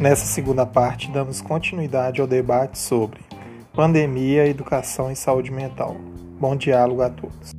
Nessa 0.00 0.24
segunda 0.24 0.64
parte, 0.64 1.10
damos 1.10 1.42
continuidade 1.42 2.22
ao 2.22 2.26
debate 2.26 2.78
sobre 2.78 3.20
pandemia, 3.74 4.46
educação 4.46 5.12
e 5.12 5.16
saúde 5.16 5.52
mental. 5.52 5.96
Bom 6.40 6.56
diálogo 6.56 7.02
a 7.02 7.10
todos. 7.10 7.54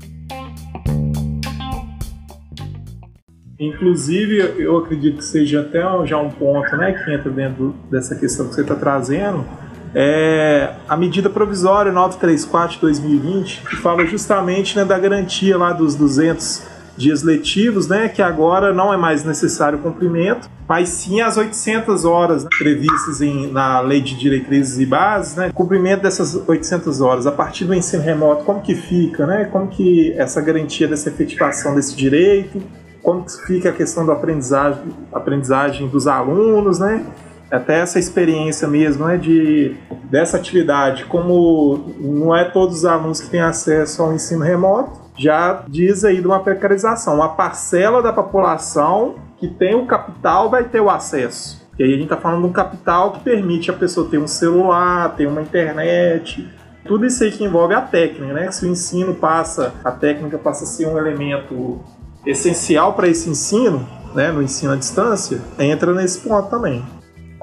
Inclusive, 3.59 4.55
eu 4.57 4.75
acredito 4.78 5.18
que 5.18 5.23
seja 5.23 5.61
até 5.61 5.82
já 6.07 6.18
um 6.18 6.32
ponto 6.32 6.75
né, 6.75 6.93
que 6.93 7.13
entra 7.13 7.29
dentro 7.29 7.75
dessa 7.91 8.16
questão 8.16 8.48
que 8.48 8.55
você 8.55 8.61
está 8.61 8.73
trazendo, 8.73 9.45
é 9.93 10.73
a 10.89 10.98
medida 10.98 11.29
provisória 11.29 11.91
934 11.91 12.75
de 12.75 12.82
2020, 12.82 13.61
que 13.61 13.75
fala 13.75 14.04
justamente 14.07 14.75
né, 14.75 14.84
da 14.84 14.98
garantia 14.98 15.59
lá 15.59 15.73
dos 15.73 15.95
200 15.95 16.71
dias 17.02 17.23
letivos, 17.23 17.88
né, 17.88 18.07
que 18.07 18.21
agora 18.21 18.73
não 18.73 18.93
é 18.93 18.97
mais 18.97 19.23
necessário 19.25 19.79
o 19.79 19.82
cumprimento, 19.82 20.50
mas 20.68 20.89
sim 20.89 21.19
as 21.19 21.36
800 21.36 22.05
horas 22.05 22.43
né, 22.43 22.50
previstas 22.57 23.21
em, 23.21 23.51
na 23.51 23.82
Lei 23.82 24.01
de 24.01 24.18
Diretrizes 24.18 24.79
e 24.79 24.86
Bases, 24.86 25.36
né, 25.36 25.51
cumprimento 25.54 26.04
dessas 26.04 26.36
800 26.47 27.01
horas. 27.01 27.28
A 27.28 27.32
partir 27.32 27.65
do 27.65 27.73
ensino 27.73 28.04
remoto, 28.04 28.45
como 28.45 28.61
que 28.61 28.75
fica, 28.75 29.25
né, 29.25 29.45
como 29.45 29.68
que 29.68 30.14
essa 30.14 30.39
garantia 30.39 30.87
dessa 30.87 31.09
efetivação 31.09 31.75
desse 31.75 31.95
direito, 31.95 32.61
como 33.02 33.28
fica 33.30 33.70
a 33.70 33.73
questão 33.73 34.06
da 34.06 34.14
aprendizagem, 34.14 34.81
aprendizagem 35.11 35.88
dos 35.88 36.08
alunos, 36.08 36.80
né? 36.80 37.03
Até 37.50 37.80
essa 37.80 38.00
experiência 38.00 38.67
mesmo, 38.67 39.06
né, 39.06 39.17
de 39.17 39.75
dessa 40.09 40.38
atividade, 40.38 41.06
como 41.06 41.94
não 42.00 42.36
é 42.36 42.45
todos 42.45 42.78
os 42.78 42.86
alunos 42.86 43.20
que 43.20 43.30
têm 43.30 43.42
acesso 43.42 44.02
ao 44.03 44.14
ensino 44.14 44.44
remoto, 44.44 45.02
já 45.17 45.64
diz 45.67 46.03
aí 46.03 46.22
de 46.22 46.28
uma 46.28 46.39
precarização. 46.39 47.16
Uma 47.16 47.30
parcela 47.30 48.02
da 48.02 48.14
população 48.14 49.16
que 49.38 49.47
tem 49.47 49.75
o 49.75 49.86
capital 49.86 50.50
vai 50.50 50.66
ter 50.66 50.80
o 50.80 50.89
acesso. 50.89 51.62
E 51.78 51.84
aí 51.84 51.90
a 51.90 51.94
gente 51.94 52.04
está 52.04 52.17
falando 52.17 52.42
de 52.42 52.48
um 52.48 52.54
capital 52.54 53.12
que 53.12 53.22
permite 53.22 53.72
a 53.72 53.73
pessoa 53.73 54.08
ter 54.09 54.17
um 54.17 54.28
celular, 54.28 55.16
ter 55.16 55.26
uma 55.26 55.42
internet, 55.42 56.48
tudo 56.86 57.06
isso 57.06 57.23
aí 57.23 57.32
que 57.32 57.44
envolve 57.44 57.73
a 57.73 57.82
técnica, 57.82 58.34
né? 58.34 58.52
Se 58.52 58.66
o 58.66 58.70
ensino 58.70 59.16
passa, 59.16 59.73
a 59.84 59.92
técnica 59.92 60.38
passa 60.38 60.64
a 60.64 60.67
ser 60.67 60.88
um 60.88 60.98
elemento 60.98 61.80
essencial 62.26 62.94
para 62.94 63.08
esse 63.08 63.30
ensino, 63.30 63.88
né, 64.14 64.32
no 64.32 64.42
ensino 64.42 64.73
à 64.73 64.76
distância, 64.76 65.39
entra 65.58 65.94
nesse 65.94 66.20
ponto 66.20 66.50
também. 66.50 66.84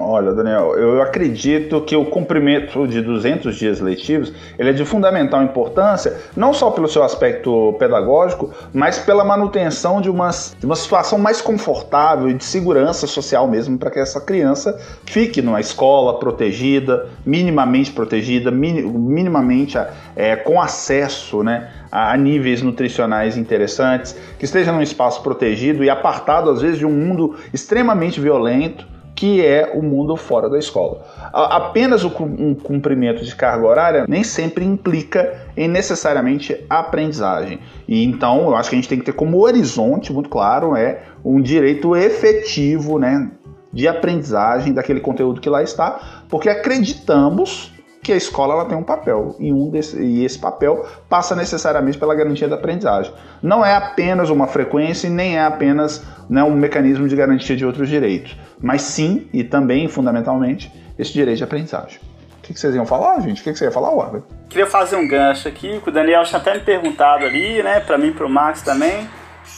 Olha, 0.01 0.31
Daniel, 0.31 0.75
eu 0.77 1.01
acredito 1.01 1.81
que 1.81 1.93
o 1.93 2.05
cumprimento 2.05 2.87
de 2.87 3.01
200 3.01 3.53
dias 3.53 3.81
letivos 3.81 4.31
ele 4.57 4.69
é 4.69 4.71
de 4.71 4.85
fundamental 4.85 5.43
importância, 5.43 6.15
não 6.37 6.53
só 6.53 6.71
pelo 6.71 6.87
seu 6.87 7.03
aspecto 7.03 7.75
pedagógico, 7.77 8.49
mas 8.73 8.97
pela 8.97 9.25
manutenção 9.25 9.99
de 9.99 10.09
uma, 10.09 10.29
de 10.57 10.65
uma 10.65 10.77
situação 10.77 11.19
mais 11.19 11.41
confortável 11.41 12.29
e 12.29 12.33
de 12.33 12.45
segurança 12.45 13.05
social 13.07 13.45
mesmo 13.45 13.77
para 13.77 13.91
que 13.91 13.99
essa 13.99 14.21
criança 14.21 14.79
fique 15.03 15.41
numa 15.41 15.59
escola 15.59 16.17
protegida, 16.17 17.09
minimamente 17.25 17.91
protegida, 17.91 18.49
minimamente 18.49 19.77
é, 20.15 20.37
com 20.37 20.61
acesso 20.61 21.43
né, 21.43 21.71
a 21.91 22.15
níveis 22.15 22.61
nutricionais 22.61 23.35
interessantes, 23.35 24.15
que 24.37 24.45
esteja 24.45 24.71
num 24.71 24.81
espaço 24.81 25.21
protegido 25.21 25.83
e 25.83 25.89
apartado 25.89 26.49
às 26.49 26.61
vezes 26.61 26.77
de 26.77 26.85
um 26.85 26.91
mundo 26.91 27.35
extremamente 27.53 28.21
violento 28.21 28.87
que 29.19 29.45
é 29.45 29.73
o 29.75 29.83
mundo 29.83 30.15
fora 30.15 30.49
da 30.49 30.57
escola. 30.57 31.05
Apenas 31.33 32.05
o 32.05 32.11
um 32.21 32.55
cumprimento 32.55 33.21
de 33.21 33.35
carga 33.35 33.67
horária 33.67 34.05
nem 34.07 34.23
sempre 34.23 34.63
implica 34.63 35.45
em 35.57 35.67
necessariamente 35.67 36.65
aprendizagem. 36.69 37.59
E 37.85 38.01
então 38.01 38.47
eu 38.47 38.55
acho 38.55 38.69
que 38.69 38.77
a 38.77 38.79
gente 38.79 38.87
tem 38.87 38.97
que 38.97 39.03
ter 39.03 39.11
como 39.11 39.41
horizonte 39.41 40.13
muito 40.13 40.29
claro 40.29 40.73
é 40.73 41.03
um 41.21 41.41
direito 41.41 41.97
efetivo, 41.97 42.97
né, 42.97 43.29
de 43.73 43.89
aprendizagem 43.89 44.71
daquele 44.71 45.01
conteúdo 45.01 45.41
que 45.41 45.49
lá 45.49 45.61
está, 45.61 46.23
porque 46.29 46.47
acreditamos 46.47 47.73
que 48.01 48.13
a 48.13 48.15
escola 48.15 48.53
ela 48.53 48.65
tem 48.65 48.77
um 48.77 48.83
papel 48.83 49.35
e, 49.39 49.51
um 49.51 49.69
desse, 49.69 50.01
e 50.01 50.23
esse 50.23 50.39
papel 50.39 50.85
passa 51.09 51.35
necessariamente 51.35 51.97
pela 51.97 52.15
garantia 52.15 52.47
da 52.47 52.55
aprendizagem. 52.55 53.13
Não 53.41 53.65
é 53.65 53.75
apenas 53.75 54.29
uma 54.29 54.47
frequência 54.47 55.07
e 55.07 55.09
nem 55.09 55.37
é 55.37 55.43
apenas 55.43 56.03
né, 56.29 56.43
um 56.43 56.55
mecanismo 56.55 57.07
de 57.07 57.15
garantia 57.15 57.55
de 57.55 57.65
outros 57.65 57.89
direitos, 57.89 58.37
mas 58.61 58.81
sim 58.81 59.27
e 59.33 59.43
também 59.43 59.87
fundamentalmente 59.87 60.71
esse 60.97 61.13
direito 61.13 61.37
de 61.37 61.43
aprendizagem. 61.43 61.99
O 62.39 62.41
que, 62.41 62.53
que 62.53 62.59
vocês 62.59 62.73
iam 62.73 62.85
falar, 62.85 63.19
gente? 63.21 63.41
O 63.41 63.43
que, 63.43 63.51
que 63.51 63.59
você 63.59 63.65
ia 63.65 63.71
falar, 63.71 63.91
Warber? 63.91 64.23
Queria 64.49 64.65
fazer 64.65 64.95
um 64.95 65.07
gancho 65.07 65.47
aqui, 65.47 65.79
que 65.79 65.89
o 65.89 65.91
Daniel 65.91 66.23
tinha 66.23 66.39
até 66.39 66.55
me 66.55 66.61
perguntado 66.61 67.25
ali, 67.25 67.61
né, 67.61 67.79
para 67.79 67.97
mim 67.97 68.07
e 68.07 68.11
para 68.11 68.25
o 68.25 68.29
Max 68.29 68.61
também 68.63 69.07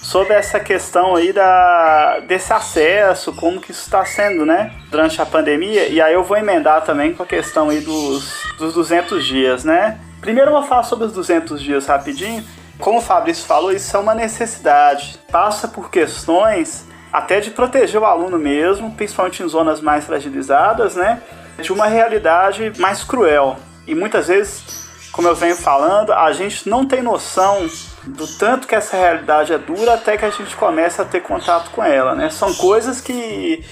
sobre 0.01 0.33
essa 0.33 0.59
questão 0.59 1.15
aí 1.15 1.31
da, 1.31 2.19
desse 2.27 2.51
acesso, 2.51 3.33
como 3.33 3.61
que 3.61 3.71
isso 3.71 3.81
está 3.81 4.03
sendo, 4.03 4.45
né, 4.45 4.73
durante 4.89 5.21
a 5.21 5.25
pandemia. 5.25 5.87
E 5.87 6.01
aí 6.01 6.13
eu 6.13 6.23
vou 6.23 6.37
emendar 6.37 6.83
também 6.83 7.13
com 7.13 7.23
a 7.23 7.25
questão 7.25 7.69
aí 7.69 7.81
dos, 7.81 8.33
dos 8.57 8.73
200 8.73 9.23
dias, 9.25 9.63
né. 9.63 9.99
Primeiro 10.19 10.49
eu 10.49 10.53
vou 10.55 10.63
falar 10.63 10.83
sobre 10.83 11.05
os 11.05 11.13
200 11.13 11.61
dias 11.61 11.85
rapidinho. 11.85 12.43
Como 12.79 12.97
o 12.97 13.01
Fabrício 13.01 13.45
falou, 13.45 13.71
isso 13.71 13.95
é 13.95 13.99
uma 13.99 14.15
necessidade. 14.15 15.19
Passa 15.31 15.67
por 15.67 15.91
questões 15.91 16.87
até 17.13 17.39
de 17.39 17.51
proteger 17.51 17.99
o 18.01 18.05
aluno 18.05 18.39
mesmo, 18.39 18.91
principalmente 18.91 19.43
em 19.43 19.47
zonas 19.47 19.81
mais 19.81 20.05
fragilizadas, 20.05 20.95
né, 20.95 21.21
de 21.59 21.71
uma 21.71 21.87
realidade 21.87 22.73
mais 22.77 23.03
cruel. 23.03 23.57
E 23.85 23.93
muitas 23.93 24.27
vezes, 24.27 25.09
como 25.11 25.27
eu 25.27 25.35
venho 25.35 25.55
falando, 25.55 26.13
a 26.13 26.31
gente 26.31 26.67
não 26.69 26.85
tem 26.85 27.01
noção 27.01 27.67
do 28.03 28.27
tanto 28.27 28.67
que 28.67 28.75
essa 28.75 28.97
realidade 28.97 29.53
é 29.53 29.57
dura 29.57 29.93
até 29.93 30.17
que 30.17 30.25
a 30.25 30.29
gente 30.29 30.55
começa 30.55 31.03
a 31.03 31.05
ter 31.05 31.21
contato 31.21 31.71
com 31.71 31.83
ela, 31.83 32.15
né? 32.15 32.29
São 32.29 32.53
coisas 32.53 32.99
que, 32.99 33.63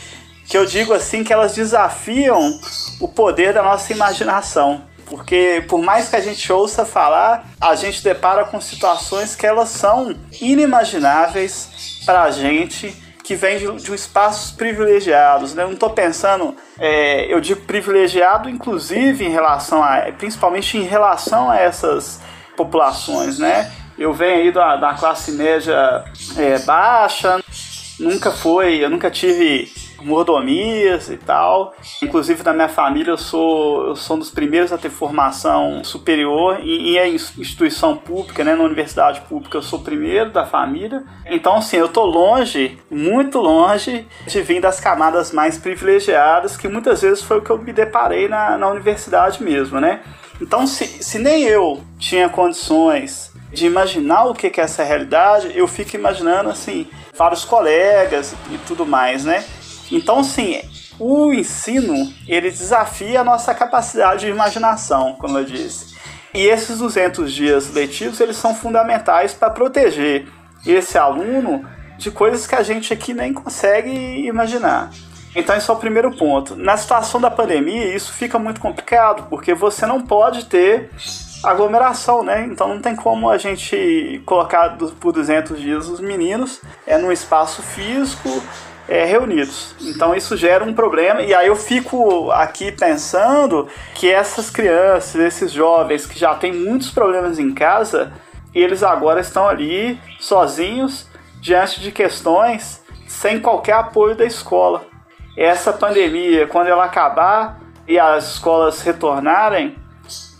que 0.45 0.57
eu 0.57 0.65
digo 0.65 0.93
assim 0.93 1.23
que 1.23 1.33
elas 1.33 1.53
desafiam 1.55 2.59
o 2.99 3.07
poder 3.07 3.53
da 3.53 3.63
nossa 3.63 3.91
imaginação. 3.91 4.83
Porque 5.05 5.65
por 5.67 5.81
mais 5.81 6.09
que 6.09 6.15
a 6.15 6.21
gente 6.21 6.51
ouça 6.53 6.85
falar, 6.85 7.43
a 7.59 7.73
gente 7.73 8.03
depara 8.03 8.45
com 8.45 8.61
situações 8.61 9.35
que 9.35 9.45
elas 9.45 9.69
são 9.69 10.15
inimagináveis 10.39 12.03
para 12.05 12.23
a 12.23 12.31
gente 12.31 12.95
que 13.23 13.35
vem 13.35 13.57
de, 13.59 13.83
de 13.83 13.93
espaços 13.93 14.51
privilegiados. 14.51 15.53
Né? 15.53 15.63
Eu 15.63 15.67
não 15.67 15.73
estou 15.73 15.89
pensando, 15.91 16.55
é, 16.79 17.31
eu 17.31 17.39
digo 17.39 17.61
privilegiado, 17.61 18.49
inclusive 18.49 19.25
em 19.25 19.29
relação 19.29 19.83
a, 19.83 20.11
principalmente 20.17 20.77
em 20.77 20.83
relação 20.83 21.49
a 21.49 21.57
essas 21.57 22.19
populações, 22.55 23.39
né? 23.39 23.71
Eu 23.99 24.13
venho 24.13 24.35
aí 24.37 24.51
da, 24.51 24.77
da 24.77 24.93
classe 24.93 25.33
média 25.33 26.05
é, 26.37 26.57
baixa, 26.59 27.43
nunca 27.99 28.31
foi, 28.31 28.75
eu 28.75 28.89
nunca 28.89 29.11
tive 29.11 29.69
mordomias 30.01 31.09
e 31.09 31.17
tal. 31.17 31.75
Inclusive 32.01 32.41
na 32.41 32.53
minha 32.53 32.69
família 32.69 33.11
eu 33.11 33.17
sou, 33.17 33.87
eu 33.87 33.95
sou 33.97 34.15
um 34.15 34.19
dos 34.19 34.31
primeiros 34.31 34.71
a 34.71 34.77
ter 34.77 34.89
formação 34.89 35.83
superior 35.83 36.59
e 36.63 36.97
em 36.97 37.15
instituição 37.15 37.97
pública, 37.97 38.41
né, 38.41 38.55
na 38.55 38.63
universidade 38.63 39.19
pública 39.27 39.57
eu 39.57 39.61
sou 39.61 39.79
o 39.79 39.83
primeiro 39.83 40.31
da 40.31 40.45
família. 40.45 41.03
Então 41.25 41.57
assim, 41.57 41.75
eu 41.75 41.89
tô 41.89 42.05
longe, 42.05 42.79
muito 42.89 43.39
longe 43.39 44.07
de 44.25 44.41
vir 44.41 44.61
das 44.61 44.79
camadas 44.79 45.33
mais 45.33 45.57
privilegiadas, 45.57 46.55
que 46.55 46.69
muitas 46.69 47.01
vezes 47.01 47.21
foi 47.21 47.39
o 47.39 47.41
que 47.41 47.49
eu 47.49 47.57
me 47.57 47.73
deparei 47.73 48.29
na, 48.29 48.57
na 48.57 48.69
universidade 48.69 49.43
mesmo, 49.43 49.79
né? 49.81 49.99
Então 50.41 50.65
se, 50.65 50.85
se 51.03 51.19
nem 51.19 51.43
eu 51.43 51.83
tinha 51.97 52.29
condições 52.29 53.28
de 53.51 53.65
imaginar 53.65 54.25
o 54.25 54.33
que 54.33 54.47
é 54.47 54.63
essa 54.63 54.83
realidade, 54.83 55.51
eu 55.55 55.67
fico 55.67 55.95
imaginando 55.95 56.49
assim, 56.49 56.87
vários 57.15 57.43
colegas 57.43 58.33
e 58.51 58.57
tudo 58.59 58.85
mais, 58.85 59.25
né? 59.25 59.43
Então, 59.91 60.19
assim, 60.19 60.61
o 60.99 61.33
ensino, 61.33 62.13
ele 62.27 62.51
desafia 62.51 63.21
a 63.21 63.23
nossa 63.23 63.53
capacidade 63.55 64.25
de 64.25 64.31
imaginação, 64.31 65.13
como 65.13 65.37
eu 65.37 65.43
disse. 65.43 65.97
E 66.33 66.45
esses 66.45 66.77
200 66.77 67.33
dias 67.33 67.73
letivos, 67.73 68.19
eles 68.19 68.35
são 68.35 68.53
fundamentais 68.53 69.33
para 69.33 69.49
proteger 69.49 70.27
esse 70.65 70.97
aluno 70.97 71.65
de 71.97 72.11
coisas 72.11 72.45
que 72.45 72.55
a 72.55 72.61
gente 72.61 72.93
aqui 72.93 73.13
nem 73.13 73.33
consegue 73.33 73.89
imaginar. 74.27 74.91
Então, 75.35 75.55
esse 75.55 75.69
é 75.69 75.73
o 75.73 75.77
primeiro 75.77 76.15
ponto. 76.15 76.55
Na 76.55 76.75
situação 76.77 77.19
da 77.19 77.31
pandemia, 77.31 77.95
isso 77.95 78.13
fica 78.13 78.37
muito 78.37 78.59
complicado, 78.59 79.27
porque 79.29 79.53
você 79.53 79.85
não 79.85 80.01
pode 80.01 80.45
ter 80.45 80.91
aglomeração, 81.43 82.23
né? 82.23 82.45
Então 82.45 82.67
não 82.67 82.79
tem 82.79 82.95
como 82.95 83.29
a 83.29 83.37
gente 83.37 84.21
colocar 84.25 84.77
por 84.99 85.11
200 85.13 85.59
dias 85.59 85.87
os 85.87 85.99
meninos 85.99 86.61
é 86.85 86.97
num 86.97 87.11
espaço 87.11 87.61
físico 87.61 88.29
é, 88.87 89.05
reunidos. 89.05 89.75
Então 89.81 90.15
isso 90.15 90.35
gera 90.35 90.63
um 90.63 90.73
problema 90.73 91.21
e 91.21 91.33
aí 91.33 91.47
eu 91.47 91.55
fico 91.55 92.31
aqui 92.31 92.71
pensando 92.71 93.67
que 93.93 94.11
essas 94.11 94.49
crianças, 94.49 95.15
esses 95.15 95.51
jovens 95.51 96.05
que 96.05 96.19
já 96.19 96.35
têm 96.35 96.51
muitos 96.51 96.89
problemas 96.89 97.39
em 97.39 97.53
casa, 97.53 98.11
eles 98.53 98.83
agora 98.83 99.21
estão 99.21 99.47
ali 99.47 99.99
sozinhos 100.19 101.07
diante 101.39 101.79
de 101.79 101.91
questões 101.91 102.83
sem 103.07 103.39
qualquer 103.39 103.73
apoio 103.73 104.15
da 104.15 104.25
escola. 104.25 104.83
Essa 105.37 105.71
pandemia, 105.71 106.47
quando 106.47 106.67
ela 106.67 106.85
acabar 106.85 107.59
e 107.87 107.97
as 107.97 108.33
escolas 108.33 108.81
retornarem, 108.81 109.75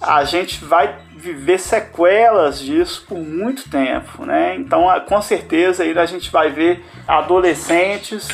a 0.02 0.24
gente 0.24 0.64
vai 0.64 0.96
viver 1.16 1.60
sequelas 1.60 2.60
disso 2.60 3.06
por 3.08 3.18
muito 3.18 3.70
tempo, 3.70 4.26
né? 4.26 4.56
Então, 4.56 4.88
com 5.08 5.22
certeza, 5.22 5.84
aí 5.84 5.98
a 5.98 6.06
gente 6.06 6.32
vai 6.32 6.50
ver 6.50 6.84
adolescentes 7.08 8.30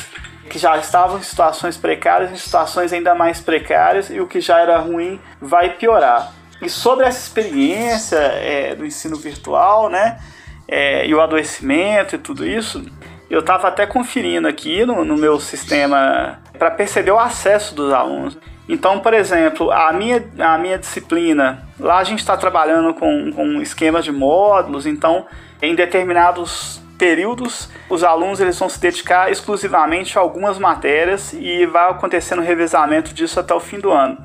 que 0.48 0.58
já 0.58 0.76
estavam 0.76 1.18
em 1.18 1.22
situações 1.22 1.76
precárias 1.76 2.30
em 2.30 2.36
situações 2.36 2.92
ainda 2.92 3.16
mais 3.16 3.40
precárias 3.40 4.10
e 4.10 4.20
o 4.20 4.28
que 4.28 4.40
já 4.40 4.60
era 4.60 4.78
ruim 4.78 5.20
vai 5.40 5.70
piorar. 5.70 6.32
E 6.62 6.70
sobre 6.70 7.04
essa 7.04 7.18
experiência 7.18 8.16
é, 8.16 8.74
do 8.74 8.86
ensino 8.86 9.16
virtual, 9.16 9.90
né? 9.90 10.18
É, 10.68 11.06
e 11.06 11.14
o 11.14 11.20
adoecimento 11.20 12.14
e 12.14 12.18
tudo 12.18 12.46
isso, 12.46 12.84
eu 13.28 13.40
estava 13.40 13.68
até 13.68 13.86
conferindo 13.86 14.48
aqui 14.48 14.84
no, 14.84 15.04
no 15.04 15.16
meu 15.16 15.38
sistema 15.38 16.40
para 16.58 16.70
perceber 16.70 17.10
o 17.10 17.18
acesso 17.18 17.74
dos 17.74 17.92
alunos. 17.92 18.38
Então, 18.68 18.98
por 18.98 19.14
exemplo, 19.14 19.70
a 19.70 19.92
minha, 19.92 20.24
a 20.38 20.58
minha 20.58 20.78
disciplina, 20.78 21.62
lá 21.78 21.98
a 21.98 22.04
gente 22.04 22.18
está 22.18 22.36
trabalhando 22.36 22.92
com, 22.94 23.32
com 23.32 23.62
esquemas 23.62 24.04
de 24.04 24.10
módulos, 24.10 24.86
então 24.86 25.26
em 25.62 25.74
determinados 25.74 26.82
períodos 26.98 27.70
os 27.88 28.02
alunos 28.02 28.40
eles 28.40 28.58
vão 28.58 28.68
se 28.68 28.80
dedicar 28.80 29.30
exclusivamente 29.30 30.18
a 30.18 30.20
algumas 30.20 30.58
matérias 30.58 31.32
e 31.32 31.66
vai 31.66 31.90
acontecendo 31.90 32.42
revezamento 32.42 33.14
disso 33.14 33.38
até 33.38 33.54
o 33.54 33.60
fim 33.60 33.78
do 33.78 33.90
ano. 33.90 34.18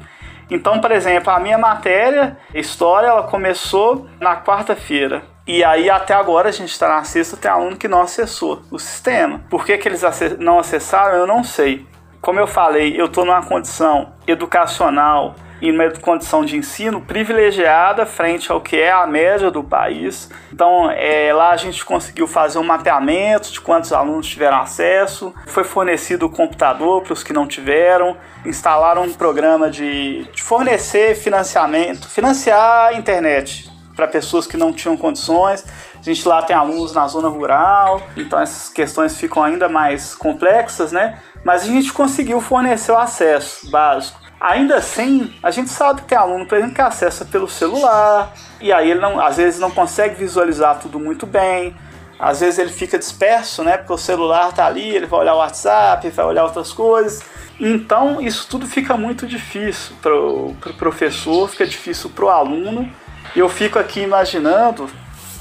Então, 0.50 0.82
por 0.82 0.92
exemplo, 0.92 1.32
a 1.32 1.40
minha 1.40 1.58
matéria, 1.58 2.38
História, 2.54 3.08
ela 3.08 3.24
começou 3.24 4.10
na 4.20 4.36
quarta-feira. 4.36 5.24
E 5.48 5.64
aí, 5.64 5.90
até 5.90 6.14
agora, 6.14 6.50
a 6.50 6.52
gente 6.52 6.72
está 6.72 6.90
na 6.90 7.04
sexta, 7.06 7.38
tem 7.38 7.50
aluno 7.50 7.78
que 7.78 7.88
não 7.88 8.02
acessou 8.02 8.62
o 8.70 8.78
sistema. 8.78 9.42
Por 9.50 9.66
que, 9.66 9.78
que 9.78 9.88
eles 9.88 10.02
não 10.40 10.60
acessaram, 10.60 11.18
eu 11.18 11.26
não 11.26 11.42
sei. 11.42 11.86
Como 12.22 12.40
eu 12.40 12.46
falei, 12.46 12.94
eu 12.96 13.08
estou 13.08 13.26
numa 13.26 13.44
condição 13.44 14.14
educacional 14.28 15.34
e 15.60 15.72
numa 15.72 15.90
condição 15.90 16.46
de 16.46 16.56
ensino 16.56 17.02
privilegiada 17.02 18.06
frente 18.06 18.52
ao 18.52 18.62
que 18.62 18.76
é 18.76 18.92
a 18.92 19.08
média 19.08 19.50
do 19.50 19.64
país. 19.64 20.30
Então, 20.54 20.92
é, 20.92 21.34
lá 21.34 21.50
a 21.50 21.58
gente 21.58 21.84
conseguiu 21.84 22.28
fazer 22.28 22.60
um 22.60 22.64
mapeamento 22.64 23.52
de 23.52 23.60
quantos 23.60 23.92
alunos 23.92 24.28
tiveram 24.28 24.60
acesso, 24.60 25.34
foi 25.48 25.64
fornecido 25.64 26.28
o 26.28 26.30
computador 26.30 27.02
para 27.02 27.14
os 27.14 27.24
que 27.24 27.34
não 27.34 27.48
tiveram, 27.48 28.16
instalaram 28.46 29.02
um 29.02 29.14
programa 29.14 29.72
de, 29.72 30.24
de 30.32 30.44
fornecer 30.44 31.16
financiamento, 31.16 32.08
financiar 32.08 32.90
a 32.90 32.94
internet 32.94 33.72
para 33.96 34.08
pessoas 34.08 34.46
que 34.46 34.58
não 34.58 34.72
tinham 34.72 34.96
condições. 34.96 35.66
A 36.00 36.04
gente 36.04 36.28
lá 36.28 36.42
tem 36.42 36.56
alunos 36.56 36.94
na 36.94 37.08
zona 37.08 37.30
rural, 37.30 38.02
então 38.18 38.40
essas 38.40 38.70
questões 38.70 39.16
ficam 39.16 39.44
ainda 39.44 39.70
mais 39.70 40.16
complexas, 40.16 40.92
né? 40.92 41.20
Mas 41.44 41.64
a 41.64 41.66
gente 41.66 41.92
conseguiu 41.92 42.40
fornecer 42.40 42.92
o 42.92 42.98
acesso 42.98 43.70
básico. 43.70 44.20
Ainda 44.40 44.78
assim, 44.78 45.34
a 45.44 45.52
gente 45.52 45.70
sabe 45.70 46.02
que 46.02 46.08
tem 46.08 46.18
aluno, 46.18 46.48
por 46.48 46.58
exemplo, 46.58 46.74
que 46.74 46.82
acessa 46.82 47.24
pelo 47.24 47.48
celular, 47.48 48.34
e 48.60 48.74
aí 48.74 48.90
ele 48.90 49.00
não, 49.00 49.20
às 49.20 49.38
vezes 49.38 49.60
não 49.60 49.70
consegue 49.70 50.16
visualizar 50.16 50.80
tudo 50.80 51.00
muito 51.00 51.28
bem, 51.28 51.76
às 52.22 52.40
vezes 52.40 52.60
ele 52.60 52.72
fica 52.72 52.98
disperso, 53.00 53.64
né? 53.64 53.78
Porque 53.78 53.94
o 53.94 53.98
celular 53.98 54.52
tá 54.54 54.66
ali, 54.66 54.96
ele 54.96 55.08
vai 55.08 55.22
olhar 55.22 55.34
o 55.34 55.38
WhatsApp, 55.38 56.08
vai 56.10 56.26
olhar 56.26 56.44
outras 56.44 56.72
coisas. 56.72 57.24
Então, 57.60 58.22
isso 58.22 58.48
tudo 58.48 58.68
fica 58.68 58.96
muito 58.96 59.26
difícil 59.26 59.96
para 60.02 60.16
o 60.16 60.56
pro 60.60 60.74
professor, 60.74 61.50
fica 61.50 61.66
difícil 61.66 62.10
para 62.10 62.26
o 62.26 62.30
aluno. 62.30 62.92
E 63.36 63.40
eu 63.40 63.50
fico 63.50 63.80
aqui 63.80 64.02
imaginando, 64.02 64.90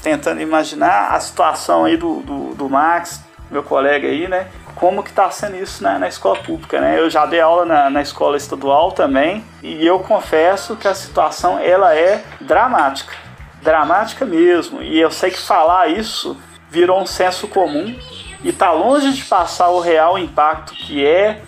tentando 0.01 0.41
imaginar 0.41 1.09
a 1.09 1.19
situação 1.19 1.85
aí 1.85 1.97
do, 1.97 2.21
do, 2.21 2.55
do 2.55 2.69
Max, 2.69 3.23
meu 3.49 3.61
colega 3.61 4.07
aí, 4.07 4.27
né? 4.27 4.47
Como 4.81 5.03
que 5.03 5.13
tá 5.13 5.29
sendo 5.29 5.57
isso 5.57 5.83
na, 5.83 5.99
na 5.99 6.07
escola 6.07 6.39
pública, 6.39 6.81
né? 6.81 6.99
Eu 6.99 7.07
já 7.07 7.27
dei 7.27 7.39
aula 7.39 7.65
na, 7.65 7.87
na 7.87 8.01
escola 8.01 8.35
estadual 8.35 8.91
também 8.91 9.45
e 9.61 9.85
eu 9.85 9.99
confesso 9.99 10.75
que 10.75 10.87
a 10.87 10.95
situação 10.95 11.59
ela 11.59 11.95
é 11.95 12.23
dramática, 12.41 13.13
dramática 13.61 14.25
mesmo. 14.25 14.81
E 14.81 14.99
eu 14.99 15.11
sei 15.11 15.29
que 15.29 15.37
falar 15.37 15.87
isso 15.89 16.35
virou 16.67 16.99
um 16.99 17.05
senso 17.05 17.47
comum 17.47 17.95
e 18.43 18.51
tá 18.51 18.71
longe 18.71 19.13
de 19.13 19.23
passar 19.23 19.69
o 19.69 19.79
real 19.79 20.17
impacto 20.17 20.73
que 20.73 21.05
é 21.05 21.41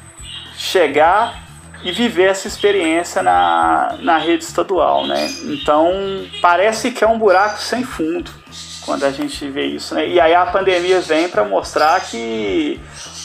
chegar 0.55 1.41
e 1.83 1.91
viver 1.91 2.29
essa 2.29 2.47
experiência 2.47 3.23
na, 3.23 3.95
na 3.99 4.19
rede 4.19 4.43
estadual, 4.43 5.07
né? 5.07 5.27
Então 5.45 5.91
parece 6.39 6.91
que 6.91 7.03
é 7.03 7.07
um 7.07 7.17
buraco 7.17 7.59
sem 7.59 7.83
fundo 7.83 8.29
quando 8.85 9.05
a 9.05 9.11
gente 9.11 9.49
vê 9.49 9.65
isso, 9.65 9.95
né? 9.95 10.07
E 10.07 10.19
aí 10.19 10.35
a 10.35 10.45
pandemia 10.45 11.01
vem 11.01 11.27
para 11.27 11.43
mostrar 11.43 11.99
que 12.01 12.79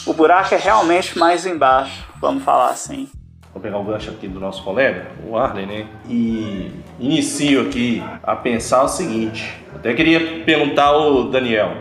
o 0.09 0.13
buraco 0.13 0.55
é 0.55 0.57
realmente 0.57 1.19
mais 1.19 1.45
embaixo, 1.45 2.03
vamos 2.19 2.43
falar 2.43 2.71
assim. 2.71 3.07
Vou 3.53 3.61
pegar 3.61 3.77
o 3.77 3.83
gancho 3.83 4.09
aqui 4.09 4.27
do 4.27 4.39
nosso 4.39 4.63
colega, 4.63 5.05
o 5.27 5.37
Arley, 5.37 5.67
né? 5.67 5.85
E 6.07 6.71
inicio 6.99 7.61
aqui 7.61 8.01
a 8.23 8.35
pensar 8.35 8.83
o 8.83 8.87
seguinte. 8.87 9.63
Até 9.75 9.93
queria 9.93 10.43
perguntar 10.43 10.85
ao 10.85 11.25
Daniel. 11.25 11.73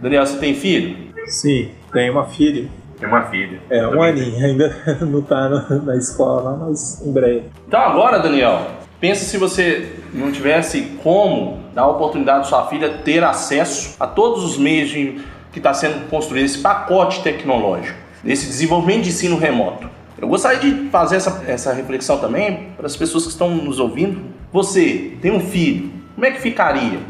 Daniel, 0.00 0.26
você 0.26 0.36
tem 0.38 0.54
filho? 0.54 1.12
Sim, 1.26 1.70
tenho 1.92 2.12
uma 2.12 2.24
filha. 2.24 2.68
Tem 2.98 3.08
uma 3.08 3.22
filha. 3.24 3.60
É, 3.70 3.86
um 3.86 4.02
aninho, 4.02 4.44
ainda 4.44 4.76
não 5.06 5.22
tá 5.22 5.48
na 5.48 5.96
escola, 5.96 6.56
mas 6.56 7.06
em 7.06 7.12
breve. 7.12 7.44
Então 7.68 7.80
agora, 7.80 8.18
Daniel, 8.18 8.66
pensa 8.98 9.24
se 9.24 9.38
você 9.38 9.96
não 10.12 10.32
tivesse 10.32 10.98
como 11.04 11.60
dar 11.72 11.82
a 11.82 11.88
oportunidade 11.88 12.44
de 12.44 12.48
sua 12.48 12.66
filha 12.66 12.98
ter 13.04 13.22
acesso 13.22 13.94
a 14.00 14.08
todos 14.08 14.44
os 14.44 14.58
meios 14.58 14.88
de, 14.88 15.20
que 15.56 15.60
está 15.60 15.72
sendo 15.72 16.06
construído, 16.10 16.44
esse 16.44 16.58
pacote 16.58 17.22
tecnológico, 17.22 17.98
esse 18.22 18.46
desenvolvimento 18.46 19.04
de 19.04 19.08
ensino 19.08 19.38
remoto. 19.38 19.88
Eu 20.18 20.28
gostaria 20.28 20.58
de 20.58 20.90
fazer 20.90 21.16
essa, 21.16 21.44
essa 21.46 21.72
reflexão 21.72 22.18
também 22.18 22.72
para 22.76 22.84
as 22.84 22.94
pessoas 22.94 23.24
que 23.24 23.30
estão 23.30 23.48
nos 23.48 23.78
ouvindo. 23.78 24.20
Você 24.52 25.16
tem 25.22 25.30
um 25.30 25.40
filho, 25.40 25.90
como 26.14 26.26
é 26.26 26.30
que 26.30 26.42
ficaria? 26.42 27.00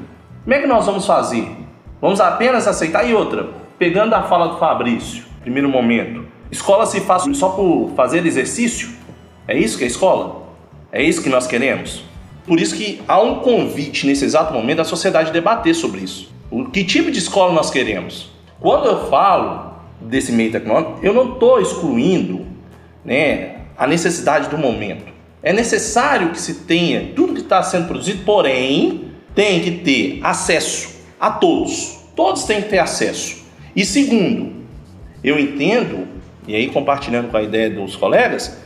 Como 0.44 0.54
é 0.54 0.60
que 0.60 0.66
nós 0.68 0.86
vamos 0.86 1.04
fazer? 1.04 1.56
Vamos 2.00 2.20
apenas 2.20 2.68
aceitar? 2.68 3.04
E 3.04 3.12
outra, 3.12 3.48
pegando 3.80 4.14
a 4.14 4.22
fala 4.22 4.46
do 4.46 4.58
Fabrício, 4.58 5.24
primeiro 5.40 5.68
momento. 5.68 6.24
Escola 6.48 6.86
se 6.86 7.00
faz 7.00 7.24
só 7.36 7.48
por 7.48 7.90
fazer 7.96 8.24
exercício? 8.24 8.90
É 9.48 9.58
isso 9.58 9.76
que 9.76 9.82
é 9.82 9.88
escola? 9.88 10.46
É 10.92 11.02
isso 11.02 11.20
que 11.20 11.28
nós 11.28 11.48
queremos? 11.48 12.04
Por 12.46 12.60
isso 12.60 12.76
que 12.76 13.02
há 13.08 13.20
um 13.20 13.40
convite 13.40 14.06
nesse 14.06 14.24
exato 14.24 14.54
momento 14.54 14.76
da 14.76 14.84
sociedade 14.84 15.32
debater 15.32 15.74
sobre 15.74 16.02
isso. 16.02 16.32
O 16.48 16.66
que 16.66 16.84
tipo 16.84 17.10
de 17.10 17.18
escola 17.18 17.52
nós 17.52 17.70
queremos? 17.70 18.35
Quando 18.60 18.86
eu 18.86 19.08
falo 19.08 19.74
desse 20.00 20.32
meio 20.32 20.50
tecnológico, 20.50 20.98
eu 21.02 21.12
não 21.12 21.34
estou 21.34 21.60
excluindo 21.60 22.46
né, 23.04 23.60
a 23.76 23.86
necessidade 23.86 24.48
do 24.48 24.58
momento. 24.58 25.04
É 25.42 25.52
necessário 25.52 26.30
que 26.30 26.40
se 26.40 26.54
tenha 26.64 27.12
tudo 27.14 27.34
que 27.34 27.40
está 27.40 27.62
sendo 27.62 27.86
produzido, 27.86 28.24
porém, 28.24 29.12
tem 29.34 29.60
que 29.60 29.70
ter 29.70 30.20
acesso 30.22 30.96
a 31.20 31.30
todos. 31.30 31.98
Todos 32.16 32.44
têm 32.44 32.62
que 32.62 32.70
ter 32.70 32.78
acesso. 32.78 33.44
E 33.74 33.84
segundo, 33.84 34.54
eu 35.22 35.38
entendo, 35.38 36.08
e 36.48 36.54
aí 36.54 36.68
compartilhando 36.68 37.30
com 37.30 37.36
a 37.36 37.42
ideia 37.42 37.68
dos 37.68 37.94
colegas, 37.94 38.56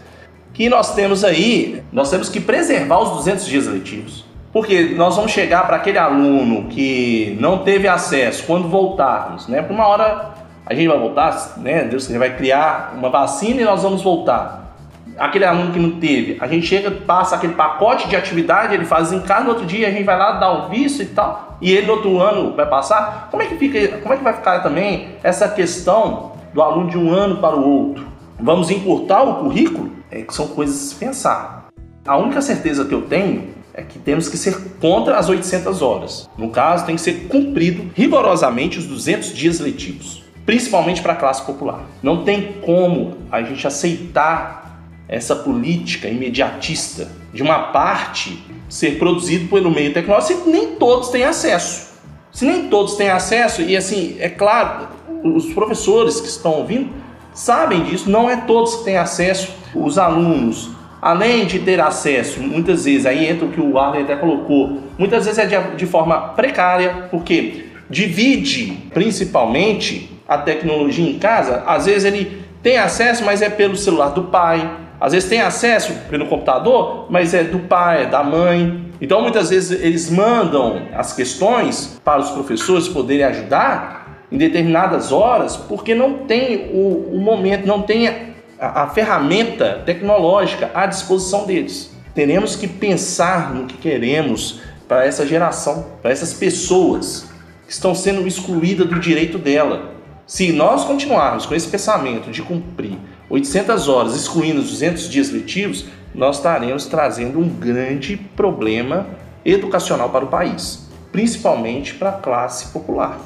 que 0.54 0.68
nós 0.68 0.94
temos 0.94 1.24
aí, 1.24 1.82
nós 1.92 2.10
temos 2.10 2.28
que 2.28 2.40
preservar 2.40 3.00
os 3.00 3.10
200 3.10 3.46
dias 3.46 3.66
letivos. 3.66 4.24
Porque 4.52 4.94
nós 4.96 5.16
vamos 5.16 5.30
chegar 5.30 5.66
para 5.66 5.76
aquele 5.76 5.98
aluno 5.98 6.64
que 6.68 7.36
não 7.40 7.58
teve 7.58 7.86
acesso 7.86 8.44
quando 8.46 8.68
voltarmos, 8.68 9.46
né? 9.46 9.62
Por 9.62 9.72
uma 9.72 9.86
hora 9.86 10.30
a 10.66 10.74
gente 10.74 10.88
vai 10.88 10.98
voltar, 10.98 11.54
né? 11.58 11.84
Deus 11.84 12.08
vai 12.08 12.36
criar 12.36 12.94
uma 12.96 13.08
vacina 13.08 13.60
e 13.60 13.64
nós 13.64 13.82
vamos 13.82 14.02
voltar. 14.02 14.76
Aquele 15.18 15.44
aluno 15.44 15.72
que 15.72 15.78
não 15.78 16.00
teve, 16.00 16.38
a 16.40 16.46
gente 16.46 16.66
chega, 16.66 16.90
passa 16.90 17.36
aquele 17.36 17.52
pacote 17.52 18.08
de 18.08 18.16
atividade, 18.16 18.74
ele 18.74 18.86
faz 18.86 19.12
em 19.12 19.20
casa, 19.20 19.44
no 19.44 19.50
outro 19.50 19.66
dia 19.66 19.88
a 19.88 19.90
gente 19.90 20.04
vai 20.04 20.18
lá 20.18 20.32
dar 20.32 20.50
o 20.50 20.68
visto 20.68 21.02
e 21.02 21.06
tal, 21.06 21.58
e 21.60 21.70
ele 21.72 21.86
no 21.86 21.92
outro 21.94 22.18
ano 22.18 22.54
vai 22.56 22.66
passar. 22.66 23.28
Como 23.30 23.42
é 23.42 23.46
que 23.46 23.56
fica, 23.56 23.98
como 23.98 24.14
é 24.14 24.16
que 24.16 24.24
vai 24.24 24.32
ficar 24.32 24.60
também 24.60 25.10
essa 25.22 25.48
questão 25.48 26.32
do 26.52 26.62
aluno 26.62 26.90
de 26.90 26.98
um 26.98 27.12
ano 27.12 27.36
para 27.36 27.56
o 27.56 27.68
outro. 27.68 28.06
Vamos 28.38 28.70
encurtar 28.70 29.22
o 29.22 29.36
currículo? 29.36 29.92
É 30.10 30.22
que 30.22 30.34
são 30.34 30.48
coisas 30.48 30.76
a 30.76 30.88
se 30.88 30.94
pensar. 30.94 31.68
A 32.06 32.16
única 32.16 32.40
certeza 32.40 32.84
que 32.84 32.94
eu 32.94 33.02
tenho 33.02 33.48
é 33.74 33.82
que 33.82 33.98
temos 33.98 34.28
que 34.28 34.36
ser 34.36 34.56
contra 34.80 35.16
as 35.18 35.28
800 35.28 35.82
horas. 35.82 36.28
No 36.36 36.50
caso, 36.50 36.86
tem 36.86 36.96
que 36.96 37.00
ser 37.00 37.28
cumprido 37.28 37.90
rigorosamente 37.94 38.78
os 38.78 38.86
200 38.86 39.32
dias 39.32 39.60
letivos, 39.60 40.22
principalmente 40.44 41.02
para 41.02 41.12
a 41.12 41.16
classe 41.16 41.42
popular. 41.42 41.84
Não 42.02 42.24
tem 42.24 42.54
como 42.62 43.16
a 43.30 43.42
gente 43.42 43.66
aceitar 43.66 44.60
essa 45.08 45.34
política 45.34 46.08
imediatista 46.08 47.08
de 47.32 47.42
uma 47.42 47.64
parte 47.72 48.42
ser 48.68 48.98
produzido 48.98 49.48
pelo 49.48 49.70
meio 49.70 49.92
tecnológico 49.92 50.44
se 50.44 50.48
nem 50.48 50.76
todos 50.76 51.08
têm 51.08 51.24
acesso. 51.24 51.90
Se 52.32 52.44
nem 52.44 52.68
todos 52.68 52.94
têm 52.94 53.10
acesso, 53.10 53.60
e 53.60 53.76
assim, 53.76 54.16
é 54.20 54.28
claro, 54.28 54.88
os 55.24 55.52
professores 55.52 56.20
que 56.20 56.28
estão 56.28 56.52
ouvindo 56.52 56.90
sabem 57.34 57.82
disso, 57.82 58.08
não 58.08 58.30
é 58.30 58.36
todos 58.36 58.76
que 58.76 58.84
têm 58.84 58.96
acesso, 58.96 59.52
os 59.74 59.98
alunos, 59.98 60.70
além 61.00 61.46
de 61.46 61.60
ter 61.60 61.80
acesso, 61.80 62.40
muitas 62.40 62.84
vezes, 62.84 63.06
aí 63.06 63.26
entra 63.26 63.46
o 63.46 63.50
que 63.50 63.60
o 63.60 63.78
Arlen 63.78 64.02
até 64.02 64.16
colocou, 64.16 64.80
muitas 64.98 65.24
vezes 65.24 65.38
é 65.38 65.46
de, 65.46 65.76
de 65.76 65.86
forma 65.86 66.18
precária, 66.34 67.08
porque 67.10 67.64
divide 67.88 68.78
principalmente 68.92 70.10
a 70.28 70.38
tecnologia 70.38 71.08
em 71.08 71.18
casa, 71.18 71.64
às 71.66 71.86
vezes 71.86 72.04
ele 72.04 72.42
tem 72.62 72.76
acesso, 72.76 73.24
mas 73.24 73.42
é 73.42 73.48
pelo 73.48 73.76
celular 73.76 74.10
do 74.10 74.24
pai, 74.24 74.70
Às 75.00 75.12
vezes 75.12 75.30
tem 75.30 75.40
acesso 75.40 75.94
pelo 76.10 76.26
computador, 76.26 77.06
mas 77.08 77.32
é 77.32 77.42
do 77.42 77.60
pai, 77.60 78.02
é 78.02 78.06
da 78.06 78.22
mãe. 78.22 78.84
Então 79.00 79.22
muitas 79.22 79.48
vezes 79.48 79.82
eles 79.82 80.10
mandam 80.10 80.82
as 80.94 81.14
questões 81.14 81.98
para 82.04 82.20
os 82.20 82.30
professores 82.30 82.86
poderem 82.86 83.24
ajudar 83.24 84.26
em 84.30 84.36
determinadas 84.36 85.10
horas, 85.10 85.56
porque 85.56 85.94
não 85.94 86.26
tem 86.26 86.70
o, 86.74 87.14
o 87.14 87.18
momento, 87.18 87.66
não 87.66 87.80
tem 87.80 88.29
a, 88.60 88.82
a 88.82 88.86
ferramenta 88.88 89.82
tecnológica 89.86 90.70
à 90.74 90.84
disposição 90.84 91.46
deles. 91.46 91.90
Teremos 92.14 92.54
que 92.54 92.68
pensar 92.68 93.54
no 93.54 93.66
que 93.66 93.78
queremos 93.78 94.60
para 94.86 95.06
essa 95.06 95.26
geração, 95.26 95.86
para 96.02 96.10
essas 96.10 96.34
pessoas 96.34 97.30
que 97.66 97.72
estão 97.72 97.94
sendo 97.94 98.26
excluídas 98.26 98.88
do 98.88 99.00
direito 99.00 99.38
dela. 99.38 99.94
Se 100.26 100.52
nós 100.52 100.84
continuarmos 100.84 101.46
com 101.46 101.54
esse 101.54 101.68
pensamento 101.68 102.30
de 102.30 102.42
cumprir 102.42 102.98
800 103.30 103.88
horas, 103.88 104.14
excluindo 104.14 104.60
os 104.60 104.70
200 104.70 105.08
dias 105.08 105.30
letivos, 105.30 105.86
nós 106.14 106.36
estaremos 106.36 106.86
trazendo 106.86 107.38
um 107.38 107.48
grande 107.48 108.16
problema 108.16 109.06
educacional 109.44 110.10
para 110.10 110.24
o 110.24 110.28
país, 110.28 110.88
principalmente 111.10 111.94
para 111.94 112.10
a 112.10 112.14
classe 112.14 112.66
popular. 112.72 113.18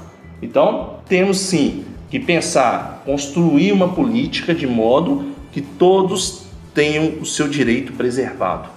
Então, 0.42 0.98
temos 1.06 1.38
sim 1.38 1.84
que 2.14 2.20
pensar, 2.20 3.02
construir 3.04 3.72
uma 3.72 3.88
política 3.88 4.54
de 4.54 4.68
modo 4.68 5.32
que 5.50 5.60
todos 5.60 6.44
tenham 6.72 7.20
o 7.20 7.26
seu 7.26 7.48
direito 7.48 7.92
preservado. 7.92 8.68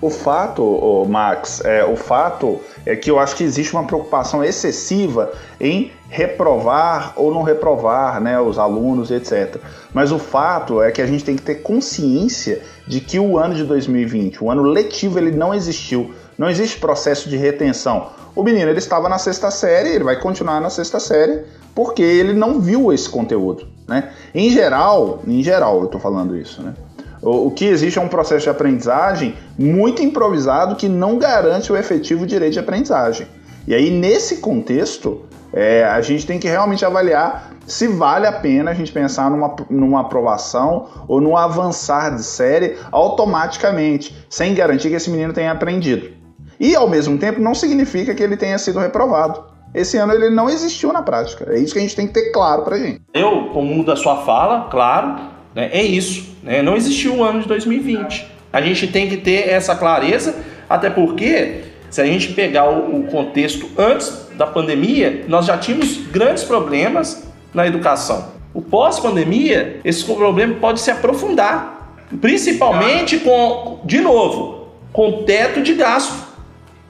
O 0.00 0.08
fato, 0.08 1.04
Max, 1.06 1.62
é, 1.62 1.84
o 1.84 1.94
fato 1.94 2.58
é 2.86 2.96
que 2.96 3.10
eu 3.10 3.18
acho 3.18 3.36
que 3.36 3.44
existe 3.44 3.74
uma 3.74 3.84
preocupação 3.84 4.42
excessiva 4.42 5.30
em 5.60 5.90
reprovar 6.08 7.12
ou 7.16 7.30
não 7.34 7.42
reprovar 7.42 8.18
né, 8.18 8.40
os 8.40 8.58
alunos, 8.58 9.10
etc. 9.10 9.56
Mas 9.92 10.10
o 10.10 10.18
fato 10.18 10.80
é 10.80 10.90
que 10.90 11.02
a 11.02 11.06
gente 11.06 11.22
tem 11.22 11.36
que 11.36 11.42
ter 11.42 11.56
consciência 11.56 12.62
de 12.86 13.00
que 13.02 13.18
o 13.18 13.36
ano 13.36 13.54
de 13.54 13.64
2020, 13.64 14.42
o 14.42 14.50
ano 14.50 14.62
letivo, 14.62 15.18
ele 15.18 15.32
não 15.32 15.52
existiu. 15.52 16.14
Não 16.38 16.48
existe 16.48 16.78
processo 16.78 17.28
de 17.28 17.36
retenção. 17.36 18.08
O 18.36 18.42
menino 18.42 18.68
ele 18.68 18.78
estava 18.78 19.08
na 19.08 19.16
sexta 19.16 19.50
série, 19.50 19.88
ele 19.88 20.04
vai 20.04 20.20
continuar 20.20 20.60
na 20.60 20.68
sexta 20.68 21.00
série 21.00 21.44
porque 21.74 22.02
ele 22.02 22.34
não 22.34 22.60
viu 22.60 22.92
esse 22.92 23.08
conteúdo, 23.08 23.66
né? 23.88 24.10
Em 24.34 24.50
geral, 24.50 25.22
em 25.26 25.42
geral, 25.42 25.78
eu 25.78 25.86
estou 25.86 25.98
falando 25.98 26.36
isso, 26.36 26.60
né? 26.62 26.74
O, 27.22 27.46
o 27.46 27.50
que 27.50 27.64
existe 27.64 27.98
é 27.98 28.02
um 28.02 28.08
processo 28.08 28.42
de 28.42 28.50
aprendizagem 28.50 29.34
muito 29.58 30.02
improvisado 30.02 30.76
que 30.76 30.86
não 30.86 31.18
garante 31.18 31.72
o 31.72 31.76
efetivo 31.78 32.26
direito 32.26 32.52
de 32.52 32.58
aprendizagem. 32.58 33.26
E 33.66 33.74
aí, 33.74 33.90
nesse 33.90 34.36
contexto, 34.36 35.22
é, 35.50 35.84
a 35.84 36.02
gente 36.02 36.26
tem 36.26 36.38
que 36.38 36.46
realmente 36.46 36.84
avaliar 36.84 37.52
se 37.66 37.88
vale 37.88 38.26
a 38.26 38.32
pena 38.32 38.70
a 38.70 38.74
gente 38.74 38.92
pensar 38.92 39.30
numa, 39.30 39.56
numa 39.70 40.02
aprovação 40.02 40.88
ou 41.08 41.22
num 41.22 41.36
avançar 41.36 42.14
de 42.14 42.22
série 42.22 42.76
automaticamente, 42.92 44.14
sem 44.28 44.54
garantir 44.54 44.90
que 44.90 44.94
esse 44.94 45.10
menino 45.10 45.32
tenha 45.32 45.52
aprendido. 45.52 46.25
E, 46.58 46.74
ao 46.74 46.88
mesmo 46.88 47.18
tempo, 47.18 47.40
não 47.40 47.54
significa 47.54 48.14
que 48.14 48.22
ele 48.22 48.36
tenha 48.36 48.58
sido 48.58 48.78
reprovado. 48.78 49.44
Esse 49.74 49.98
ano 49.98 50.14
ele 50.14 50.30
não 50.30 50.48
existiu 50.48 50.92
na 50.92 51.02
prática. 51.02 51.46
É 51.52 51.58
isso 51.58 51.72
que 51.72 51.78
a 51.78 51.82
gente 51.82 51.94
tem 51.94 52.06
que 52.06 52.14
ter 52.14 52.32
claro 52.32 52.62
pra 52.62 52.78
gente. 52.78 53.02
Eu, 53.12 53.50
como 53.52 53.84
da 53.84 53.94
sua 53.94 54.24
fala, 54.24 54.68
claro, 54.70 55.20
né, 55.54 55.68
é 55.72 55.82
isso. 55.82 56.34
Né? 56.42 56.62
Não 56.62 56.76
existiu 56.76 57.16
o 57.16 57.24
ano 57.24 57.42
de 57.42 57.48
2020. 57.48 58.26
A 58.52 58.60
gente 58.62 58.86
tem 58.86 59.08
que 59.08 59.18
ter 59.18 59.50
essa 59.50 59.74
clareza, 59.74 60.34
até 60.68 60.88
porque 60.88 61.64
se 61.90 62.00
a 62.00 62.06
gente 62.06 62.32
pegar 62.32 62.70
o, 62.70 63.04
contexto 63.04 63.68
antes 63.76 64.28
da 64.34 64.46
pandemia, 64.46 65.24
nós 65.28 65.46
já 65.46 65.58
tínhamos 65.58 65.98
grandes 66.08 66.44
problemas 66.44 67.26
na 67.52 67.66
educação. 67.66 68.32
O 68.54 68.62
pós-pandemia, 68.62 69.80
esse 69.84 70.04
problema 70.04 70.54
pode 70.54 70.80
se 70.80 70.90
aprofundar, 70.90 72.02
principalmente 72.20 73.18
com, 73.18 73.80
de 73.84 74.00
novo, 74.00 74.68
com 74.92 75.24
teto 75.24 75.60
de 75.60 75.74
gasto 75.74 76.25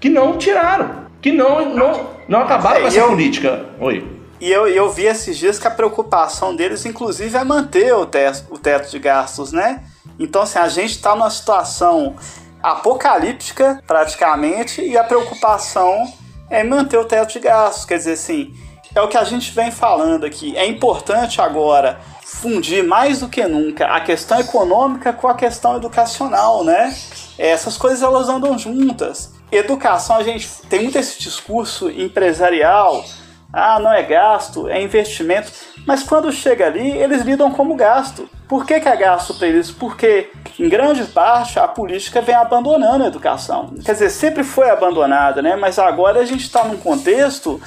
que 0.06 0.10
não 0.10 0.38
tiraram, 0.38 1.06
que 1.20 1.32
não 1.32 1.74
não, 1.74 2.10
não 2.28 2.40
acabaram 2.42 2.76
é, 2.76 2.80
com 2.82 2.86
essa 2.86 2.98
eu, 2.98 3.08
política. 3.08 3.66
Oi. 3.80 4.06
E 4.40 4.52
eu, 4.52 4.68
eu 4.68 4.88
vi 4.88 5.04
esses 5.04 5.36
dias 5.36 5.58
que 5.58 5.66
a 5.66 5.70
preocupação 5.70 6.54
deles, 6.54 6.86
inclusive, 6.86 7.36
é 7.36 7.42
manter 7.42 7.92
o 7.92 8.06
teto, 8.06 8.44
o 8.50 8.58
teto 8.58 8.88
de 8.88 9.00
gastos, 9.00 9.50
né? 9.50 9.82
Então, 10.16 10.42
assim, 10.42 10.60
a 10.60 10.68
gente 10.68 10.92
está 10.92 11.16
numa 11.16 11.30
situação 11.30 12.14
apocalíptica, 12.62 13.82
praticamente, 13.84 14.80
e 14.80 14.96
a 14.96 15.02
preocupação 15.02 16.04
é 16.48 16.62
manter 16.62 16.98
o 16.98 17.04
teto 17.04 17.32
de 17.32 17.40
gastos. 17.40 17.84
Quer 17.84 17.96
dizer, 17.96 18.12
assim, 18.12 18.54
é 18.94 19.00
o 19.00 19.08
que 19.08 19.16
a 19.16 19.24
gente 19.24 19.50
vem 19.52 19.72
falando 19.72 20.24
aqui. 20.24 20.56
É 20.56 20.64
importante 20.66 21.40
agora 21.40 21.98
fundir 22.22 22.84
mais 22.84 23.20
do 23.20 23.28
que 23.28 23.44
nunca 23.46 23.86
a 23.86 24.00
questão 24.00 24.38
econômica 24.38 25.12
com 25.12 25.26
a 25.26 25.34
questão 25.34 25.76
educacional, 25.76 26.62
né? 26.62 26.94
Essas 27.36 27.76
coisas 27.76 28.02
elas 28.02 28.28
andam 28.28 28.56
juntas. 28.56 29.34
Educação, 29.56 30.16
a 30.16 30.22
gente 30.22 30.48
tem 30.68 30.82
muito 30.82 30.98
esse 30.98 31.18
discurso 31.18 31.90
empresarial 31.90 33.04
ah, 33.52 33.78
não 33.80 33.90
é 33.90 34.02
gasto, 34.02 34.68
é 34.68 34.82
investimento. 34.82 35.50
Mas 35.86 36.02
quando 36.02 36.30
chega 36.30 36.66
ali, 36.66 36.90
eles 36.90 37.22
lidam 37.22 37.50
como 37.50 37.74
gasto. 37.74 38.28
Por 38.46 38.66
que, 38.66 38.78
que 38.78 38.88
é 38.88 38.96
gasto 38.96 39.34
para 39.34 39.48
eles? 39.48 39.70
Porque, 39.70 40.30
em 40.58 40.68
grande 40.68 41.04
parte, 41.04 41.58
a 41.58 41.66
política 41.66 42.20
vem 42.20 42.34
abandonando 42.34 43.04
a 43.04 43.06
educação. 43.06 43.72
Quer 43.84 43.92
dizer, 43.92 44.10
sempre 44.10 44.44
foi 44.44 44.68
abandonada, 44.68 45.40
né? 45.40 45.56
mas 45.56 45.78
agora 45.78 46.20
a 46.20 46.24
gente 46.26 46.42
está 46.42 46.64
num 46.64 46.76
contexto 46.76 47.58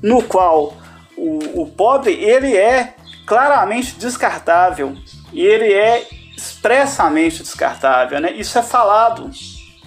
no 0.00 0.22
qual 0.22 0.74
o, 1.16 1.62
o 1.62 1.66
pobre 1.66 2.12
ele 2.12 2.56
é 2.56 2.94
claramente 3.26 3.96
descartável 3.96 4.94
e 5.32 5.44
ele 5.44 5.72
é 5.72 6.06
expressamente 6.36 7.42
descartável. 7.42 8.20
Né? 8.20 8.32
Isso 8.32 8.58
é 8.58 8.62
falado 8.62 9.30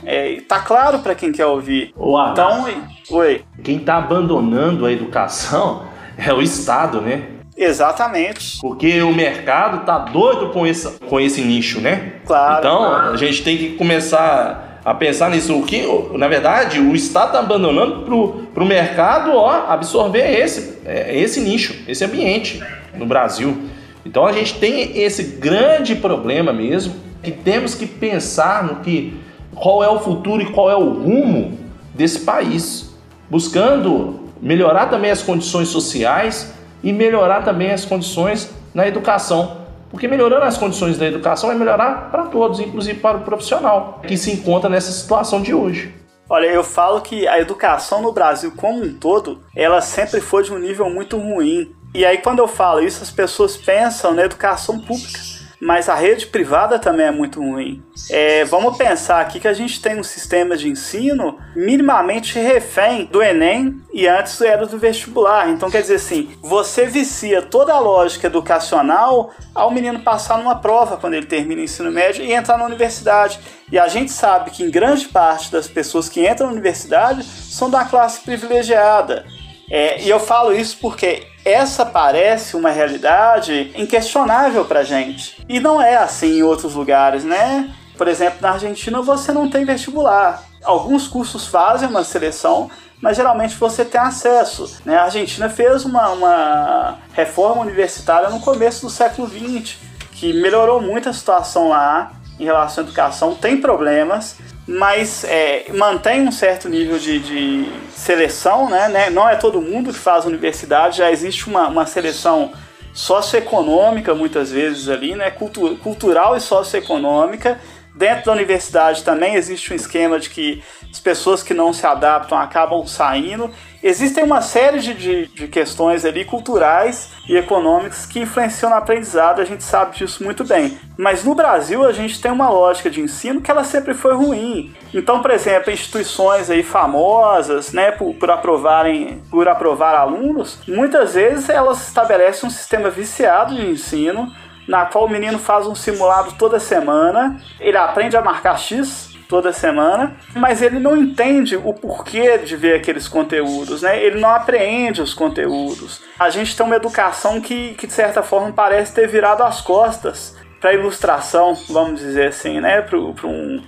é, 0.05 0.41
tá 0.47 0.59
claro 0.59 0.99
para 0.99 1.15
quem 1.15 1.31
quer 1.31 1.45
ouvir. 1.45 1.93
O 1.95 2.19
então, 2.29 2.65
oi. 3.11 3.43
Quem 3.63 3.79
tá 3.79 3.97
abandonando 3.97 4.85
a 4.85 4.91
educação 4.91 5.83
é 6.17 6.33
o 6.33 6.41
Estado, 6.41 7.01
né? 7.01 7.23
Exatamente. 7.57 8.59
Porque 8.61 9.01
o 9.01 9.11
mercado 9.13 9.83
tá 9.85 9.97
doido 9.97 10.49
com 10.49 10.67
esse, 10.67 10.89
com 10.99 11.19
esse 11.19 11.41
nicho, 11.41 11.81
né? 11.81 12.13
Claro. 12.25 12.59
Então, 12.59 12.77
claro. 12.77 13.13
a 13.13 13.17
gente 13.17 13.43
tem 13.43 13.57
que 13.57 13.69
começar 13.75 14.79
a 14.85 14.93
pensar 14.93 15.31
nisso. 15.31 15.57
O 15.57 15.65
que, 15.65 15.83
na 16.13 16.27
verdade, 16.27 16.79
o 16.79 16.95
Estado 16.95 17.31
tá 17.31 17.39
abandonando 17.39 18.05
pro, 18.05 18.47
pro 18.53 18.65
mercado 18.65 19.31
ó, 19.31 19.65
absorver 19.67 20.39
esse, 20.39 20.77
é, 20.85 21.17
esse 21.19 21.41
nicho, 21.41 21.75
esse 21.87 22.05
ambiente 22.05 22.63
no 22.95 23.05
Brasil. 23.05 23.57
Então 24.05 24.25
a 24.25 24.31
gente 24.31 24.59
tem 24.59 24.97
esse 25.01 25.23
grande 25.23 25.95
problema 25.95 26.53
mesmo, 26.53 26.95
que 27.21 27.31
temos 27.31 27.75
que 27.75 27.85
pensar 27.85 28.63
no 28.63 28.77
que 28.77 29.19
qual 29.61 29.83
é 29.83 29.89
o 29.89 29.99
futuro 29.99 30.41
e 30.41 30.51
qual 30.51 30.69
é 30.69 30.75
o 30.75 30.89
rumo 30.89 31.57
desse 31.93 32.21
país, 32.21 32.91
buscando 33.29 34.19
melhorar 34.41 34.87
também 34.87 35.11
as 35.11 35.21
condições 35.21 35.67
sociais 35.69 36.53
e 36.83 36.93
melhorar 36.93 37.43
também 37.43 37.71
as 37.71 37.85
condições 37.85 38.51
na 38.73 38.87
educação. 38.87 39.65
Porque 39.89 40.07
melhorando 40.07 40.43
as 40.43 40.57
condições 40.57 40.97
da 40.97 41.07
educação 41.07 41.51
é 41.51 41.55
melhorar 41.55 42.11
para 42.11 42.25
todos, 42.25 42.59
inclusive 42.59 42.99
para 42.99 43.17
o 43.17 43.21
profissional 43.21 44.01
que 44.05 44.17
se 44.17 44.31
encontra 44.31 44.69
nessa 44.69 44.91
situação 44.91 45.41
de 45.41 45.53
hoje. 45.53 45.93
Olha, 46.29 46.45
eu 46.45 46.63
falo 46.63 46.99
que 47.01 47.25
a 47.25 47.39
educação 47.39 48.01
no 48.01 48.11
Brasil 48.11 48.51
como 48.55 48.83
um 48.83 48.93
todo, 48.93 49.41
ela 49.55 49.79
sempre 49.79 50.19
foi 50.19 50.43
de 50.43 50.51
um 50.51 50.59
nível 50.59 50.89
muito 50.89 51.17
ruim. 51.17 51.71
E 51.95 52.05
aí 52.05 52.17
quando 52.17 52.39
eu 52.39 52.49
falo 52.49 52.81
isso, 52.81 53.01
as 53.01 53.09
pessoas 53.09 53.55
pensam 53.55 54.13
na 54.13 54.25
educação 54.25 54.77
pública 54.77 55.36
mas 55.59 55.89
a 55.89 55.95
rede 55.95 56.27
privada 56.27 56.77
também 56.77 57.07
é 57.07 57.11
muito 57.11 57.41
ruim. 57.41 57.83
É, 58.09 58.45
vamos 58.45 58.77
pensar 58.77 59.21
aqui 59.21 59.39
que 59.39 59.47
a 59.47 59.53
gente 59.53 59.81
tem 59.81 59.99
um 59.99 60.03
sistema 60.03 60.55
de 60.55 60.69
ensino 60.69 61.37
minimamente 61.55 62.37
refém 62.37 63.05
do 63.05 63.21
Enem 63.21 63.81
e 63.91 64.07
antes 64.07 64.39
era 64.39 64.65
do 64.65 64.77
vestibular. 64.77 65.49
Então, 65.49 65.71
quer 65.71 65.81
dizer 65.81 65.95
assim, 65.95 66.29
você 66.41 66.85
vicia 66.85 67.41
toda 67.41 67.73
a 67.73 67.79
lógica 67.79 68.27
educacional 68.27 69.31
ao 69.53 69.71
menino 69.71 69.99
passar 69.99 70.37
numa 70.37 70.55
prova 70.55 70.97
quando 70.97 71.15
ele 71.15 71.25
termina 71.25 71.61
o 71.61 71.63
ensino 71.63 71.91
médio 71.91 72.23
e 72.23 72.33
entrar 72.33 72.57
na 72.57 72.65
universidade. 72.65 73.39
E 73.71 73.79
a 73.79 73.87
gente 73.87 74.11
sabe 74.11 74.51
que 74.51 74.63
em 74.63 74.69
grande 74.69 75.07
parte 75.07 75.51
das 75.51 75.67
pessoas 75.67 76.07
que 76.07 76.27
entram 76.27 76.47
na 76.47 76.53
universidade 76.53 77.23
são 77.23 77.69
da 77.69 77.83
classe 77.83 78.21
privilegiada. 78.21 79.25
É, 79.69 80.01
e 80.01 80.09
eu 80.09 80.19
falo 80.19 80.53
isso 80.53 80.77
porque 80.79 81.23
essa 81.47 81.85
parece 81.85 82.55
uma 82.55 82.69
realidade 82.69 83.71
inquestionável 83.75 84.65
para 84.65 84.83
gente. 84.83 85.43
E 85.47 85.59
não 85.59 85.81
é 85.81 85.95
assim 85.95 86.39
em 86.39 86.43
outros 86.43 86.73
lugares, 86.73 87.23
né? 87.23 87.73
Por 87.97 88.07
exemplo, 88.07 88.39
na 88.41 88.51
Argentina 88.51 89.01
você 89.01 89.31
não 89.31 89.49
tem 89.49 89.65
vestibular. 89.65 90.43
Alguns 90.63 91.07
cursos 91.07 91.47
fazem 91.47 91.87
uma 91.87 92.03
seleção, 92.03 92.69
mas 93.01 93.15
geralmente 93.15 93.55
você 93.55 93.85
tem 93.85 93.99
acesso. 93.99 94.79
Né? 94.85 94.97
A 94.97 95.05
Argentina 95.05 95.49
fez 95.49 95.85
uma, 95.85 96.09
uma 96.09 96.97
reforma 97.13 97.61
universitária 97.61 98.29
no 98.29 98.39
começo 98.39 98.81
do 98.81 98.89
século 98.89 99.27
XX, 99.27 99.77
que 100.11 100.33
melhorou 100.33 100.81
muito 100.81 101.09
a 101.09 101.13
situação 101.13 101.69
lá 101.69 102.11
em 102.39 102.45
relação 102.45 102.83
à 102.83 102.87
educação. 102.87 103.35
Tem 103.35 103.57
problemas, 103.57 104.37
mas 104.67 105.23
é, 105.23 105.65
mantém 105.73 106.21
um 106.21 106.31
certo 106.31 106.69
nível 106.69 106.99
de, 106.99 107.19
de 107.19 107.71
seleção, 107.91 108.69
né, 108.69 108.89
né? 108.89 109.09
Não 109.09 109.27
é 109.27 109.35
todo 109.35 109.61
mundo 109.61 109.93
que 109.93 109.99
faz 109.99 110.25
universidade, 110.25 110.97
já 110.97 111.11
existe 111.11 111.47
uma, 111.47 111.67
uma 111.67 111.85
seleção 111.85 112.51
socioeconômica 112.93 114.15
muitas 114.15 114.51
vezes 114.51 114.89
ali, 114.89 115.15
né? 115.15 115.29
Cultu 115.29 115.77
cultural 115.77 116.35
e 116.35 116.41
socioeconômica. 116.41 117.59
Dentro 117.97 118.25
da 118.25 118.33
universidade 118.33 119.03
também 119.03 119.33
existe 119.33 119.73
um 119.73 119.75
esquema 119.75 120.19
de 120.19 120.29
que 120.29 120.63
as 120.91 120.99
pessoas 120.99 121.41
que 121.41 121.51
não 121.51 121.73
se 121.73 121.83
adaptam 121.83 122.37
acabam 122.37 122.85
saindo. 122.85 123.49
Existem 123.81 124.23
uma 124.23 124.39
série 124.39 124.79
de, 124.79 124.93
de, 124.93 125.27
de, 125.27 125.47
questões 125.47 126.05
ali 126.05 126.23
culturais 126.23 127.09
e 127.27 127.35
econômicas 127.35 128.05
que 128.05 128.19
influenciam 128.19 128.69
no 128.69 128.75
aprendizado, 128.75 129.41
a 129.41 129.45
gente 129.45 129.63
sabe 129.63 129.97
disso 129.97 130.23
muito 130.23 130.43
bem. 130.43 130.77
Mas 130.95 131.23
no 131.23 131.33
Brasil 131.33 131.83
a 131.83 131.91
gente 131.91 132.21
tem 132.21 132.31
uma 132.31 132.49
lógica 132.49 132.87
de 132.87 133.01
ensino 133.01 133.41
que 133.41 133.49
ela 133.49 133.63
sempre 133.63 133.95
foi 133.95 134.13
ruim. 134.13 134.75
Então, 134.93 135.19
por 135.19 135.31
exemplo, 135.31 135.73
instituições 135.73 136.51
aí 136.51 136.61
famosas, 136.61 137.73
né, 137.73 137.89
por, 137.89 138.13
por 138.13 138.29
aprovarem, 138.29 139.23
por 139.31 139.47
aprovar 139.47 139.95
alunos, 139.95 140.59
muitas 140.67 141.15
vezes 141.15 141.49
elas 141.49 141.87
estabelecem 141.87 142.47
um 142.47 142.51
sistema 142.51 142.91
viciado 142.91 143.55
de 143.55 143.65
ensino 143.65 144.31
na 144.67 144.85
qual 144.85 145.05
o 145.05 145.09
menino 145.09 145.39
faz 145.39 145.65
um 145.65 145.75
simulado 145.75 146.33
toda 146.33 146.59
semana, 146.59 147.39
ele 147.59 147.77
aprende 147.77 148.17
a 148.17 148.21
marcar 148.21 148.57
X 148.57 149.15
toda 149.27 149.51
semana, 149.51 150.15
mas 150.35 150.61
ele 150.61 150.79
não 150.79 150.95
entende 150.95 151.55
o 151.57 151.73
porquê 151.73 152.37
de 152.37 152.55
ver 152.55 152.75
aqueles 152.75 153.07
conteúdos, 153.07 153.81
né? 153.81 154.01
Ele 154.01 154.19
não 154.19 154.29
apreende 154.29 155.01
os 155.01 155.13
conteúdos. 155.13 156.01
A 156.17 156.29
gente 156.29 156.55
tem 156.55 156.65
uma 156.65 156.75
educação 156.75 157.41
que, 157.41 157.73
que 157.75 157.87
de 157.87 157.93
certa 157.93 158.23
forma 158.23 158.51
parece 158.51 158.93
ter 158.93 159.07
virado 159.07 159.43
as 159.43 159.61
costas 159.61 160.35
para 160.61 160.73
ilustração, 160.73 161.53
vamos 161.69 161.99
dizer 161.99 162.27
assim, 162.27 162.59
né? 162.59 162.81
Para 162.81 162.97
um 162.97 163.61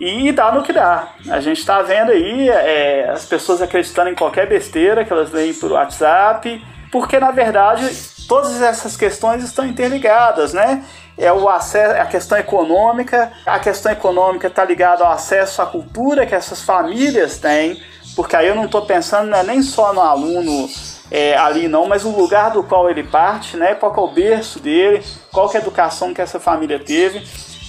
e 0.00 0.32
dá 0.32 0.50
no 0.50 0.64
que 0.64 0.72
dá. 0.72 1.10
A 1.30 1.40
gente 1.40 1.58
está 1.58 1.80
vendo 1.80 2.10
aí 2.10 2.48
é, 2.48 3.08
as 3.08 3.24
pessoas 3.24 3.62
acreditando 3.62 4.10
em 4.10 4.16
qualquer 4.16 4.48
besteira 4.48 5.04
que 5.04 5.12
elas 5.12 5.30
leem 5.30 5.54
por 5.54 5.70
WhatsApp, 5.70 6.60
porque 6.90 7.20
na 7.20 7.30
verdade 7.30 7.84
todas 8.28 8.60
essas 8.60 8.96
questões 8.96 9.42
estão 9.44 9.66
interligadas, 9.66 10.52
né? 10.52 10.84
é 11.16 11.32
o 11.32 11.48
acesso, 11.48 12.00
a 12.00 12.06
questão 12.06 12.38
econômica. 12.38 13.32
A 13.46 13.58
questão 13.58 13.92
econômica 13.92 14.48
está 14.48 14.64
ligada 14.64 15.04
ao 15.04 15.12
acesso 15.12 15.62
à 15.62 15.66
cultura 15.66 16.26
que 16.26 16.34
essas 16.34 16.62
famílias 16.62 17.38
têm, 17.38 17.80
porque 18.16 18.36
aí 18.36 18.48
eu 18.48 18.54
não 18.54 18.64
estou 18.64 18.82
pensando 18.82 19.30
né, 19.30 19.42
nem 19.42 19.62
só 19.62 19.92
no 19.92 20.00
aluno 20.00 20.68
é, 21.10 21.36
ali 21.36 21.68
não, 21.68 21.86
mas 21.86 22.04
o 22.04 22.10
lugar 22.10 22.50
do 22.50 22.62
qual 22.62 22.88
ele 22.88 23.02
parte, 23.02 23.56
né? 23.56 23.74
Qual 23.74 23.94
é 23.94 24.00
o 24.00 24.08
berço 24.08 24.58
dele, 24.58 25.04
qual 25.30 25.50
é 25.52 25.56
a 25.56 25.60
educação 25.60 26.14
que 26.14 26.22
essa 26.22 26.40
família 26.40 26.78
teve, 26.78 27.22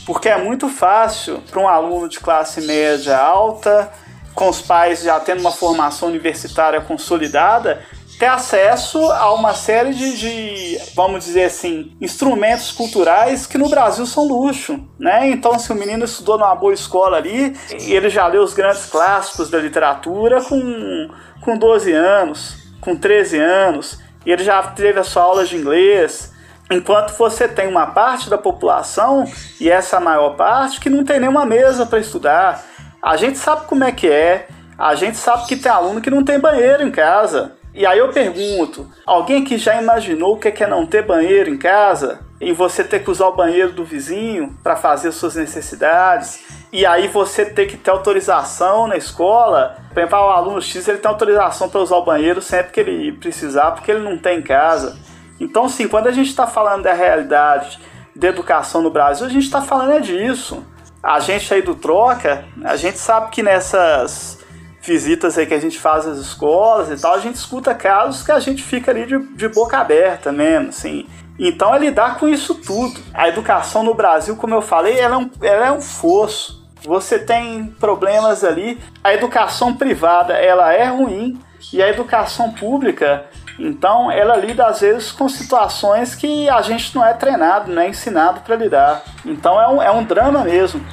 porque 0.06 0.30
é 0.30 0.38
muito 0.38 0.70
fácil 0.70 1.42
para 1.50 1.60
um 1.60 1.68
aluno 1.68 2.08
de 2.08 2.20
classe 2.20 2.62
média 2.62 3.18
alta, 3.18 3.92
com 4.34 4.50
os 4.50 4.62
pais 4.62 5.04
já 5.04 5.20
tendo 5.20 5.42
uma 5.42 5.52
formação 5.52 6.08
universitária 6.08 6.80
consolidada, 6.82 7.84
ter 8.24 8.30
acesso 8.30 9.12
a 9.12 9.34
uma 9.34 9.54
série 9.54 9.94
de, 9.94 10.18
de, 10.18 10.80
vamos 10.96 11.26
dizer 11.26 11.44
assim, 11.44 11.92
instrumentos 12.00 12.72
culturais 12.72 13.46
que 13.46 13.58
no 13.58 13.68
Brasil 13.68 14.06
são 14.06 14.26
luxo, 14.26 14.80
né? 14.98 15.30
Então, 15.30 15.60
se 15.60 15.70
o 15.74 15.76
menino 15.76 16.06
estudou 16.06 16.38
numa 16.38 16.56
boa 16.56 16.74
escola 16.74 17.18
ali, 17.18 17.54
ele 17.70 18.10
já 18.10 18.26
leu 18.28 18.42
os 18.42 18.54
grandes 18.54 18.86
clássicos 18.86 19.50
da 19.50 19.58
literatura 19.58 20.42
com, 20.42 21.10
com 21.42 21.58
12 21.58 21.92
anos, 21.92 22.56
com 22.80 22.96
13 22.96 23.40
anos, 23.40 24.00
e 24.26 24.32
ele 24.32 24.46
já 24.46 24.64
teve 24.64 25.02
a 25.02 25.04
sua 25.04 25.24
aula 25.24 25.46
de 25.46 25.58
inglês, 25.58 26.32
Enquanto 26.72 27.12
você 27.18 27.46
tem 27.46 27.68
uma 27.68 27.88
parte 27.88 28.30
da 28.30 28.38
população, 28.38 29.26
e 29.60 29.70
essa 29.70 30.00
maior 30.00 30.38
parte, 30.38 30.80
que 30.80 30.90
não 30.90 31.04
tem 31.04 31.20
nenhuma 31.20 31.46
mesa 31.46 31.86
para 31.86 32.00
estudar. 32.00 32.64
A 33.02 33.18
gente 33.18 33.38
sabe 33.38 33.68
como 33.68 33.84
é 33.84 33.92
que 33.92 34.10
é, 34.10 34.48
a 34.78 34.96
gente 34.96 35.18
sabe 35.18 35.46
que 35.46 35.58
tem 35.58 35.70
aluno 35.70 36.00
que 36.00 36.10
não 36.10 36.24
tem 36.24 36.40
banheiro 36.40 36.82
em 36.82 36.90
casa. 36.90 37.52
E 37.74 37.86
aí 37.86 37.98
eu 37.98 38.10
pergunto: 38.10 38.90
alguém 39.06 39.44
que 39.44 39.58
já 39.58 39.82
imaginou 39.82 40.36
o 40.36 40.40
que 40.40 40.64
é 40.64 40.68
não 40.68 40.86
ter 40.86 41.04
banheiro 41.04 41.50
em 41.50 41.58
casa? 41.58 42.20
E 42.40 42.52
você 42.52 42.84
ter 42.84 43.04
que 43.04 43.10
usar 43.10 43.28
o 43.28 43.36
banheiro 43.36 43.72
do 43.72 43.86
vizinho 43.86 44.58
para 44.62 44.76
fazer 44.76 45.12
suas 45.12 45.36
necessidades? 45.36 46.44
E 46.74 46.86
aí 46.86 47.08
você 47.08 47.46
ter 47.46 47.68
que 47.68 47.78
ter 47.78 47.90
autorização 47.90 48.86
na 48.86 48.98
escola? 48.98 49.78
Por 49.94 50.00
exemplo, 50.00 50.20
o 50.20 50.30
aluno 50.30 50.62
X 50.62 50.88
ele 50.88 50.98
tem 50.98 51.10
autorização 51.10 51.70
para 51.70 51.80
usar 51.80 51.96
o 51.96 52.04
banheiro 52.04 52.42
sempre 52.42 52.74
que 52.74 52.80
ele 52.80 53.14
precisar, 53.14 53.72
porque 53.72 53.92
ele 53.92 54.02
não 54.02 54.18
tem 54.18 54.40
em 54.40 54.42
casa. 54.42 54.98
Então, 55.40 55.70
sim, 55.70 55.88
quando 55.88 56.08
a 56.08 56.12
gente 56.12 56.30
está 56.30 56.46
falando 56.46 56.84
da 56.84 56.94
realidade 56.94 57.80
da 58.16 58.28
educação 58.28 58.82
no 58.82 58.92
Brasil, 58.92 59.26
a 59.26 59.30
gente 59.30 59.46
está 59.46 59.62
falando 59.62 59.94
é 59.94 60.00
disso. 60.00 60.66
A 61.02 61.20
gente 61.20 61.54
aí 61.54 61.62
do 61.62 61.76
Troca, 61.76 62.46
a 62.64 62.76
gente 62.76 62.98
sabe 62.98 63.30
que 63.30 63.42
nessas 63.42 64.43
visitas 64.84 65.38
aí 65.38 65.46
que 65.46 65.54
a 65.54 65.60
gente 65.60 65.80
faz 65.80 66.06
às 66.06 66.18
escolas 66.18 66.90
e 66.92 67.02
tal, 67.02 67.16
a 67.16 67.20
gente 67.20 67.36
escuta 67.36 67.74
casos 67.74 68.22
que 68.22 68.32
a 68.32 68.40
gente 68.40 68.62
fica 68.62 68.92
ali 68.92 69.06
de, 69.06 69.18
de 69.18 69.48
boca 69.48 69.78
aberta 69.78 70.32
mesmo, 70.32 70.70
assim. 70.70 71.08
Então 71.40 71.74
é 71.74 71.80
lidar 71.80 72.20
com 72.20 72.28
isso 72.28 72.56
tudo. 72.56 73.00
A 73.14 73.28
educação 73.28 73.82
no 73.82 73.94
Brasil, 73.94 74.36
como 74.36 74.54
eu 74.54 74.62
falei, 74.62 75.00
ela 75.00 75.16
é 75.16 75.18
um, 75.18 75.32
ela 75.42 75.66
é 75.68 75.72
um 75.72 75.82
fosso. 75.82 76.62
Você 76.84 77.18
tem 77.18 77.66
problemas 77.80 78.44
ali. 78.44 78.80
A 79.04 79.14
educação 79.14 79.74
privada, 79.74 80.34
ela 80.34 80.74
é 80.74 80.86
ruim. 80.86 81.40
E 81.72 81.82
a 81.82 81.90
educação 81.90 82.52
pública, 82.52 83.26
então, 83.60 84.12
ela 84.12 84.36
lida 84.36 84.66
às 84.66 84.82
vezes 84.82 85.12
com 85.12 85.30
situações 85.30 86.16
que 86.16 86.50
a 86.50 86.62
gente 86.62 86.94
não 86.96 87.06
é 87.06 87.14
treinado, 87.14 87.72
não 87.72 87.82
é 87.82 87.88
ensinado 87.88 88.42
para 88.42 88.56
lidar. 88.56 89.04
Então 89.26 89.60
é 89.60 89.68
um, 89.68 89.82
é 89.82 89.92
um 89.92 90.04
drama 90.04 90.44
mesmo. 90.44 90.84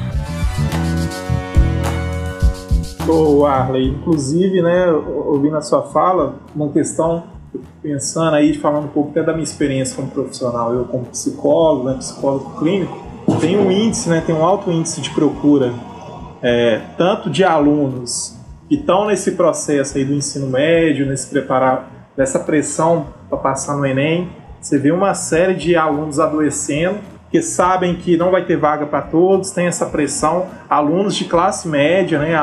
Ô 3.08 3.46
Arley, 3.46 3.88
inclusive, 3.88 4.60
né, 4.62 4.86
ouvindo 4.90 5.56
a 5.56 5.62
sua 5.62 5.82
fala, 5.82 6.34
uma 6.54 6.68
questão, 6.68 7.24
pensando 7.82 8.36
aí, 8.36 8.54
falando 8.54 8.84
um 8.84 8.88
pouco 8.88 9.10
até 9.10 9.22
da 9.22 9.32
minha 9.32 9.44
experiência 9.44 9.96
como 9.96 10.08
profissional, 10.08 10.74
eu 10.74 10.84
como 10.84 11.06
psicólogo, 11.06 11.88
né, 11.88 11.94
psicólogo 11.94 12.58
clínico, 12.58 12.96
tem 13.40 13.58
um 13.58 13.70
índice, 13.70 14.08
né, 14.08 14.22
tem 14.24 14.34
um 14.34 14.44
alto 14.44 14.70
índice 14.70 15.00
de 15.00 15.10
procura, 15.10 15.72
é, 16.42 16.80
tanto 16.96 17.30
de 17.30 17.42
alunos 17.42 18.36
que 18.68 18.76
estão 18.76 19.06
nesse 19.06 19.32
processo 19.32 19.98
aí 19.98 20.04
do 20.04 20.14
ensino 20.14 20.46
médio, 20.46 21.06
nesse 21.06 21.28
preparar, 21.28 21.90
dessa 22.16 22.38
pressão 22.38 23.06
para 23.28 23.38
passar 23.38 23.76
no 23.76 23.86
Enem, 23.86 24.28
você 24.60 24.78
vê 24.78 24.92
uma 24.92 25.14
série 25.14 25.54
de 25.54 25.74
alunos 25.74 26.20
adoecendo 26.20 26.98
que 27.30 27.40
sabem 27.40 27.94
que 27.94 28.16
não 28.16 28.30
vai 28.30 28.44
ter 28.44 28.56
vaga 28.56 28.86
para 28.86 29.02
todos, 29.02 29.52
tem 29.52 29.66
essa 29.66 29.86
pressão. 29.86 30.48
Alunos 30.68 31.14
de 31.14 31.24
classe 31.26 31.68
média, 31.68 32.18
né, 32.18 32.34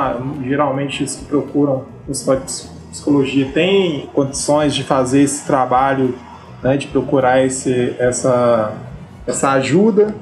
geralmente 0.46 1.04
os 1.04 1.16
que 1.16 1.26
procuram 1.26 1.86
psicologia 2.92 3.50
têm 3.54 4.10
condições 4.14 4.74
de 4.74 4.84
fazer 4.84 5.22
esse 5.22 5.46
trabalho, 5.46 6.16
né, 6.64 6.78
de 6.78 6.88
procurar 6.88 7.44
esse, 7.44 7.96
essa, 8.00 8.74
essa 9.26 9.52
ajuda. 9.52 10.16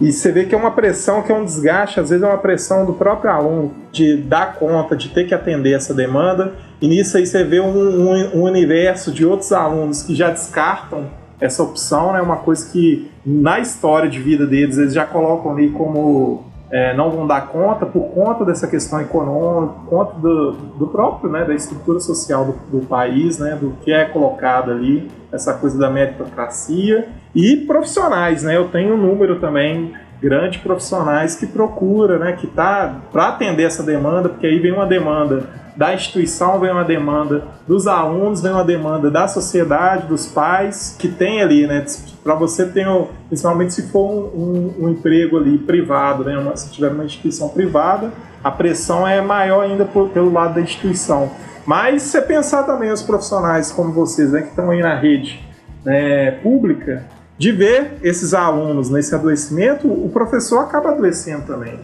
E 0.00 0.10
você 0.12 0.32
vê 0.32 0.44
que 0.44 0.54
é 0.54 0.58
uma 0.58 0.70
pressão, 0.70 1.22
que 1.22 1.30
é 1.30 1.34
um 1.34 1.44
desgaste, 1.44 2.00
às 2.00 2.10
vezes 2.10 2.24
é 2.24 2.26
uma 2.26 2.38
pressão 2.38 2.86
do 2.86 2.92
próprio 2.92 3.30
aluno 3.30 3.72
de 3.92 4.16
dar 4.16 4.54
conta, 4.54 4.96
de 4.96 5.08
ter 5.10 5.26
que 5.26 5.34
atender 5.34 5.74
essa 5.74 5.92
demanda. 5.92 6.54
E 6.80 6.88
nisso 6.88 7.16
aí 7.16 7.26
você 7.26 7.44
vê 7.44 7.60
um, 7.60 7.76
um, 7.76 8.38
um 8.38 8.42
universo 8.42 9.12
de 9.12 9.26
outros 9.26 9.52
alunos 9.52 10.02
que 10.02 10.14
já 10.14 10.30
descartam 10.30 11.10
essa 11.40 11.62
opção, 11.62 12.12
né, 12.12 12.22
uma 12.22 12.36
coisa 12.36 12.70
que 12.70 13.11
na 13.24 13.60
história 13.60 14.08
de 14.10 14.20
vida 14.20 14.46
deles 14.46 14.78
eles 14.78 14.94
já 14.94 15.06
colocam 15.06 15.52
ali 15.52 15.70
como 15.70 16.44
é, 16.72 16.96
não 16.96 17.10
vão 17.10 17.26
dar 17.26 17.48
conta 17.48 17.84
por 17.84 18.08
conta 18.14 18.46
dessa 18.46 18.66
questão 18.66 18.98
econômica, 18.98 19.74
por 19.74 19.90
conta 19.90 20.18
do, 20.18 20.52
do 20.52 20.86
próprio, 20.86 21.30
né, 21.30 21.44
da 21.44 21.54
estrutura 21.54 22.00
social 22.00 22.46
do, 22.46 22.78
do, 22.78 22.86
país, 22.86 23.38
né, 23.38 23.58
do 23.60 23.74
que 23.82 23.92
é 23.92 24.06
colocado 24.06 24.70
ali, 24.70 25.10
essa 25.30 25.52
coisa 25.52 25.78
da 25.78 25.90
meritocracia 25.90 27.08
e 27.34 27.58
profissionais, 27.58 28.42
né, 28.42 28.56
eu 28.56 28.68
tenho 28.68 28.94
um 28.94 28.96
número 28.96 29.38
também 29.38 29.92
grande 30.20 30.56
de 30.56 30.58
profissionais 30.60 31.34
que 31.36 31.46
procura, 31.46 32.18
né, 32.18 32.32
que 32.32 32.46
tá 32.46 33.02
para 33.12 33.28
atender 33.28 33.64
essa 33.64 33.82
demanda, 33.82 34.30
porque 34.30 34.46
aí 34.46 34.58
vem 34.58 34.72
uma 34.72 34.86
demanda 34.86 35.50
da 35.76 35.92
instituição, 35.92 36.58
vem 36.58 36.70
uma 36.70 36.84
demanda 36.84 37.48
dos 37.66 37.86
alunos, 37.86 38.40
vem 38.40 38.52
uma 38.52 38.64
demanda 38.64 39.10
da 39.10 39.28
sociedade, 39.28 40.06
dos 40.06 40.26
pais, 40.26 40.96
que 40.98 41.08
tem 41.08 41.42
ali, 41.42 41.66
né? 41.66 41.84
Para 42.22 42.34
você 42.34 42.66
ter, 42.66 42.86
principalmente 43.28 43.74
se 43.74 43.82
for 43.88 44.08
um, 44.08 44.30
um, 44.34 44.74
um 44.84 44.88
emprego 44.90 45.36
ali 45.36 45.58
privado, 45.58 46.24
né? 46.24 46.38
Uma, 46.38 46.56
se 46.56 46.70
tiver 46.70 46.90
uma 46.90 47.04
instituição 47.04 47.48
privada, 47.48 48.12
a 48.42 48.50
pressão 48.50 49.06
é 49.06 49.20
maior 49.20 49.64
ainda 49.64 49.84
por, 49.84 50.08
pelo 50.10 50.32
lado 50.32 50.54
da 50.54 50.60
instituição. 50.60 51.30
Mas 51.66 52.02
se 52.02 52.10
você 52.10 52.22
pensar 52.22 52.64
também 52.64 52.90
os 52.90 53.02
profissionais 53.02 53.70
como 53.70 53.92
vocês, 53.92 54.32
né, 54.32 54.42
que 54.42 54.48
estão 54.48 54.70
aí 54.70 54.82
na 54.82 54.94
rede 54.94 55.44
né, 55.84 56.32
pública, 56.42 57.04
de 57.38 57.50
ver 57.52 57.98
esses 58.02 58.34
alunos 58.34 58.90
nesse 58.90 59.14
adoecimento, 59.14 59.88
o 59.88 60.08
professor 60.10 60.60
acaba 60.60 60.90
adoecendo 60.90 61.42
também. 61.46 61.78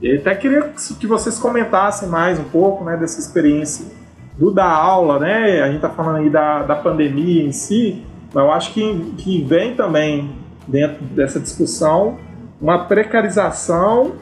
E 0.00 0.16
até 0.16 0.34
queria 0.34 0.72
que 0.98 1.06
vocês 1.06 1.38
comentassem 1.38 2.08
mais 2.08 2.38
um 2.38 2.44
pouco 2.44 2.84
né, 2.84 2.96
dessa 2.96 3.20
experiência 3.20 3.86
do 4.36 4.50
da 4.50 4.66
aula, 4.66 5.18
né? 5.18 5.62
A 5.62 5.66
gente 5.66 5.76
está 5.76 5.90
falando 5.90 6.16
aí 6.16 6.30
da, 6.30 6.62
da 6.62 6.74
pandemia 6.74 7.44
em 7.44 7.52
si, 7.52 8.04
mas 8.32 8.44
eu 8.44 8.52
acho 8.52 8.72
que, 8.72 9.14
que 9.18 9.42
vem 9.42 9.74
também 9.74 10.34
dentro 10.66 11.04
dessa 11.04 11.40
discussão 11.40 12.18
uma 12.60 12.84
precarização 12.84 14.12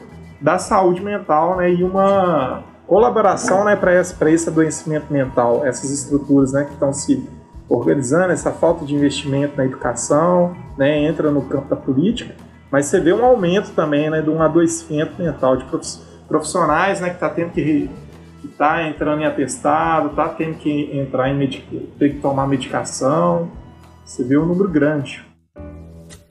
da 0.41 0.57
saúde 0.57 1.01
mental 1.01 1.57
né, 1.57 1.71
e 1.71 1.83
uma 1.83 2.63
colaboração 2.87 3.63
né, 3.63 3.75
para 3.75 3.93
esse, 3.93 4.15
esse 4.25 4.49
adoecimento 4.49 5.13
mental, 5.13 5.65
essas 5.65 5.91
estruturas 5.91 6.51
né, 6.51 6.65
que 6.65 6.73
estão 6.73 6.91
se 6.91 7.23
organizando 7.69 8.33
essa 8.33 8.51
falta 8.51 8.83
de 8.83 8.93
investimento 8.93 9.55
na 9.55 9.63
educação, 9.63 10.55
né, 10.77 11.05
entra 11.05 11.31
no 11.31 11.43
campo 11.43 11.69
da 11.69 11.75
política, 11.75 12.35
mas 12.71 12.87
você 12.87 12.99
vê 12.99 13.13
um 13.13 13.23
aumento 13.23 13.71
também 13.71 14.09
né, 14.09 14.21
de 14.21 14.29
um 14.29 14.41
adoecimento 14.41 15.21
mental 15.21 15.55
de 15.55 15.65
profissionais 16.27 16.99
né, 16.99 17.09
que 17.09 17.15
está 17.15 17.29
tendo 17.29 17.51
que 17.51 17.89
está 18.43 18.87
entrando 18.87 19.21
em 19.21 19.25
atestado, 19.25 20.07
está 20.07 20.27
tendo 20.29 20.57
que 20.57 20.97
entrar 20.97 21.29
em 21.29 21.37
medic... 21.37 21.63
tem 21.99 22.13
que 22.13 22.19
tomar 22.19 22.47
medicação. 22.47 23.49
Você 24.11 24.25
vê 24.25 24.37
um 24.37 24.45
número 24.45 24.67
grande. 24.67 25.25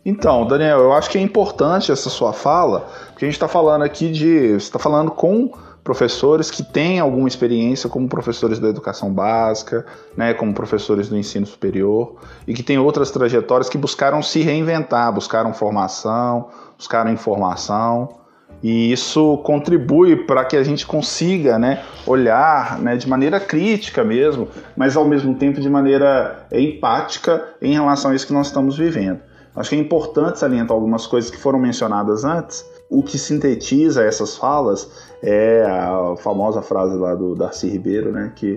Então, 0.05 0.47
Daniel, 0.47 0.81
eu 0.81 0.93
acho 0.93 1.09
que 1.09 1.17
é 1.17 1.21
importante 1.23 1.91
essa 1.91 2.11
sua 2.11 2.31
fala, 2.31 2.81
porque 3.07 3.25
a 3.25 3.29
gente 3.29 3.37
está 3.37 3.49
falando 3.49 3.81
aqui 3.81 4.13
de. 4.13 4.51
Você 4.51 4.57
está 4.57 4.79
falando 4.79 5.11
com 5.11 5.51
professores 5.83 6.51
que 6.51 6.63
têm 6.63 7.01
alguma 7.01 7.27
experiência 7.27 7.89
como 7.89 8.07
professores 8.07 8.59
da 8.59 8.69
educação 8.69 9.11
básica, 9.11 9.87
né, 10.15 10.35
como 10.35 10.53
professores 10.53 11.09
do 11.09 11.17
ensino 11.17 11.47
superior, 11.47 12.17
e 12.47 12.53
que 12.53 12.63
têm 12.63 12.79
outras 12.79 13.11
trajetórias 13.11 13.71
que 13.71 13.79
buscaram 13.79 14.23
se 14.23 14.43
reinventar, 14.43 15.11
buscaram 15.11 15.55
formação, 15.55 16.51
buscaram 16.77 17.11
informação. 17.11 18.20
E 18.63 18.93
isso 18.93 19.39
contribui 19.39 20.17
para 20.17 20.45
que 20.45 20.57
a 20.57 20.63
gente 20.63 20.87
consiga 20.87 21.59
né, 21.59 21.83
olhar 22.07 22.79
né, 22.79 22.97
de 22.97 23.09
maneira 23.09 23.41
crítica 23.41 24.05
mesmo, 24.05 24.49
mas 24.77 24.97
ao 24.97 25.05
mesmo 25.05 25.35
tempo 25.35 25.61
de 25.61 25.71
maneira 25.71 26.47
empática 26.53 27.43
em 27.61 27.73
relação 27.73 28.11
a 28.11 28.15
isso 28.15 28.27
que 28.27 28.33
nós 28.33 28.49
estamos 28.49 28.77
vivendo. 28.77 29.21
Acho 29.57 29.71
que 29.71 29.77
é 29.77 29.79
importante 29.79 30.39
salientar 30.39 30.75
algumas 30.75 31.07
coisas 31.07 31.31
que 31.31 31.37
foram 31.37 31.59
mencionadas 31.59 32.25
antes. 32.25 32.65
O 32.89 33.03
que 33.03 33.19
sintetiza 33.19 34.05
essas 34.05 34.37
falas 34.37 34.89
é 35.23 35.65
a 35.67 36.15
famosa 36.17 36.63
frase 36.63 36.97
lá 36.97 37.15
do 37.15 37.35
Darcy 37.35 37.69
Ribeiro, 37.69 38.13
né, 38.13 38.33
que 38.37 38.57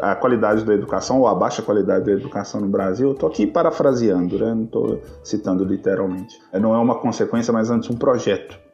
a, 0.00 0.14
qualidade 0.14 0.64
da 0.64 0.72
educação 0.72 1.20
ou 1.20 1.26
a 1.26 1.34
baixa 1.34 1.60
qualidade 1.60 2.04
da 2.04 2.12
educação 2.12 2.60
no 2.60 2.68
Brasil, 2.68 3.10
estou 3.10 3.28
aqui 3.28 3.46
parafraseando, 3.46 4.38
né? 4.38 4.54
não 4.54 4.62
estou 4.62 5.02
citando 5.24 5.64
literalmente. 5.64 6.40
Não 6.52 6.72
é 6.72 6.78
uma 6.78 6.94
consequência, 6.94 7.52
mas 7.52 7.68
antes 7.68 7.90
um 7.90 7.96
projeto 7.96 8.65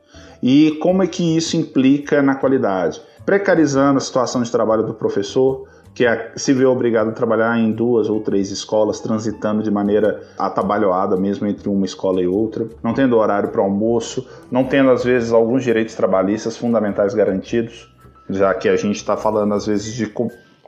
e 0.42 0.72
como 0.80 1.02
é 1.02 1.06
que 1.06 1.36
isso 1.36 1.56
implica 1.56 2.20
na 2.20 2.34
qualidade? 2.34 3.00
Precarizando 3.24 3.98
a 3.98 4.00
situação 4.00 4.42
de 4.42 4.50
trabalho 4.50 4.82
do 4.82 4.92
professor, 4.92 5.68
que 5.94 6.04
é, 6.04 6.32
se 6.36 6.52
vê 6.52 6.64
obrigado 6.64 7.10
a 7.10 7.12
trabalhar 7.12 7.56
em 7.58 7.70
duas 7.70 8.08
ou 8.08 8.20
três 8.20 8.50
escolas, 8.50 8.98
transitando 8.98 9.62
de 9.62 9.70
maneira 9.70 10.22
atabalhoada 10.38 11.16
mesmo 11.16 11.46
entre 11.46 11.68
uma 11.68 11.84
escola 11.84 12.20
e 12.20 12.26
outra, 12.26 12.66
não 12.82 12.94
tendo 12.94 13.16
horário 13.16 13.50
para 13.50 13.62
almoço, 13.62 14.26
não 14.50 14.64
tendo 14.64 14.90
às 14.90 15.04
vezes 15.04 15.32
alguns 15.32 15.62
direitos 15.62 15.94
trabalhistas 15.94 16.56
fundamentais 16.56 17.14
garantidos, 17.14 17.88
já 18.28 18.52
que 18.54 18.68
a 18.68 18.76
gente 18.76 18.96
está 18.96 19.16
falando 19.16 19.54
às 19.54 19.66
vezes 19.66 19.94
de 19.94 20.12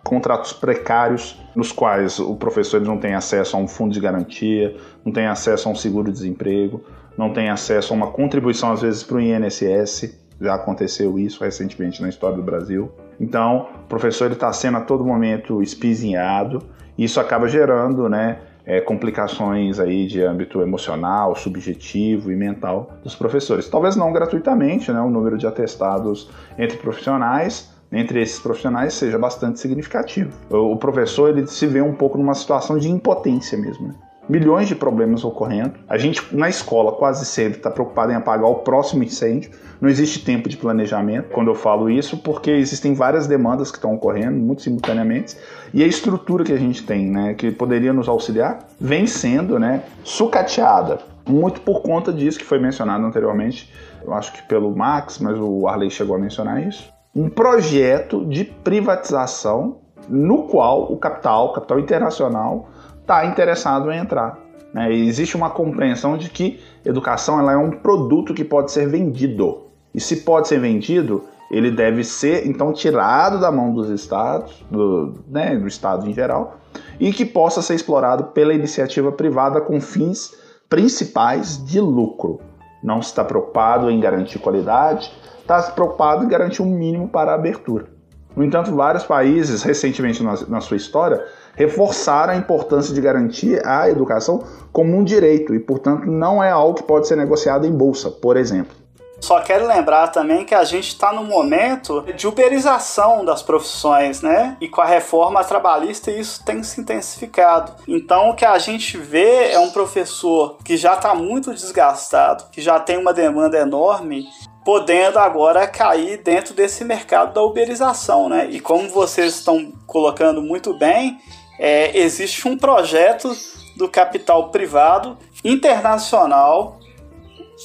contratos 0.04 0.52
precários 0.52 1.36
nos 1.56 1.72
quais 1.72 2.18
o 2.18 2.36
professor 2.36 2.80
não 2.80 2.98
tem 2.98 3.14
acesso 3.14 3.56
a 3.56 3.58
um 3.58 3.66
fundo 3.66 3.94
de 3.94 4.00
garantia, 4.00 4.76
não 5.04 5.12
tem 5.12 5.26
acesso 5.26 5.68
a 5.68 5.72
um 5.72 5.74
seguro-desemprego, 5.74 6.84
não 7.16 7.32
tem 7.32 7.50
acesso 7.50 7.92
a 7.92 7.96
uma 7.96 8.08
contribuição, 8.08 8.72
às 8.72 8.82
vezes, 8.82 9.02
para 9.02 9.16
o 9.16 9.20
INSS. 9.20 10.18
Já 10.40 10.54
aconteceu 10.54 11.18
isso 11.18 11.44
recentemente 11.44 12.02
na 12.02 12.08
história 12.08 12.36
do 12.36 12.42
Brasil. 12.42 12.90
Então, 13.20 13.68
o 13.84 13.88
professor 13.88 14.30
está 14.32 14.52
sendo 14.52 14.78
a 14.78 14.80
todo 14.80 15.04
momento 15.04 15.62
espizinhado, 15.62 16.60
e 16.98 17.04
isso 17.04 17.20
acaba 17.20 17.46
gerando 17.48 18.08
né, 18.08 18.38
é, 18.66 18.80
complicações 18.80 19.78
aí 19.78 20.06
de 20.06 20.22
âmbito 20.22 20.60
emocional, 20.60 21.34
subjetivo 21.36 22.32
e 22.32 22.36
mental 22.36 22.90
dos 23.02 23.14
professores. 23.14 23.68
Talvez 23.68 23.94
não 23.94 24.12
gratuitamente, 24.12 24.90
né, 24.90 25.00
o 25.00 25.10
número 25.10 25.36
de 25.36 25.46
atestados 25.46 26.30
entre 26.58 26.78
profissionais, 26.78 27.72
entre 27.92 28.20
esses 28.20 28.40
profissionais 28.40 28.94
seja 28.94 29.18
bastante 29.18 29.60
significativo. 29.60 30.32
O 30.50 30.76
professor 30.76 31.30
ele 31.30 31.46
se 31.46 31.66
vê 31.66 31.80
um 31.80 31.94
pouco 31.94 32.18
numa 32.18 32.34
situação 32.34 32.76
de 32.76 32.90
impotência 32.90 33.56
mesmo. 33.56 33.88
Né? 33.88 33.94
Milhões 34.28 34.68
de 34.68 34.74
problemas 34.74 35.24
ocorrendo. 35.24 35.74
A 35.88 35.98
gente, 35.98 36.34
na 36.34 36.48
escola, 36.48 36.92
quase 36.92 37.24
sempre 37.24 37.58
está 37.58 37.70
preocupado 37.70 38.12
em 38.12 38.14
apagar 38.14 38.48
o 38.48 38.56
próximo 38.56 39.02
incêndio. 39.02 39.50
Não 39.80 39.88
existe 39.88 40.24
tempo 40.24 40.48
de 40.48 40.56
planejamento 40.56 41.30
quando 41.30 41.48
eu 41.48 41.54
falo 41.54 41.90
isso, 41.90 42.16
porque 42.18 42.50
existem 42.50 42.94
várias 42.94 43.26
demandas 43.26 43.70
que 43.70 43.76
estão 43.76 43.94
ocorrendo, 43.94 44.38
muito 44.38 44.62
simultaneamente, 44.62 45.36
e 45.72 45.82
a 45.82 45.86
estrutura 45.86 46.44
que 46.44 46.52
a 46.52 46.56
gente 46.56 46.84
tem, 46.84 47.10
né, 47.10 47.34
que 47.34 47.50
poderia 47.50 47.92
nos 47.92 48.08
auxiliar, 48.08 48.60
vem 48.80 49.06
sendo 49.06 49.58
né, 49.58 49.82
sucateada. 50.02 51.00
Muito 51.28 51.60
por 51.60 51.82
conta 51.82 52.12
disso 52.12 52.38
que 52.38 52.44
foi 52.44 52.58
mencionado 52.58 53.04
anteriormente, 53.04 53.72
eu 54.04 54.12
acho 54.12 54.32
que 54.32 54.42
pelo 54.42 54.74
Max, 54.74 55.18
mas 55.18 55.38
o 55.38 55.66
Arley 55.66 55.90
chegou 55.90 56.16
a 56.16 56.18
mencionar 56.18 56.66
isso. 56.66 56.92
Um 57.14 57.28
projeto 57.28 58.24
de 58.26 58.44
privatização 58.44 59.78
no 60.08 60.44
qual 60.44 60.92
o 60.92 60.96
capital, 60.96 61.46
o 61.46 61.52
capital 61.52 61.78
internacional, 61.78 62.68
está 63.04 63.26
interessado 63.26 63.92
em 63.92 63.98
entrar. 63.98 64.38
Né? 64.72 64.92
existe 64.92 65.36
uma 65.36 65.50
compreensão 65.50 66.16
de 66.18 66.28
que 66.28 66.60
educação 66.84 67.38
ela 67.38 67.52
é 67.52 67.56
um 67.56 67.70
produto 67.70 68.34
que 68.34 68.42
pode 68.42 68.72
ser 68.72 68.88
vendido. 68.88 69.68
E 69.94 70.00
se 70.00 70.16
pode 70.22 70.48
ser 70.48 70.58
vendido, 70.58 71.22
ele 71.48 71.70
deve 71.70 72.02
ser 72.02 72.44
então 72.48 72.72
tirado 72.72 73.38
da 73.38 73.52
mão 73.52 73.72
dos 73.72 73.88
estados, 73.88 74.64
do, 74.68 75.14
né, 75.28 75.56
do 75.56 75.68
estado 75.68 76.10
em 76.10 76.12
geral, 76.12 76.56
e 76.98 77.12
que 77.12 77.24
possa 77.24 77.62
ser 77.62 77.74
explorado 77.74 78.24
pela 78.32 78.52
iniciativa 78.52 79.12
privada 79.12 79.60
com 79.60 79.80
fins 79.80 80.34
principais 80.68 81.64
de 81.64 81.78
lucro. 81.78 82.40
Não 82.82 82.98
está 82.98 83.22
preocupado 83.24 83.88
em 83.88 84.00
garantir 84.00 84.40
qualidade, 84.40 85.12
está 85.40 85.62
preocupado 85.62 86.24
em 86.24 86.28
garantir 86.28 86.62
um 86.62 86.66
mínimo 86.66 87.08
para 87.08 87.30
a 87.30 87.34
abertura. 87.36 87.86
No 88.34 88.42
entanto, 88.42 88.74
vários 88.74 89.04
países, 89.04 89.62
recentemente 89.62 90.22
na, 90.22 90.34
na 90.48 90.60
sua 90.60 90.76
história, 90.76 91.24
reforçaram 91.56 92.32
a 92.32 92.36
importância 92.36 92.94
de 92.94 93.00
garantir 93.00 93.64
a 93.66 93.88
educação 93.88 94.42
como 94.72 94.96
um 94.96 95.04
direito 95.04 95.54
e, 95.54 95.58
portanto, 95.58 96.06
não 96.06 96.42
é 96.42 96.50
algo 96.50 96.74
que 96.74 96.82
pode 96.82 97.06
ser 97.06 97.16
negociado 97.16 97.66
em 97.66 97.72
bolsa, 97.72 98.10
por 98.10 98.36
exemplo. 98.36 98.84
Só 99.20 99.40
quero 99.40 99.66
lembrar 99.66 100.08
também 100.08 100.44
que 100.44 100.54
a 100.54 100.64
gente 100.64 100.88
está 100.88 101.10
no 101.10 101.24
momento 101.24 102.04
de 102.14 102.26
uberização 102.26 103.24
das 103.24 103.42
profissões, 103.42 104.20
né? 104.20 104.54
E 104.60 104.68
com 104.68 104.82
a 104.82 104.84
reforma 104.84 105.42
trabalhista 105.42 106.10
isso 106.10 106.44
tem 106.44 106.62
se 106.62 106.78
intensificado. 106.78 107.72
Então 107.88 108.30
o 108.30 108.34
que 108.34 108.44
a 108.44 108.58
gente 108.58 108.98
vê 108.98 109.50
é 109.50 109.58
um 109.58 109.70
professor 109.70 110.58
que 110.62 110.76
já 110.76 110.92
está 110.92 111.14
muito 111.14 111.54
desgastado, 111.54 112.44
que 112.50 112.60
já 112.60 112.78
tem 112.78 112.98
uma 112.98 113.14
demanda 113.14 113.56
enorme 113.56 114.26
podendo 114.62 115.18
agora 115.18 115.66
cair 115.66 116.18
dentro 116.18 116.54
desse 116.54 116.84
mercado 116.84 117.32
da 117.32 117.42
uberização, 117.42 118.28
né? 118.28 118.48
E 118.50 118.60
como 118.60 118.88
vocês 118.88 119.34
estão 119.34 119.72
colocando 119.86 120.42
muito 120.42 120.76
bem, 120.76 121.18
é, 121.58 121.96
existe 121.98 122.46
um 122.48 122.56
projeto 122.56 123.36
do 123.76 123.88
capital 123.88 124.50
privado 124.50 125.16
internacional. 125.44 126.78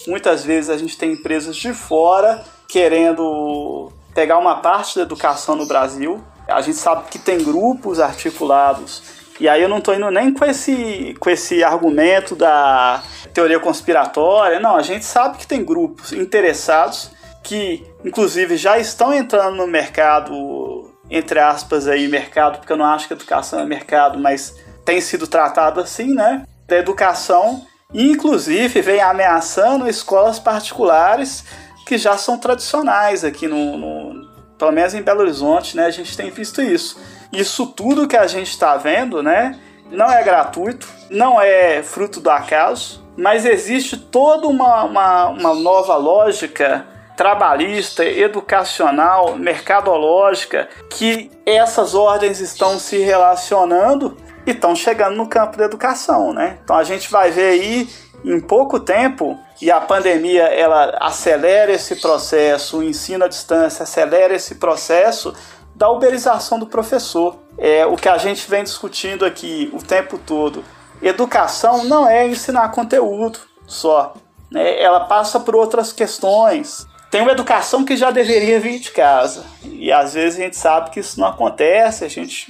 Muitas 0.07 0.43
vezes 0.43 0.69
a 0.69 0.77
gente 0.77 0.97
tem 0.97 1.13
empresas 1.13 1.55
de 1.55 1.73
fora 1.73 2.43
querendo 2.67 3.91
pegar 4.13 4.37
uma 4.37 4.57
parte 4.57 4.95
da 4.95 5.03
educação 5.03 5.55
no 5.55 5.65
Brasil. 5.65 6.21
A 6.47 6.61
gente 6.61 6.77
sabe 6.77 7.09
que 7.09 7.19
tem 7.19 7.43
grupos 7.43 7.99
articulados. 7.99 9.19
E 9.39 9.47
aí 9.47 9.61
eu 9.61 9.69
não 9.69 9.77
estou 9.77 9.93
indo 9.93 10.11
nem 10.11 10.33
com 10.33 10.43
esse, 10.43 11.15
com 11.19 11.29
esse 11.29 11.63
argumento 11.63 12.35
da 12.35 13.01
teoria 13.33 13.59
conspiratória. 13.59 14.59
Não, 14.59 14.75
a 14.75 14.81
gente 14.81 15.05
sabe 15.05 15.37
que 15.37 15.47
tem 15.47 15.63
grupos 15.63 16.11
interessados 16.11 17.11
que, 17.41 17.85
inclusive, 18.03 18.57
já 18.57 18.77
estão 18.77 19.13
entrando 19.13 19.55
no 19.55 19.65
mercado 19.65 20.88
entre 21.09 21.39
aspas, 21.39 21.87
aí, 21.87 22.07
mercado, 22.07 22.59
porque 22.59 22.71
eu 22.71 22.77
não 22.77 22.85
acho 22.85 23.07
que 23.07 23.13
educação 23.13 23.59
é 23.59 23.65
mercado, 23.65 24.19
mas 24.19 24.55
tem 24.85 25.01
sido 25.01 25.27
tratado 25.27 25.79
assim, 25.79 26.13
né? 26.13 26.43
Da 26.67 26.77
educação, 26.77 27.65
inclusive 27.93 28.81
vem 28.81 29.01
ameaçando 29.01 29.89
escolas 29.89 30.39
particulares 30.39 31.43
que 31.85 31.97
já 31.97 32.17
são 32.17 32.37
tradicionais 32.37 33.23
aqui 33.23 33.47
no, 33.47 33.77
no 33.77 34.29
pelo 34.57 34.71
menos 34.71 34.93
em 34.93 35.01
Belo 35.01 35.21
Horizonte, 35.21 35.75
né? 35.75 35.85
A 35.85 35.91
gente 35.91 36.15
tem 36.15 36.29
visto 36.29 36.61
isso. 36.61 36.99
Isso 37.31 37.65
tudo 37.67 38.07
que 38.07 38.17
a 38.17 38.27
gente 38.27 38.49
está 38.49 38.77
vendo, 38.77 39.23
né? 39.23 39.59
Não 39.89 40.11
é 40.11 40.23
gratuito, 40.23 40.87
não 41.09 41.41
é 41.41 41.81
fruto 41.81 42.19
do 42.19 42.29
acaso, 42.29 43.03
mas 43.17 43.45
existe 43.45 43.97
toda 43.97 44.47
uma, 44.47 44.83
uma, 44.83 45.27
uma 45.29 45.55
nova 45.55 45.95
lógica 45.95 46.85
trabalhista, 47.19 48.05
educacional, 48.05 49.35
mercadológica, 49.35 50.69
que 50.89 51.29
essas 51.45 51.93
ordens 51.93 52.39
estão 52.39 52.79
se 52.79 52.97
relacionando 52.99 54.15
e 54.47 54.51
estão 54.51 54.73
chegando 54.73 55.17
no 55.17 55.27
campo 55.27 55.57
da 55.57 55.65
educação, 55.65 56.31
né? 56.31 56.59
Então 56.63 56.77
a 56.77 56.83
gente 56.85 57.11
vai 57.11 57.29
ver 57.29 57.49
aí 57.49 57.89
em 58.23 58.39
pouco 58.39 58.79
tempo 58.79 59.37
e 59.61 59.69
a 59.69 59.81
pandemia 59.81 60.43
ela 60.43 60.97
acelera 61.01 61.73
esse 61.73 61.97
processo, 61.97 62.77
o 62.77 62.83
ensino 62.83 63.25
à 63.25 63.27
distância 63.27 63.83
acelera 63.83 64.33
esse 64.33 64.55
processo 64.55 65.35
da 65.75 65.91
uberização 65.91 66.57
do 66.57 66.67
professor. 66.67 67.37
É 67.57 67.85
o 67.85 67.97
que 67.97 68.07
a 68.07 68.17
gente 68.17 68.49
vem 68.49 68.63
discutindo 68.63 69.25
aqui 69.25 69.69
o 69.73 69.83
tempo 69.83 70.17
todo. 70.17 70.63
Educação 71.01 71.83
não 71.83 72.07
é 72.07 72.25
ensinar 72.25 72.71
conteúdo 72.71 73.39
só, 73.67 74.13
né? 74.49 74.81
Ela 74.81 75.01
passa 75.01 75.37
por 75.37 75.53
outras 75.53 75.91
questões 75.91 76.87
tem 77.09 77.21
uma 77.21 77.31
educação 77.31 77.83
que 77.83 77.97
já 77.97 78.11
deveria 78.11 78.59
vir 78.59 78.79
de 78.79 78.91
casa. 78.91 79.45
E 79.63 79.91
às 79.91 80.13
vezes 80.13 80.39
a 80.39 80.43
gente 80.43 80.57
sabe 80.57 80.91
que 80.91 80.99
isso 80.99 81.19
não 81.19 81.27
acontece, 81.27 82.05
a 82.05 82.09
gente 82.09 82.47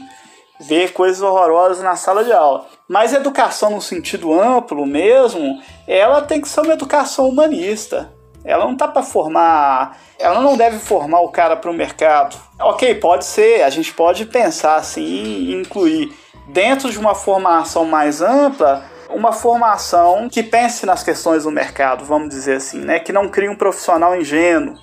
ver 0.59 0.91
coisas 0.91 1.21
horrorosas 1.21 1.81
na 1.81 1.95
sala 1.95 2.23
de 2.23 2.33
aula. 2.33 2.65
Mas 2.87 3.13
educação 3.13 3.71
no 3.71 3.81
sentido 3.81 4.37
amplo 4.37 4.85
mesmo, 4.85 5.61
ela 5.87 6.21
tem 6.21 6.41
que 6.41 6.49
ser 6.49 6.61
uma 6.61 6.73
educação 6.73 7.29
humanista. 7.29 8.11
Ela 8.43 8.65
não 8.65 8.75
tá 8.75 8.87
para 8.87 9.03
formar, 9.03 9.97
ela 10.17 10.41
não 10.41 10.57
deve 10.57 10.79
formar 10.79 11.21
o 11.21 11.29
cara 11.29 11.55
para 11.55 11.71
o 11.71 11.73
mercado. 11.73 12.37
Ok, 12.59 12.95
pode 12.95 13.25
ser, 13.25 13.63
a 13.63 13.69
gente 13.69 13.93
pode 13.93 14.25
pensar 14.25 14.75
assim 14.75 15.01
e 15.01 15.53
incluir 15.53 16.13
dentro 16.47 16.89
de 16.91 16.97
uma 16.97 17.15
formação 17.15 17.85
mais 17.85 18.21
ampla 18.21 18.83
uma 19.09 19.31
formação 19.31 20.29
que 20.29 20.43
pense 20.43 20.85
nas 20.85 21.03
questões 21.03 21.43
do 21.43 21.51
mercado, 21.51 22.05
vamos 22.05 22.29
dizer 22.29 22.57
assim, 22.57 22.79
né? 22.79 22.99
Que 22.99 23.11
não 23.11 23.27
crie 23.27 23.49
um 23.49 23.55
profissional 23.55 24.15
ingênuo. 24.15 24.75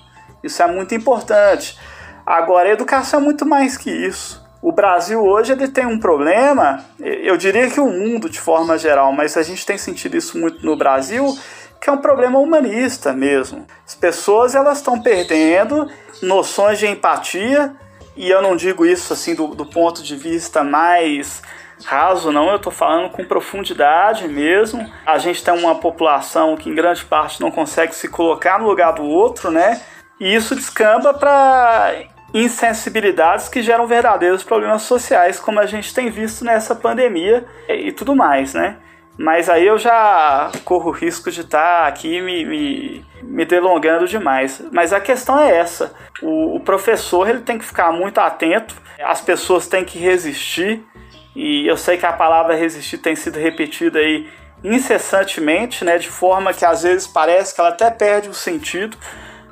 Isso 0.43 0.61
é 0.61 0.67
muito 0.67 0.93
importante. 0.93 1.77
Agora, 2.25 2.69
a 2.69 2.73
educação 2.73 3.19
é 3.19 3.23
muito 3.23 3.45
mais 3.45 3.77
que 3.77 3.89
isso. 3.89 4.45
O 4.61 4.71
Brasil 4.71 5.23
hoje 5.23 5.53
ele 5.53 5.67
tem 5.67 5.85
um 5.85 5.99
problema, 5.99 6.83
eu 6.99 7.37
diria 7.37 7.69
que 7.69 7.79
o 7.79 7.87
mundo 7.87 8.29
de 8.29 8.39
forma 8.39 8.77
geral, 8.77 9.13
mas 9.13 9.37
a 9.37 9.43
gente 9.43 9.65
tem 9.65 9.77
sentido 9.77 10.17
isso 10.17 10.37
muito 10.37 10.65
no 10.65 10.75
Brasil, 10.75 11.37
que 11.79 11.89
é 11.89 11.93
um 11.93 11.99
problema 11.99 12.39
humanista 12.39 13.13
mesmo. 13.13 13.65
As 13.85 13.95
pessoas 13.95 14.55
elas 14.55 14.79
estão 14.79 14.99
perdendo 14.99 15.89
noções 16.21 16.79
de 16.79 16.87
empatia, 16.87 17.73
e 18.15 18.29
eu 18.29 18.41
não 18.41 18.55
digo 18.55 18.83
isso 18.83 19.13
assim 19.13 19.35
do, 19.35 19.47
do 19.49 19.65
ponto 19.65 20.01
de 20.01 20.15
vista 20.15 20.63
mais 20.63 21.41
raso, 21.85 22.31
não, 22.31 22.49
eu 22.49 22.57
estou 22.57 22.71
falando 22.71 23.09
com 23.11 23.23
profundidade 23.23 24.27
mesmo. 24.27 24.89
A 25.05 25.17
gente 25.17 25.43
tem 25.43 25.53
uma 25.53 25.75
população 25.75 26.55
que 26.55 26.69
em 26.69 26.75
grande 26.75 27.05
parte 27.05 27.41
não 27.41 27.51
consegue 27.51 27.93
se 27.93 28.07
colocar 28.07 28.59
no 28.59 28.67
lugar 28.67 28.93
do 28.93 29.03
outro, 29.03 29.51
né? 29.51 29.81
E 30.19 30.33
isso 30.33 30.55
descamba 30.55 31.13
para 31.13 31.93
insensibilidades 32.33 33.47
que 33.47 33.61
geram 33.61 33.87
verdadeiros 33.87 34.43
problemas 34.43 34.81
sociais, 34.81 35.39
como 35.39 35.59
a 35.59 35.65
gente 35.65 35.93
tem 35.93 36.09
visto 36.09 36.43
nessa 36.43 36.75
pandemia 36.75 37.45
e 37.69 37.91
tudo 37.91 38.15
mais, 38.15 38.53
né? 38.53 38.77
Mas 39.17 39.49
aí 39.49 39.65
eu 39.65 39.79
já 39.79 40.51
corro 40.63 40.89
o 40.89 40.93
risco 40.93 41.31
de 41.31 41.41
estar 41.41 41.81
tá 41.81 41.87
aqui 41.87 42.21
me, 42.21 42.45
me, 42.45 43.05
me, 43.23 43.45
delongando 43.45 44.07
demais. 44.07 44.61
Mas 44.71 44.93
a 44.93 44.99
questão 44.99 45.39
é 45.39 45.57
essa: 45.57 45.91
o, 46.21 46.57
o 46.57 46.59
professor 46.59 47.27
ele 47.27 47.39
tem 47.39 47.57
que 47.57 47.65
ficar 47.65 47.91
muito 47.91 48.19
atento, 48.19 48.75
as 49.03 49.19
pessoas 49.19 49.67
têm 49.67 49.83
que 49.83 49.97
resistir 49.97 50.85
e 51.37 51.67
eu 51.67 51.77
sei 51.77 51.97
que 51.97 52.05
a 52.05 52.11
palavra 52.11 52.55
resistir 52.55 52.97
tem 52.97 53.15
sido 53.15 53.37
repetida 53.37 53.99
aí 53.99 54.27
incessantemente, 54.63 55.85
né, 55.85 55.99
de 55.99 56.09
forma 56.09 56.51
que 56.51 56.65
às 56.65 56.81
vezes 56.81 57.05
parece 57.05 57.53
que 57.53 57.61
ela 57.61 57.69
até 57.69 57.91
perde 57.91 58.27
o 58.27 58.33
sentido, 58.33 58.97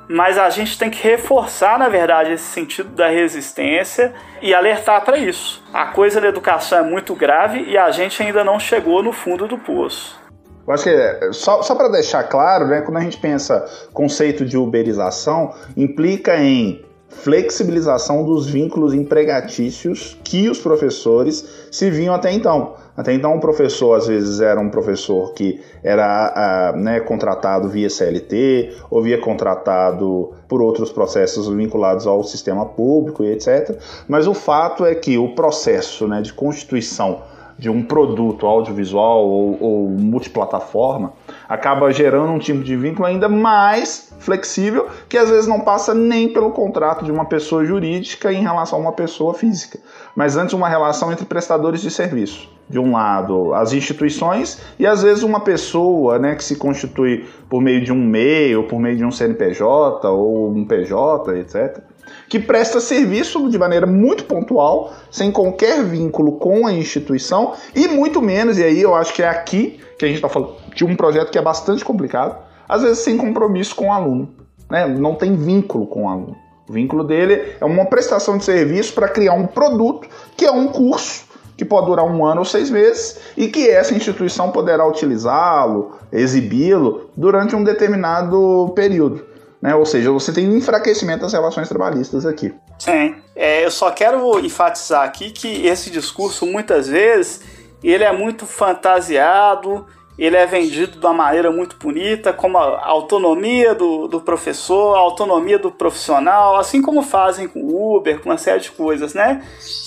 mas 0.08 0.36
a 0.36 0.50
gente 0.50 0.76
tem 0.76 0.90
que 0.90 1.00
reforçar, 1.00 1.78
na 1.78 1.88
verdade, 1.88 2.32
esse 2.32 2.44
sentido 2.44 2.88
da 2.88 3.06
resistência 3.06 4.12
e 4.42 4.52
alertar 4.52 5.04
para 5.04 5.16
isso. 5.16 5.62
A 5.72 5.86
coisa 5.86 6.20
da 6.20 6.26
educação 6.26 6.78
é 6.78 6.82
muito 6.82 7.14
grave 7.14 7.62
e 7.62 7.78
a 7.78 7.88
gente 7.92 8.20
ainda 8.20 8.42
não 8.42 8.58
chegou 8.58 9.00
no 9.00 9.12
fundo 9.12 9.46
do 9.46 9.56
poço. 9.56 10.20
Eu 10.66 10.74
acho 10.74 10.82
que, 10.82 10.90
é, 10.90 11.28
só, 11.30 11.62
só 11.62 11.76
para 11.76 11.88
deixar 11.88 12.24
claro, 12.24 12.66
né, 12.66 12.80
quando 12.80 12.96
a 12.96 13.00
gente 13.00 13.18
pensa 13.18 13.64
conceito 13.92 14.44
de 14.44 14.58
uberização, 14.58 15.54
implica 15.76 16.36
em 16.36 16.84
flexibilização 17.08 18.24
dos 18.24 18.48
vínculos 18.48 18.92
empregatícios 18.92 20.16
que 20.24 20.48
os 20.48 20.58
professores 20.58 21.44
se 21.70 21.90
vinham 21.90 22.14
até 22.14 22.32
então. 22.32 22.74
Até 22.96 23.12
então, 23.12 23.36
o 23.36 23.40
professor 23.40 23.94
às 23.94 24.06
vezes 24.06 24.40
era 24.40 24.58
um 24.58 24.70
professor 24.70 25.32
que 25.34 25.60
era 25.84 26.72
uh, 26.74 26.78
né, 26.78 27.00
contratado 27.00 27.68
via 27.68 27.90
CLT 27.90 28.74
ou 28.90 29.02
via 29.02 29.18
contratado 29.18 30.32
por 30.48 30.62
outros 30.62 30.90
processos 30.90 31.46
vinculados 31.48 32.06
ao 32.06 32.24
sistema 32.24 32.64
público 32.64 33.22
e 33.22 33.32
etc. 33.32 33.78
Mas 34.08 34.26
o 34.26 34.32
fato 34.32 34.84
é 34.84 34.94
que 34.94 35.18
o 35.18 35.34
processo 35.34 36.08
né, 36.08 36.22
de 36.22 36.32
constituição 36.32 37.22
de 37.58 37.70
um 37.70 37.82
produto 37.82 38.46
audiovisual 38.46 39.26
ou, 39.26 39.58
ou 39.60 39.88
multiplataforma 39.88 41.12
acaba 41.48 41.90
gerando 41.90 42.30
um 42.32 42.38
tipo 42.38 42.62
de 42.62 42.76
vínculo 42.76 43.06
ainda 43.06 43.28
mais 43.28 44.12
flexível 44.18 44.88
que 45.08 45.16
às 45.16 45.30
vezes 45.30 45.46
não 45.46 45.60
passa 45.60 45.94
nem 45.94 46.28
pelo 46.28 46.50
contrato 46.50 47.04
de 47.04 47.10
uma 47.10 47.24
pessoa 47.24 47.64
jurídica 47.64 48.32
em 48.32 48.42
relação 48.42 48.78
a 48.78 48.82
uma 48.82 48.92
pessoa 48.92 49.32
física, 49.32 49.78
mas 50.14 50.36
antes 50.36 50.54
uma 50.54 50.68
relação 50.68 51.10
entre 51.12 51.24
prestadores 51.24 51.80
de 51.80 51.90
serviço. 51.90 52.54
De 52.68 52.80
um 52.80 52.92
lado, 52.92 53.54
as 53.54 53.72
instituições 53.72 54.60
e 54.76 54.84
às 54.84 55.00
vezes 55.00 55.22
uma 55.22 55.38
pessoa 55.38 56.18
né, 56.18 56.34
que 56.34 56.42
se 56.42 56.56
constitui 56.56 57.24
por 57.48 57.62
meio 57.62 57.84
de 57.84 57.92
um 57.92 58.04
MEI 58.04 58.56
ou 58.56 58.64
por 58.64 58.80
meio 58.80 58.96
de 58.96 59.04
um 59.04 59.10
CNPJ 59.12 60.08
ou 60.08 60.50
um 60.50 60.64
PJ, 60.64 61.38
etc 61.38 61.95
que 62.28 62.38
presta 62.38 62.80
serviço 62.80 63.48
de 63.48 63.58
maneira 63.58 63.86
muito 63.86 64.24
pontual, 64.24 64.92
sem 65.10 65.30
qualquer 65.30 65.84
vínculo 65.84 66.32
com 66.32 66.66
a 66.66 66.72
instituição 66.72 67.54
e 67.74 67.88
muito 67.88 68.20
menos, 68.20 68.58
e 68.58 68.64
aí 68.64 68.80
eu 68.80 68.94
acho 68.94 69.14
que 69.14 69.22
é 69.22 69.28
aqui 69.28 69.80
que 69.98 70.04
a 70.04 70.08
gente 70.08 70.16
está 70.16 70.28
falando 70.28 70.54
de 70.74 70.84
um 70.84 70.94
projeto 70.94 71.30
que 71.30 71.38
é 71.38 71.42
bastante 71.42 71.84
complicado, 71.84 72.36
às 72.68 72.82
vezes 72.82 72.98
sem 72.98 73.16
compromisso 73.16 73.74
com 73.74 73.88
o 73.88 73.92
aluno, 73.92 74.28
né? 74.70 74.86
não 74.86 75.14
tem 75.14 75.34
vínculo 75.36 75.86
com 75.86 76.04
o 76.04 76.08
aluno. 76.08 76.36
O 76.68 76.72
vínculo 76.72 77.04
dele 77.04 77.54
é 77.60 77.64
uma 77.64 77.86
prestação 77.86 78.36
de 78.36 78.44
serviço 78.44 78.92
para 78.92 79.08
criar 79.08 79.34
um 79.34 79.46
produto 79.46 80.08
que 80.36 80.44
é 80.44 80.50
um 80.50 80.66
curso 80.66 81.24
que 81.56 81.64
pode 81.64 81.86
durar 81.86 82.04
um 82.04 82.24
ano 82.24 82.40
ou 82.40 82.44
seis 82.44 82.68
meses 82.68 83.18
e 83.36 83.48
que 83.48 83.68
essa 83.70 83.94
instituição 83.94 84.50
poderá 84.50 84.86
utilizá-lo, 84.86 85.92
exibi-lo 86.12 87.08
durante 87.16 87.56
um 87.56 87.64
determinado 87.64 88.72
período. 88.74 89.24
Né? 89.66 89.74
Ou 89.74 89.84
seja, 89.84 90.12
você 90.12 90.32
tem 90.32 90.48
um 90.48 90.56
enfraquecimento 90.56 91.22
das 91.22 91.32
relações 91.32 91.68
trabalhistas 91.68 92.24
aqui. 92.24 92.54
Sim, 92.78 93.16
é, 93.34 93.64
eu 93.64 93.70
só 93.72 93.90
quero 93.90 94.38
enfatizar 94.38 95.02
aqui 95.02 95.32
que 95.32 95.66
esse 95.66 95.90
discurso 95.90 96.46
muitas 96.46 96.86
vezes 96.86 97.42
ele 97.82 98.04
é 98.04 98.12
muito 98.12 98.46
fantasiado, 98.46 99.84
ele 100.16 100.36
é 100.36 100.46
vendido 100.46 101.00
de 101.00 101.04
uma 101.04 101.12
maneira 101.12 101.50
muito 101.50 101.76
bonita, 101.78 102.32
como 102.32 102.56
a 102.58 102.86
autonomia 102.86 103.74
do, 103.74 104.06
do 104.06 104.20
professor, 104.20 104.94
a 104.94 105.00
autonomia 105.00 105.58
do 105.58 105.72
profissional, 105.72 106.56
assim 106.56 106.80
como 106.80 107.02
fazem 107.02 107.48
com 107.48 107.58
o 107.58 107.96
Uber, 107.96 108.20
com 108.20 108.28
uma 108.28 108.38
série 108.38 108.60
de 108.60 108.70
coisas, 108.70 109.14
né? 109.14 109.42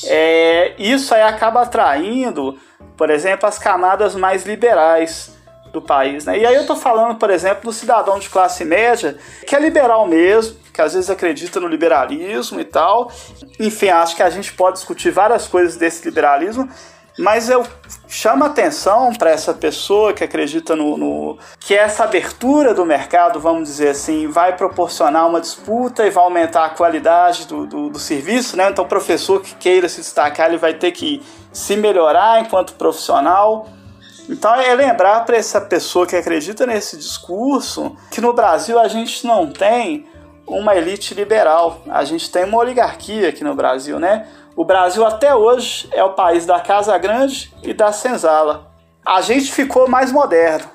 É, 0.07 0.73
isso 0.77 1.15
aí 1.15 1.21
acaba 1.21 1.61
atraindo, 1.61 2.59
por 2.97 3.09
exemplo, 3.09 3.47
as 3.47 3.57
camadas 3.57 4.13
mais 4.13 4.45
liberais 4.45 5.38
do 5.71 5.81
país. 5.81 6.25
Né? 6.25 6.39
E 6.39 6.45
aí 6.45 6.55
eu 6.55 6.61
estou 6.61 6.75
falando, 6.75 7.17
por 7.17 7.29
exemplo, 7.29 7.65
do 7.65 7.73
cidadão 7.73 8.19
de 8.19 8.29
classe 8.29 8.65
média, 8.65 9.17
que 9.45 9.55
é 9.55 9.59
liberal 9.59 10.07
mesmo, 10.07 10.57
que 10.73 10.81
às 10.81 10.93
vezes 10.93 11.09
acredita 11.09 11.59
no 11.59 11.67
liberalismo 11.67 12.59
e 12.59 12.65
tal. 12.65 13.11
Enfim, 13.59 13.89
acho 13.89 14.15
que 14.15 14.23
a 14.23 14.29
gente 14.29 14.53
pode 14.53 14.77
discutir 14.77 15.11
várias 15.11 15.47
coisas 15.47 15.75
desse 15.75 16.05
liberalismo, 16.05 16.69
mas 17.19 17.49
eu 17.49 17.67
chamo 18.07 18.45
atenção 18.45 19.11
para 19.13 19.29
essa 19.29 19.53
pessoa 19.53 20.13
que 20.13 20.23
acredita 20.23 20.73
no, 20.73 20.97
no, 20.97 21.37
que 21.59 21.75
essa 21.75 22.05
abertura 22.05 22.73
do 22.73 22.85
mercado, 22.85 23.41
vamos 23.41 23.67
dizer 23.67 23.89
assim, 23.89 24.27
vai 24.27 24.55
proporcionar 24.55 25.27
uma 25.27 25.41
disputa 25.41 26.07
e 26.07 26.09
vai 26.09 26.23
aumentar 26.23 26.63
a 26.63 26.69
qualidade 26.69 27.45
do, 27.45 27.65
do, 27.65 27.89
do 27.89 27.99
serviço, 27.99 28.55
né? 28.55 28.69
Então, 28.69 28.85
o 28.85 28.87
professor 28.87 29.41
que 29.41 29.53
queira 29.55 29.89
se 29.89 29.99
destacar, 29.99 30.47
ele 30.47 30.57
vai 30.57 30.73
ter 30.73 30.91
que 30.91 31.21
se 31.51 31.75
melhorar 31.75 32.39
enquanto 32.39 32.73
profissional. 32.75 33.67
Então 34.29 34.53
é 34.53 34.75
lembrar 34.75 35.25
para 35.25 35.35
essa 35.35 35.59
pessoa 35.59 36.05
que 36.05 36.15
acredita 36.15 36.63
nesse 36.67 36.95
discurso 36.95 37.97
que 38.11 38.21
no 38.21 38.31
Brasil 38.31 38.79
a 38.79 38.87
gente 38.87 39.25
não 39.25 39.47
tem 39.47 40.05
uma 40.47 40.75
elite 40.75 41.15
liberal, 41.15 41.81
a 41.89 42.03
gente 42.03 42.31
tem 42.31 42.45
uma 42.45 42.59
oligarquia 42.59 43.29
aqui 43.29 43.43
no 43.43 43.55
Brasil, 43.55 43.99
né? 43.99 44.27
O 44.55 44.63
Brasil 44.63 45.05
até 45.05 45.33
hoje 45.33 45.89
é 45.91 46.03
o 46.03 46.13
país 46.13 46.45
da 46.45 46.59
Casa 46.59 46.95
Grande 46.97 47.51
e 47.63 47.73
da 47.73 47.91
Senzala. 47.91 48.67
A 49.03 49.21
gente 49.21 49.51
ficou 49.51 49.87
mais 49.87 50.11
moderno. 50.11 50.69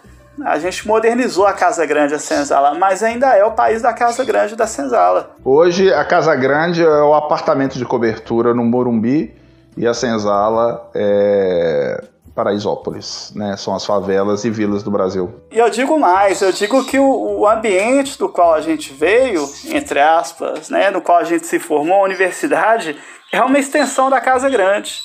A 0.44 0.58
gente 0.58 0.86
modernizou 0.86 1.46
a 1.46 1.52
Casa 1.52 1.86
Grande 1.86 2.14
a 2.14 2.18
Senzala, 2.18 2.74
mas 2.74 3.04
ainda 3.04 3.36
é 3.36 3.44
o 3.44 3.52
país 3.52 3.82
da 3.82 3.92
Casa 3.92 4.24
Grande 4.24 4.54
e 4.54 4.56
da 4.56 4.66
Senzala. 4.66 5.30
Hoje 5.44 5.92
a 5.92 6.04
Casa 6.04 6.34
Grande 6.34 6.82
é 6.82 7.02
o 7.02 7.14
apartamento 7.14 7.78
de 7.78 7.84
cobertura 7.84 8.52
no 8.52 8.64
Morumbi 8.64 9.32
e 9.76 9.86
a 9.86 9.94
Senzala 9.94 10.90
é 10.92 12.02
Paraisópolis, 12.34 13.32
né? 13.34 13.56
São 13.56 13.74
as 13.74 13.86
favelas 13.86 14.44
e 14.44 14.50
vilas 14.50 14.82
do 14.82 14.90
Brasil. 14.90 15.40
E 15.52 15.58
eu 15.58 15.70
digo 15.70 15.98
mais, 15.98 16.42
eu 16.42 16.50
digo 16.50 16.84
que 16.84 16.98
o, 16.98 17.38
o, 17.38 17.48
ambiente 17.48 18.18
do 18.18 18.28
qual 18.28 18.54
a 18.54 18.60
gente 18.60 18.92
veio, 18.92 19.48
entre 19.66 20.00
aspas, 20.00 20.68
né, 20.68 20.90
no 20.90 21.00
qual 21.00 21.18
a 21.18 21.24
gente 21.24 21.46
se 21.46 21.60
formou, 21.60 22.00
a 22.00 22.04
universidade, 22.04 22.98
é 23.32 23.40
uma 23.40 23.58
extensão 23.58 24.10
da 24.10 24.20
Casa 24.20 24.50
Grande. 24.50 25.00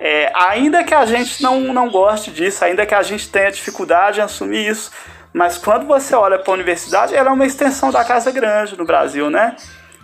É, 0.00 0.30
ainda 0.34 0.84
que 0.84 0.94
a 0.94 1.04
gente 1.04 1.42
não, 1.42 1.60
não 1.60 1.90
goste 1.90 2.30
disso, 2.30 2.64
ainda 2.64 2.86
que 2.86 2.94
a 2.94 3.02
gente 3.02 3.28
tenha 3.28 3.50
dificuldade 3.50 4.20
em 4.20 4.22
assumir 4.22 4.68
isso, 4.68 4.92
mas 5.32 5.58
quando 5.58 5.84
você 5.84 6.14
olha 6.14 6.38
para 6.38 6.52
a 6.52 6.54
universidade, 6.54 7.14
ela 7.14 7.30
é 7.30 7.32
uma 7.32 7.46
extensão 7.46 7.90
da 7.90 8.04
Casa 8.04 8.30
Grande 8.30 8.78
no 8.78 8.84
Brasil, 8.84 9.28
né? 9.28 9.56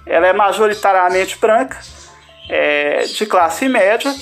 Ela 0.04 0.26
é 0.26 0.32
majoritariamente 0.32 1.38
branca, 1.38 1.78
é, 2.48 3.04
de 3.04 3.24
classe 3.26 3.68
média, 3.68 4.12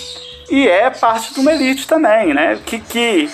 e 0.50 0.68
é 0.68 0.90
parte 0.90 1.34
de 1.34 1.40
uma 1.40 1.52
elite 1.52 1.86
também, 1.86 2.34
né? 2.34 2.58
Que, 2.64 2.78
que 2.78 3.30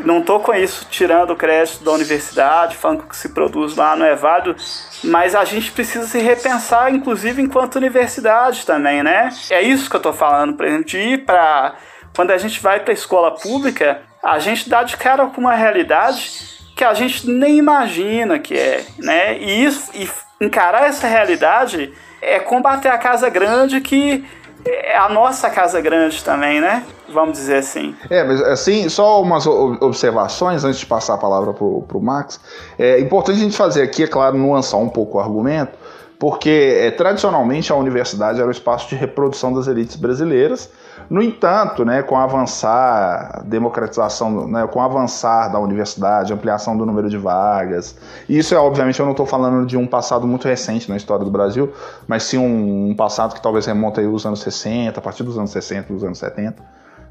Não 0.00 0.22
tô 0.22 0.40
com 0.40 0.54
isso 0.54 0.86
tirando 0.90 1.30
o 1.30 1.36
crédito 1.36 1.84
da 1.84 1.92
universidade, 1.92 2.76
falando 2.76 3.00
que 3.00 3.04
o 3.04 3.08
que 3.08 3.16
se 3.16 3.28
produz 3.30 3.76
lá 3.76 3.94
não 3.96 4.06
é 4.06 4.14
válido, 4.14 4.56
mas 5.04 5.34
a 5.34 5.44
gente 5.44 5.70
precisa 5.72 6.06
se 6.06 6.18
repensar, 6.18 6.92
inclusive 6.92 7.42
enquanto 7.42 7.76
universidade 7.76 8.64
também, 8.64 9.02
né? 9.02 9.30
É 9.50 9.62
isso 9.62 9.90
que 9.90 9.96
eu 9.96 10.00
tô 10.00 10.12
falando, 10.12 10.54
por 10.54 10.66
exemplo, 10.66 10.84
de 10.84 10.98
ir 10.98 11.24
para 11.24 11.74
quando 12.14 12.30
a 12.30 12.38
gente 12.38 12.60
vai 12.60 12.80
para 12.80 12.92
a 12.92 12.94
escola 12.94 13.34
pública, 13.34 14.02
a 14.22 14.38
gente 14.38 14.68
dá 14.68 14.82
de 14.82 14.96
cara 14.96 15.26
com 15.26 15.40
uma 15.40 15.54
realidade 15.54 16.30
que 16.76 16.84
a 16.84 16.94
gente 16.94 17.28
nem 17.28 17.58
imagina 17.58 18.38
que 18.38 18.54
é, 18.54 18.84
né? 18.98 19.38
E, 19.38 19.64
isso, 19.64 19.90
e 19.94 20.08
encarar 20.40 20.86
essa 20.86 21.06
realidade 21.06 21.92
é 22.22 22.38
combater 22.38 22.88
a 22.88 22.98
casa 22.98 23.28
grande 23.28 23.80
que 23.80 24.24
é 24.64 24.96
a 24.96 25.08
nossa 25.08 25.48
casa 25.50 25.80
grande 25.80 26.22
também, 26.22 26.60
né? 26.60 26.84
Vamos 27.12 27.38
dizer 27.38 27.56
assim. 27.56 27.94
É, 28.08 28.22
mas 28.22 28.40
assim, 28.42 28.88
só 28.88 29.20
umas 29.20 29.46
observações 29.46 30.64
antes 30.64 30.80
de 30.80 30.86
passar 30.86 31.14
a 31.14 31.18
palavra 31.18 31.52
pro, 31.52 31.82
pro 31.82 32.00
Max. 32.00 32.40
É 32.78 33.00
importante 33.00 33.36
a 33.38 33.42
gente 33.42 33.56
fazer 33.56 33.82
aqui, 33.82 34.04
é 34.04 34.06
claro, 34.06 34.36
nuançar 34.36 34.78
um 34.78 34.88
pouco 34.88 35.18
o 35.18 35.20
argumento, 35.20 35.76
porque 36.18 36.76
é, 36.80 36.90
tradicionalmente 36.90 37.72
a 37.72 37.76
universidade 37.76 38.38
era 38.38 38.48
o 38.48 38.52
espaço 38.52 38.88
de 38.88 38.94
reprodução 38.94 39.52
das 39.52 39.66
elites 39.66 39.96
brasileiras. 39.96 40.70
No 41.10 41.20
entanto, 41.20 41.84
né, 41.84 42.04
com 42.04 42.16
avançar 42.16 43.42
democratização, 43.44 44.46
né, 44.46 44.64
com 44.68 44.80
avançar 44.80 45.48
da 45.48 45.58
universidade, 45.58 46.32
ampliação 46.32 46.76
do 46.76 46.86
número 46.86 47.10
de 47.10 47.18
vagas, 47.18 47.96
isso 48.28 48.54
é 48.54 48.58
obviamente 48.58 49.00
eu 49.00 49.04
não 49.04 49.10
estou 49.10 49.26
falando 49.26 49.66
de 49.66 49.76
um 49.76 49.88
passado 49.88 50.24
muito 50.24 50.46
recente 50.46 50.88
na 50.88 50.96
história 50.96 51.24
do 51.24 51.30
Brasil, 51.30 51.72
mas 52.06 52.22
sim 52.22 52.38
um, 52.38 52.90
um 52.90 52.94
passado 52.94 53.34
que 53.34 53.42
talvez 53.42 53.66
remonta 53.66 54.00
aí 54.00 54.06
os 54.06 54.24
anos 54.24 54.40
60, 54.40 55.00
a 55.00 55.02
partir 55.02 55.24
dos 55.24 55.36
anos 55.36 55.50
60, 55.50 55.92
dos 55.92 56.04
anos 56.04 56.18
70. 56.18 56.62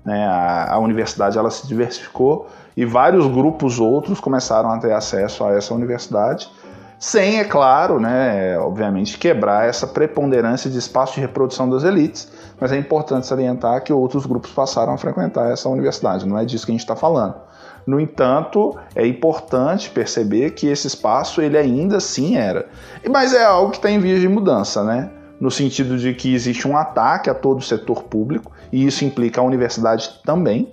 Né, 0.06 0.26
a, 0.26 0.76
a 0.76 0.80
universidade 0.80 1.38
ela 1.38 1.52
se 1.52 1.68
diversificou 1.68 2.48
e 2.78 2.86
vários 2.86 3.28
grupos 3.28 3.82
outros 3.82 4.22
começaram 4.22 4.72
a 4.72 4.78
ter 4.78 4.94
acesso 4.94 5.44
a 5.44 5.52
essa 5.52 5.74
universidade 5.74 6.50
sem, 7.00 7.40
é 7.40 7.46
claro, 7.46 7.98
né, 7.98 8.60
obviamente, 8.60 9.18
quebrar 9.18 9.68
essa 9.68 9.88
preponderância 9.88 10.70
de 10.70 10.78
espaço 10.78 11.16
de 11.16 11.22
reprodução 11.22 11.70
das 11.70 11.86
elites, 11.86 12.30
mas 12.60 12.72
é 12.72 12.78
importante 12.78 13.28
salientar 13.28 13.84
que 13.84 13.94
outros 13.94 14.26
grupos 14.26 14.52
passaram 14.52 14.94
a 14.94 14.98
frequentar 14.98 15.52
essa 15.52 15.70
universidade, 15.70 16.28
não 16.28 16.38
é 16.38 16.46
disso 16.46 16.66
que 16.66 16.72
a 16.72 16.74
gente 16.74 16.82
está 16.82 16.96
falando. 16.96 17.36
No 17.86 18.00
entanto, 18.00 18.78
é 18.94 19.08
importante 19.08 19.90
perceber 19.90 20.52
que 20.52 20.68
esse 20.68 20.88
espaço 20.88 21.42
ele 21.42 21.58
ainda 21.58 21.98
assim 21.98 22.36
era, 22.36 22.68
mas 23.10 23.34
é 23.34 23.44
algo 23.44 23.72
que 23.72 23.78
está 23.78 23.90
em 23.90 24.00
vias 24.00 24.20
de 24.20 24.28
mudança, 24.28 24.84
né? 24.84 25.10
No 25.40 25.50
sentido 25.50 25.98
de 25.98 26.14
que 26.14 26.34
existe 26.34 26.68
um 26.68 26.76
ataque 26.76 27.30
a 27.30 27.34
todo 27.34 27.60
o 27.60 27.64
setor 27.64 28.04
público 28.04 28.52
e 28.72 28.86
isso 28.86 29.06
implica 29.06 29.40
a 29.40 29.44
universidade 29.44 30.20
também, 30.26 30.70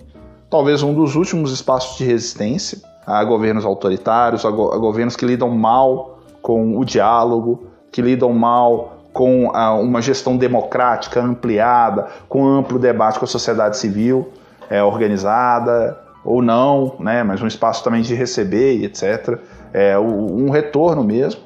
talvez 0.49 0.83
um 0.83 0.93
dos 0.93 1.15
últimos 1.15 1.51
espaços 1.51 1.97
de 1.97 2.03
resistência 2.03 2.79
a 3.05 3.23
governos 3.23 3.63
autoritários, 3.63 4.45
a, 4.45 4.51
go 4.51 4.73
a 4.73 4.77
governos 4.77 5.15
que 5.15 5.25
lidam 5.25 5.49
mal 5.49 6.19
com 6.41 6.77
o 6.77 6.83
diálogo, 6.83 7.67
que 7.91 8.01
lidam 8.01 8.33
mal 8.33 8.96
com 9.17 9.49
a, 9.51 9.73
uma 9.73 9.99
gestão 9.99 10.37
democrática 10.37 11.19
ampliada, 11.19 12.05
com 12.29 12.45
amplo 12.45 12.77
debate 12.77 13.17
com 13.17 13.25
a 13.25 13.27
sociedade 13.27 13.75
civil 13.75 14.29
é, 14.69 14.83
organizada 14.83 15.99
ou 16.23 16.39
não, 16.39 16.97
né, 16.99 17.23
mas 17.23 17.41
um 17.41 17.47
espaço 17.47 17.83
também 17.83 18.03
de 18.03 18.13
receber 18.13 18.83
etc. 18.83 19.39
É, 19.73 19.97
um 19.97 20.51
retorno 20.51 21.03
mesmo. 21.03 21.41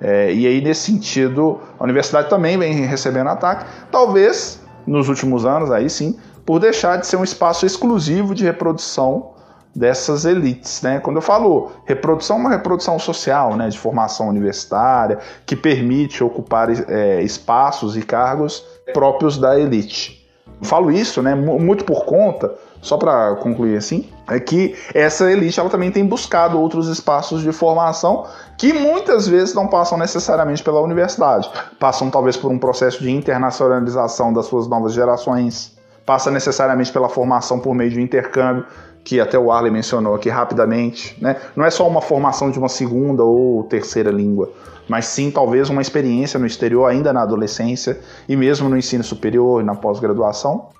É, 0.00 0.32
e 0.32 0.46
aí, 0.46 0.60
nesse 0.60 0.92
sentido, 0.92 1.58
a 1.80 1.82
universidade 1.82 2.30
também 2.30 2.56
vem 2.56 2.72
recebendo 2.84 3.28
ataque, 3.28 3.64
talvez 3.90 4.62
nos 4.86 5.08
últimos 5.08 5.44
anos, 5.44 5.72
aí 5.72 5.90
sim, 5.90 6.16
por 6.44 6.60
deixar 6.60 6.96
de 6.96 7.08
ser 7.08 7.16
um 7.16 7.24
espaço 7.24 7.66
exclusivo 7.66 8.36
de 8.36 8.44
reprodução 8.44 9.30
dessas 9.76 10.24
elites, 10.24 10.80
né? 10.80 10.98
Quando 11.00 11.16
eu 11.16 11.22
falo 11.22 11.70
reprodução, 11.84 12.38
é 12.38 12.40
uma 12.40 12.50
reprodução 12.50 12.98
social, 12.98 13.54
né, 13.56 13.68
de 13.68 13.78
formação 13.78 14.28
universitária, 14.28 15.18
que 15.44 15.54
permite 15.54 16.24
ocupar 16.24 16.68
é, 16.90 17.20
espaços 17.22 17.94
e 17.96 18.02
cargos 18.02 18.64
próprios 18.94 19.36
da 19.36 19.58
elite. 19.58 20.26
Eu 20.58 20.66
falo 20.66 20.90
isso, 20.90 21.20
né, 21.20 21.34
muito 21.34 21.84
por 21.84 22.06
conta, 22.06 22.54
só 22.80 22.96
para 22.96 23.34
concluir 23.36 23.76
assim, 23.76 24.08
é 24.26 24.40
que 24.40 24.74
essa 24.94 25.30
elite 25.30 25.60
ela 25.60 25.68
também 25.68 25.90
tem 25.90 26.06
buscado 26.06 26.58
outros 26.58 26.88
espaços 26.88 27.42
de 27.42 27.52
formação 27.52 28.24
que 28.56 28.72
muitas 28.72 29.28
vezes 29.28 29.54
não 29.54 29.66
passam 29.66 29.98
necessariamente 29.98 30.62
pela 30.62 30.80
universidade, 30.80 31.50
passam 31.78 32.10
talvez 32.10 32.38
por 32.38 32.50
um 32.50 32.58
processo 32.58 33.02
de 33.02 33.10
internacionalização 33.10 34.32
das 34.32 34.46
suas 34.46 34.66
novas 34.66 34.94
gerações, 34.94 35.76
passa 36.06 36.30
necessariamente 36.30 36.90
pela 36.90 37.10
formação 37.10 37.58
por 37.58 37.74
meio 37.74 37.90
de 37.90 38.00
intercâmbio 38.00 38.64
que 39.06 39.20
até 39.20 39.38
o 39.38 39.52
Arley 39.52 39.70
mencionou 39.70 40.16
aqui 40.16 40.28
rapidamente, 40.28 41.16
né? 41.22 41.36
Não 41.54 41.64
é 41.64 41.70
só 41.70 41.86
uma 41.86 42.00
formação 42.00 42.50
de 42.50 42.58
uma 42.58 42.68
segunda 42.68 43.22
ou 43.22 43.62
terceira 43.62 44.10
língua, 44.10 44.50
mas 44.88 45.06
sim 45.06 45.30
talvez 45.30 45.70
uma 45.70 45.80
experiência 45.80 46.40
no 46.40 46.44
exterior 46.44 46.86
ainda 46.86 47.12
na 47.12 47.22
adolescência 47.22 48.00
e 48.28 48.34
mesmo 48.34 48.68
no 48.68 48.76
ensino 48.76 49.04
superior 49.04 49.62
e 49.62 49.64
na 49.64 49.76
pós-graduação. 49.76 50.70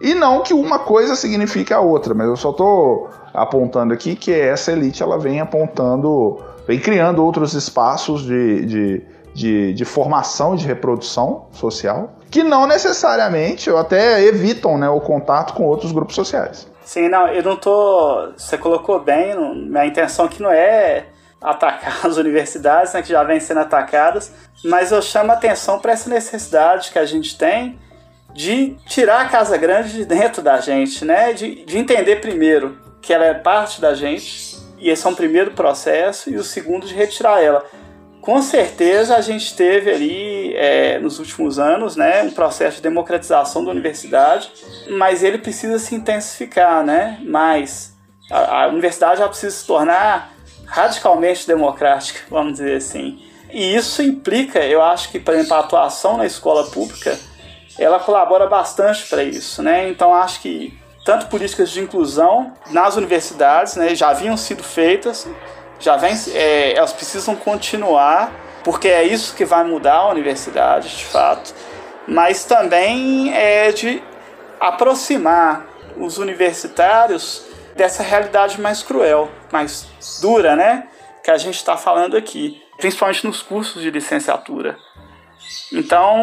E 0.00 0.14
não 0.14 0.42
que 0.42 0.54
uma 0.54 0.78
coisa 0.78 1.14
signifique 1.14 1.74
a 1.74 1.80
outra, 1.80 2.14
mas 2.14 2.26
eu 2.26 2.36
só 2.36 2.52
estou 2.52 3.10
apontando 3.34 3.92
aqui 3.92 4.16
que 4.16 4.32
essa 4.32 4.72
elite 4.72 5.02
ela 5.02 5.18
vem 5.18 5.40
apontando, 5.40 6.38
vem 6.66 6.80
criando 6.80 7.22
outros 7.22 7.52
espaços 7.52 8.22
de, 8.22 8.64
de, 8.64 9.02
de, 9.34 9.74
de 9.74 9.84
formação 9.84 10.56
de 10.56 10.66
reprodução 10.66 11.48
social 11.52 12.14
que 12.30 12.42
não 12.42 12.66
necessariamente 12.66 13.70
ou 13.70 13.76
até 13.76 14.24
evitam 14.24 14.78
né, 14.78 14.88
o 14.88 15.00
contato 15.00 15.52
com 15.52 15.64
outros 15.64 15.92
grupos 15.92 16.14
sociais. 16.14 16.66
Sim, 16.84 17.08
não, 17.08 17.28
eu 17.28 17.42
não 17.42 17.56
tô. 17.56 18.32
Você 18.36 18.58
colocou 18.58 19.00
bem, 19.00 19.34
não, 19.34 19.54
minha 19.54 19.86
intenção 19.86 20.26
aqui 20.26 20.42
não 20.42 20.50
é 20.50 21.06
atacar 21.40 22.04
as 22.06 22.16
universidades, 22.16 22.92
né, 22.92 23.02
que 23.02 23.08
já 23.08 23.22
vêm 23.22 23.40
sendo 23.40 23.60
atacadas, 23.60 24.32
mas 24.64 24.92
eu 24.92 25.02
chamo 25.02 25.30
a 25.30 25.34
atenção 25.34 25.78
para 25.78 25.92
essa 25.92 26.08
necessidade 26.08 26.90
que 26.90 26.98
a 26.98 27.06
gente 27.06 27.36
tem 27.36 27.78
de 28.34 28.76
tirar 28.86 29.20
a 29.20 29.28
casa 29.28 29.56
grande 29.56 29.92
de 29.92 30.04
dentro 30.04 30.42
da 30.42 30.58
gente, 30.58 31.04
né? 31.04 31.32
De, 31.32 31.64
de 31.64 31.78
entender 31.78 32.16
primeiro 32.16 32.76
que 33.00 33.12
ela 33.12 33.24
é 33.24 33.34
parte 33.34 33.80
da 33.80 33.94
gente, 33.94 34.56
e 34.78 34.90
esse 34.90 35.06
é 35.06 35.10
um 35.10 35.14
primeiro 35.14 35.52
processo, 35.52 36.30
e 36.30 36.36
o 36.36 36.42
segundo 36.42 36.86
de 36.86 36.94
retirar 36.94 37.42
ela 37.42 37.64
com 38.24 38.40
certeza 38.40 39.16
a 39.16 39.20
gente 39.20 39.54
teve 39.54 39.90
ali 39.90 40.56
é, 40.56 40.98
nos 40.98 41.18
últimos 41.18 41.58
anos 41.58 41.94
né, 41.94 42.22
um 42.22 42.30
processo 42.30 42.76
de 42.76 42.82
democratização 42.82 43.62
da 43.62 43.70
universidade, 43.70 44.50
mas 44.88 45.22
ele 45.22 45.36
precisa 45.36 45.78
se 45.78 45.94
intensificar, 45.94 46.82
né? 46.82 47.20
Mas 47.22 47.94
a, 48.30 48.62
a 48.62 48.68
universidade 48.68 49.18
já 49.18 49.28
precisa 49.28 49.54
se 49.54 49.66
tornar 49.66 50.32
radicalmente 50.64 51.46
democrática, 51.46 52.20
vamos 52.30 52.54
dizer 52.54 52.78
assim. 52.78 53.22
E 53.52 53.76
isso 53.76 54.02
implica, 54.02 54.64
eu 54.64 54.80
acho 54.80 55.10
que, 55.10 55.20
por 55.20 55.34
exemplo, 55.34 55.54
a 55.54 55.60
atuação 55.60 56.16
na 56.16 56.24
escola 56.24 56.64
pública, 56.70 57.18
ela 57.78 58.00
colabora 58.00 58.46
bastante 58.46 59.06
para 59.06 59.22
isso, 59.22 59.62
né? 59.62 59.86
Então 59.90 60.14
acho 60.14 60.40
que 60.40 60.72
tanto 61.04 61.26
políticas 61.26 61.68
de 61.68 61.80
inclusão 61.80 62.54
nas 62.70 62.96
universidades, 62.96 63.76
né, 63.76 63.94
já 63.94 64.08
haviam 64.08 64.38
sido 64.38 64.62
feitas, 64.62 65.28
já 65.84 65.96
vem, 65.96 66.14
é, 66.32 66.74
elas 66.74 66.94
precisam 66.94 67.36
continuar, 67.36 68.32
porque 68.64 68.88
é 68.88 69.04
isso 69.04 69.36
que 69.36 69.44
vai 69.44 69.62
mudar 69.62 69.96
a 69.96 70.08
universidade, 70.08 70.96
de 70.96 71.04
fato, 71.04 71.54
mas 72.08 72.44
também 72.46 73.34
é 73.34 73.70
de 73.70 74.02
aproximar 74.58 75.66
os 75.96 76.16
universitários 76.16 77.44
dessa 77.76 78.02
realidade 78.02 78.58
mais 78.60 78.82
cruel, 78.82 79.30
mais 79.52 79.86
dura, 80.22 80.56
né? 80.56 80.88
Que 81.22 81.30
a 81.30 81.36
gente 81.36 81.56
está 81.56 81.76
falando 81.76 82.16
aqui, 82.16 82.62
principalmente 82.78 83.26
nos 83.26 83.42
cursos 83.42 83.82
de 83.82 83.90
licenciatura. 83.90 84.78
Então, 85.70 86.18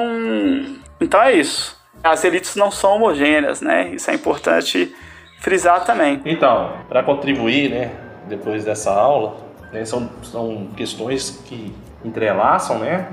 então 1.00 1.22
é 1.22 1.34
isso. 1.34 1.80
As 2.04 2.24
elites 2.24 2.56
não 2.56 2.72
são 2.72 2.96
homogêneas, 2.96 3.62
né? 3.62 3.90
Isso 3.94 4.10
é 4.10 4.16
importante 4.16 4.96
frisar 5.40 5.86
também. 5.86 6.20
Então, 6.26 6.74
para 6.90 7.04
contribuir, 7.04 7.70
né, 7.70 7.92
depois 8.28 8.64
dessa 8.64 8.92
aula, 8.92 9.51
né, 9.72 9.86
são, 9.86 10.10
são 10.24 10.68
questões 10.76 11.42
que 11.46 11.74
entrelaçam, 12.04 12.80
né, 12.80 13.08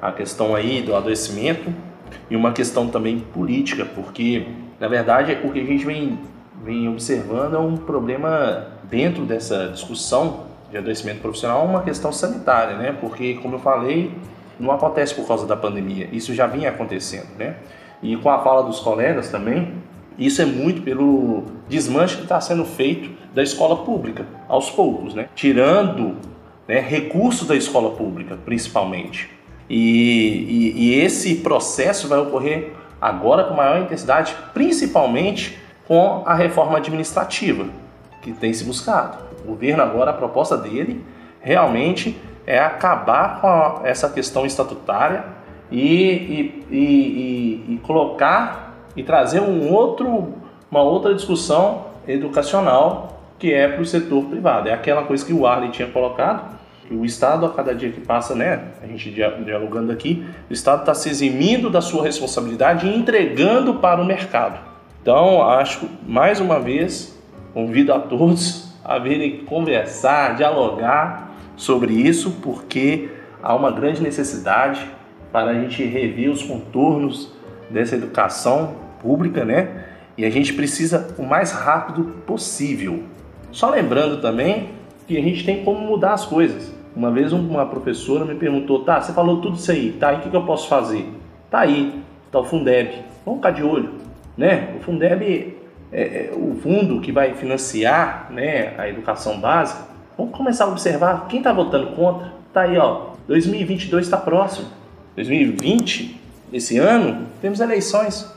a 0.00 0.12
questão 0.12 0.54
aí 0.54 0.82
do 0.82 0.94
adoecimento 0.94 1.72
e 2.30 2.36
uma 2.36 2.52
questão 2.52 2.88
também 2.88 3.18
política, 3.18 3.84
porque 3.84 4.46
na 4.78 4.88
verdade 4.88 5.38
o 5.44 5.52
que 5.52 5.60
a 5.60 5.64
gente 5.64 5.84
vem, 5.84 6.18
vem 6.62 6.88
observando 6.88 7.56
é 7.56 7.58
um 7.58 7.76
problema 7.76 8.68
dentro 8.84 9.24
dessa 9.24 9.68
discussão 9.68 10.46
de 10.70 10.76
adoecimento 10.76 11.20
profissional, 11.20 11.64
uma 11.64 11.82
questão 11.82 12.12
sanitária, 12.12 12.76
né, 12.76 12.96
porque 13.00 13.34
como 13.34 13.56
eu 13.56 13.60
falei, 13.60 14.12
não 14.58 14.70
acontece 14.72 15.14
por 15.14 15.26
causa 15.26 15.46
da 15.46 15.56
pandemia, 15.56 16.08
isso 16.12 16.34
já 16.34 16.46
vinha 16.46 16.68
acontecendo, 16.70 17.36
né, 17.38 17.56
e 18.02 18.16
com 18.16 18.30
a 18.30 18.38
fala 18.38 18.62
dos 18.62 18.80
colegas 18.80 19.28
também, 19.28 19.74
isso 20.16 20.40
é 20.42 20.44
muito 20.44 20.82
pelo 20.82 21.57
desmanche 21.68 22.16
que 22.16 22.22
está 22.22 22.40
sendo 22.40 22.64
feito 22.64 23.10
da 23.34 23.42
escola 23.42 23.84
pública, 23.84 24.26
aos 24.48 24.70
poucos, 24.70 25.14
né? 25.14 25.28
tirando 25.34 26.16
né, 26.66 26.80
recursos 26.80 27.46
da 27.46 27.54
escola 27.54 27.90
pública, 27.90 28.38
principalmente. 28.44 29.30
E, 29.68 30.72
e, 30.76 30.84
e 30.84 31.00
esse 31.00 31.36
processo 31.36 32.08
vai 32.08 32.18
ocorrer 32.18 32.72
agora 33.00 33.44
com 33.44 33.54
maior 33.54 33.80
intensidade, 33.80 34.34
principalmente 34.52 35.58
com 35.86 36.22
a 36.26 36.34
reforma 36.34 36.78
administrativa. 36.78 37.66
que 38.22 38.32
tem 38.32 38.52
se 38.52 38.64
buscado. 38.64 39.18
O 39.44 39.48
governo 39.48 39.82
agora, 39.82 40.10
a 40.10 40.14
proposta 40.14 40.56
dele 40.56 41.04
realmente 41.40 42.16
é 42.46 42.58
acabar 42.58 43.40
com 43.40 43.46
a, 43.46 43.80
essa 43.84 44.08
questão 44.08 44.44
estatutária 44.44 45.24
e, 45.70 45.78
e, 45.80 46.66
e, 46.70 47.74
e, 47.74 47.80
colocar 47.82 48.74
e 48.96 49.02
trazer 49.02 49.40
um 49.40 49.72
outro, 49.72 50.34
uma 50.70 50.82
outra 50.82 51.14
discussão 51.14 51.86
educacional 52.06 53.20
que 53.38 53.52
é 53.52 53.68
para 53.68 53.80
o 53.80 53.86
setor 53.86 54.24
privado. 54.24 54.68
É 54.68 54.72
aquela 54.72 55.02
coisa 55.04 55.24
que 55.24 55.32
o 55.32 55.46
Arley 55.46 55.70
tinha 55.70 55.88
colocado, 55.88 56.58
que 56.86 56.94
o 56.94 57.04
Estado, 57.04 57.46
a 57.46 57.50
cada 57.50 57.74
dia 57.74 57.90
que 57.90 58.00
passa, 58.00 58.34
né, 58.34 58.64
a 58.82 58.86
gente 58.86 59.10
dialogando 59.10 59.92
aqui, 59.92 60.26
o 60.50 60.52
Estado 60.52 60.80
está 60.80 60.94
se 60.94 61.08
eximindo 61.08 61.70
da 61.70 61.80
sua 61.80 62.02
responsabilidade 62.02 62.86
e 62.86 62.96
entregando 62.96 63.74
para 63.74 64.00
o 64.00 64.04
mercado. 64.04 64.58
Então, 65.00 65.42
acho, 65.42 65.88
mais 66.06 66.40
uma 66.40 66.58
vez, 66.58 67.16
convido 67.54 67.92
a 67.92 68.00
todos 68.00 68.68
a 68.84 68.98
virem 68.98 69.44
conversar, 69.44 70.34
dialogar 70.36 71.30
sobre 71.56 71.92
isso, 71.92 72.38
porque 72.42 73.10
há 73.42 73.54
uma 73.54 73.70
grande 73.70 74.02
necessidade 74.02 74.80
para 75.30 75.50
a 75.50 75.54
gente 75.54 75.84
rever 75.84 76.30
os 76.30 76.42
contornos 76.42 77.32
dessa 77.68 77.96
educação 77.96 78.76
pública, 79.02 79.44
né? 79.44 79.84
E 80.18 80.24
a 80.24 80.30
gente 80.30 80.52
precisa 80.52 81.14
o 81.16 81.22
mais 81.22 81.52
rápido 81.52 82.02
possível. 82.26 83.04
Só 83.52 83.70
lembrando 83.70 84.20
também 84.20 84.70
que 85.06 85.16
a 85.16 85.22
gente 85.22 85.44
tem 85.44 85.64
como 85.64 85.78
mudar 85.78 86.14
as 86.14 86.26
coisas. 86.26 86.74
Uma 86.94 87.12
vez 87.12 87.32
uma 87.32 87.64
professora 87.66 88.24
me 88.24 88.34
perguntou, 88.34 88.82
tá, 88.82 89.00
você 89.00 89.12
falou 89.12 89.40
tudo 89.40 89.56
isso 89.56 89.70
aí, 89.70 89.92
tá, 89.92 90.12
e 90.12 90.16
o 90.16 90.20
que, 90.22 90.36
eu 90.36 90.44
posso 90.44 90.68
fazer? 90.68 91.08
Tá 91.48 91.60
aí, 91.60 92.02
tá 92.32 92.40
o 92.40 92.44
Fundeb, 92.44 93.04
vamos 93.24 93.38
ficar 93.38 93.52
de 93.52 93.62
olho, 93.62 93.90
né? 94.36 94.74
O 94.76 94.80
Fundeb 94.80 95.56
é, 95.92 96.02
é 96.02 96.32
o 96.34 96.56
fundo 96.56 97.00
que 97.00 97.12
vai 97.12 97.34
financiar 97.34 98.26
né, 98.32 98.74
a 98.76 98.88
educação 98.88 99.40
básica. 99.40 99.86
Vamos 100.16 100.36
começar 100.36 100.64
a 100.64 100.68
observar 100.68 101.28
quem 101.28 101.38
está 101.38 101.52
votando 101.52 101.92
contra. 101.92 102.32
Tá 102.52 102.62
aí, 102.62 102.76
ó, 102.76 103.10
2022 103.28 104.04
está 104.04 104.16
próximo. 104.16 104.66
2020, 105.14 106.20
esse 106.52 106.76
ano, 106.78 107.28
temos 107.40 107.60
eleições. 107.60 108.28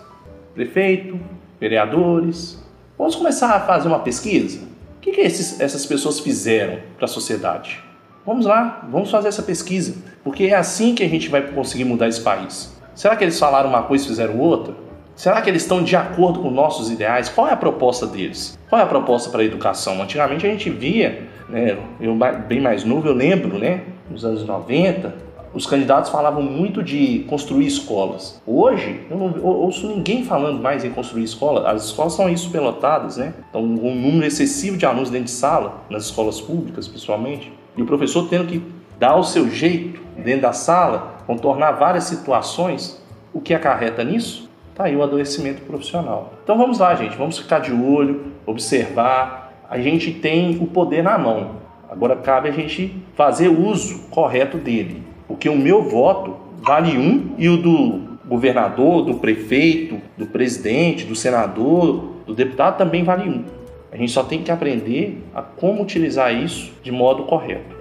Prefeito, 0.53 1.19
vereadores. 1.61 2.59
Vamos 2.97 3.15
começar 3.15 3.51
a 3.55 3.59
fazer 3.59 3.87
uma 3.87 3.99
pesquisa? 3.99 4.59
O 4.97 4.99
que, 4.99 5.11
que 5.11 5.21
esses, 5.21 5.61
essas 5.61 5.85
pessoas 5.85 6.19
fizeram 6.19 6.79
para 6.97 7.05
a 7.05 7.07
sociedade? 7.07 7.79
Vamos 8.25 8.47
lá, 8.47 8.87
vamos 8.91 9.11
fazer 9.11 9.27
essa 9.27 9.43
pesquisa, 9.43 9.95
porque 10.23 10.45
é 10.45 10.55
assim 10.55 10.93
que 10.95 11.03
a 11.03 11.07
gente 11.07 11.29
vai 11.29 11.41
conseguir 11.41 11.85
mudar 11.85 12.07
esse 12.07 12.21
país. 12.21 12.75
Será 12.95 13.15
que 13.15 13.23
eles 13.23 13.39
falaram 13.39 13.69
uma 13.69 13.83
coisa 13.83 14.03
e 14.03 14.07
fizeram 14.07 14.39
outra? 14.39 14.73
Será 15.15 15.41
que 15.41 15.49
eles 15.49 15.61
estão 15.61 15.83
de 15.83 15.95
acordo 15.95 16.39
com 16.39 16.49
nossos 16.49 16.89
ideais? 16.89 17.29
Qual 17.29 17.47
é 17.47 17.53
a 17.53 17.57
proposta 17.57 18.07
deles? 18.07 18.57
Qual 18.69 18.79
é 18.79 18.83
a 18.83 18.87
proposta 18.87 19.29
para 19.29 19.41
a 19.41 19.45
educação? 19.45 20.01
Antigamente 20.01 20.45
a 20.47 20.49
gente 20.49 20.69
via, 20.69 21.27
né, 21.49 21.77
eu 21.99 22.15
bem 22.47 22.59
mais 22.59 22.83
novo, 22.83 23.07
eu 23.07 23.13
lembro, 23.13 23.57
né, 23.57 23.83
nos 24.09 24.25
anos 24.25 24.45
90, 24.45 25.13
os 25.53 25.65
candidatos 25.65 26.09
falavam 26.09 26.41
muito 26.41 26.81
de 26.81 27.25
construir 27.27 27.65
escolas. 27.65 28.41
Hoje, 28.45 29.05
eu 29.09 29.17
não 29.17 29.43
ouço 29.43 29.87
ninguém 29.87 30.23
falando 30.23 30.61
mais 30.61 30.85
em 30.85 30.91
construir 30.91 31.23
escolas. 31.23 31.65
As 31.65 31.85
escolas 31.85 32.13
são 32.13 32.35
superlotadas, 32.37 33.17
né? 33.17 33.33
Então, 33.49 33.61
um 33.61 33.95
número 33.95 34.25
excessivo 34.25 34.77
de 34.77 34.85
alunos 34.85 35.09
dentro 35.09 35.25
de 35.25 35.31
sala, 35.31 35.81
nas 35.89 36.05
escolas 36.05 36.39
públicas, 36.39 36.87
principalmente. 36.87 37.51
E 37.75 37.81
o 37.81 37.85
professor 37.85 38.27
tendo 38.29 38.47
que 38.47 38.61
dar 38.97 39.15
o 39.15 39.23
seu 39.23 39.49
jeito 39.49 40.01
dentro 40.17 40.43
da 40.43 40.53
sala, 40.53 41.17
contornar 41.25 41.71
várias 41.71 42.05
situações, 42.05 43.01
o 43.33 43.41
que 43.41 43.53
acarreta 43.53 44.03
nisso? 44.03 44.49
Está 44.71 44.85
aí 44.85 44.95
o 44.95 45.03
adoecimento 45.03 45.61
profissional. 45.63 46.33
Então 46.43 46.57
vamos 46.57 46.79
lá, 46.79 46.95
gente, 46.95 47.17
vamos 47.17 47.37
ficar 47.37 47.59
de 47.59 47.73
olho, 47.73 48.33
observar. 48.45 49.53
A 49.69 49.79
gente 49.79 50.11
tem 50.11 50.57
o 50.61 50.67
poder 50.67 51.03
na 51.03 51.17
mão. 51.17 51.61
Agora 51.89 52.15
cabe 52.15 52.47
a 52.47 52.51
gente 52.51 52.95
fazer 53.15 53.49
uso 53.49 54.07
correto 54.09 54.57
dele. 54.57 55.03
Porque 55.31 55.47
o 55.47 55.57
meu 55.57 55.81
voto 55.81 56.35
vale 56.61 56.97
um 56.97 57.35
e 57.37 57.47
o 57.47 57.55
do 57.55 58.17
governador, 58.27 59.05
do 59.05 59.15
prefeito, 59.15 59.97
do 60.17 60.25
presidente, 60.25 61.05
do 61.05 61.15
senador, 61.15 62.15
do 62.27 62.35
deputado 62.35 62.77
também 62.77 63.01
vale 63.01 63.29
um. 63.29 63.45
A 63.93 63.95
gente 63.95 64.11
só 64.11 64.23
tem 64.23 64.43
que 64.43 64.51
aprender 64.51 65.23
a 65.33 65.41
como 65.41 65.81
utilizar 65.81 66.35
isso 66.35 66.73
de 66.83 66.91
modo 66.91 67.23
correto. 67.23 67.73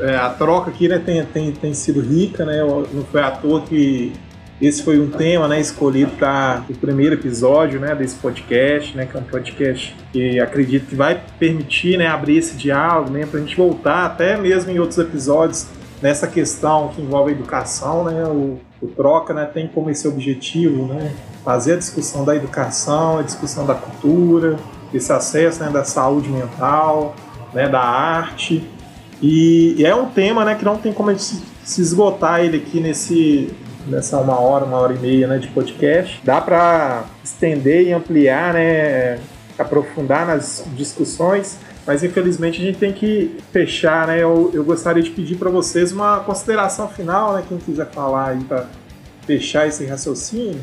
É, 0.00 0.16
a 0.16 0.30
troca 0.30 0.70
aqui 0.70 0.88
né, 0.88 0.98
tem, 1.04 1.22
tem, 1.26 1.52
tem 1.52 1.74
sido 1.74 2.00
rica, 2.00 2.46
né? 2.46 2.62
Não 2.62 3.04
foi 3.04 3.20
à 3.22 3.30
toa 3.30 3.60
que 3.60 4.10
esse 4.60 4.82
foi 4.82 5.00
um 5.00 5.10
tema 5.10 5.48
né, 5.48 5.60
escolhido 5.60 6.12
para 6.12 6.64
o 6.68 6.74
primeiro 6.74 7.14
episódio 7.14 7.80
né, 7.80 7.94
desse 7.94 8.16
podcast, 8.16 8.96
né, 8.96 9.06
que 9.06 9.16
é 9.16 9.20
um 9.20 9.24
podcast 9.24 9.96
que 10.12 10.40
acredito 10.40 10.86
que 10.86 10.94
vai 10.94 11.20
permitir 11.38 11.98
né, 11.98 12.06
abrir 12.06 12.38
esse 12.38 12.56
diálogo 12.56 13.10
né, 13.10 13.26
para 13.26 13.40
a 13.40 13.42
gente 13.42 13.56
voltar 13.56 14.06
até 14.06 14.36
mesmo 14.36 14.70
em 14.70 14.78
outros 14.78 14.98
episódios 14.98 15.66
nessa 16.00 16.26
questão 16.26 16.88
que 16.88 17.00
envolve 17.00 17.32
a 17.32 17.34
educação, 17.34 18.04
né, 18.04 18.24
o, 18.24 18.58
o 18.80 18.86
Troca 18.88 19.34
né, 19.34 19.44
tem 19.46 19.66
como 19.66 19.90
esse 19.90 20.06
objetivo 20.06 20.86
né, 20.86 21.12
fazer 21.44 21.74
a 21.74 21.76
discussão 21.76 22.24
da 22.24 22.36
educação, 22.36 23.18
a 23.18 23.22
discussão 23.22 23.66
da 23.66 23.74
cultura, 23.74 24.56
esse 24.92 25.12
acesso 25.12 25.62
né, 25.62 25.70
da 25.70 25.84
saúde 25.84 26.28
mental, 26.28 27.14
né, 27.52 27.68
da 27.68 27.80
arte. 27.80 28.68
E, 29.20 29.74
e, 29.78 29.84
é 29.84 29.94
um 29.94 30.06
tema 30.06 30.44
né, 30.44 30.54
que 30.54 30.64
não 30.64 30.76
tem 30.76 30.92
como 30.92 31.10
a 31.10 31.12
gente 31.12 31.42
se, 31.64 31.80
esgotar 31.80 32.40
ele 32.40 32.58
aqui 32.58 32.80
nesse, 32.80 33.54
nessa 33.86 34.18
uma 34.18 34.38
hora, 34.38 34.64
uma 34.64 34.78
hora 34.78 34.94
e 34.94 34.98
meia 34.98 35.26
né, 35.26 35.38
de 35.38 35.48
podcast. 35.48 36.20
Dá 36.24 36.40
para 36.40 37.04
estender 37.22 37.86
e 37.86 37.92
ampliar, 37.92 38.54
né, 38.54 39.18
aprofundar 39.58 40.26
nas 40.26 40.64
discussões, 40.74 41.58
mas 41.86 42.02
infelizmente 42.02 42.60
a 42.60 42.64
gente 42.64 42.78
tem 42.78 42.92
que 42.92 43.38
fechar, 43.52 44.06
né? 44.06 44.22
Eu, 44.22 44.50
eu 44.54 44.64
gostaria 44.64 45.02
de 45.02 45.10
pedir 45.10 45.36
para 45.36 45.50
vocês 45.50 45.92
uma 45.92 46.20
consideração 46.20 46.88
final, 46.88 47.34
né? 47.34 47.44
Quem 47.46 47.58
quiser 47.58 47.90
falar 47.90 48.30
aí 48.30 48.44
para 48.44 48.66
fechar 49.26 49.66
esse 49.66 49.84
raciocínio 49.86 50.60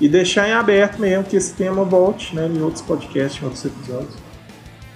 e 0.00 0.08
deixar 0.08 0.48
em 0.48 0.52
aberto 0.52 1.00
mesmo 1.00 1.24
que 1.24 1.36
esse 1.36 1.52
tema 1.54 1.84
volte, 1.84 2.34
né? 2.34 2.46
Em 2.46 2.62
outros 2.62 2.82
podcasts, 2.82 3.40
em 3.42 3.44
outros 3.44 3.64
episódios. 3.64 4.14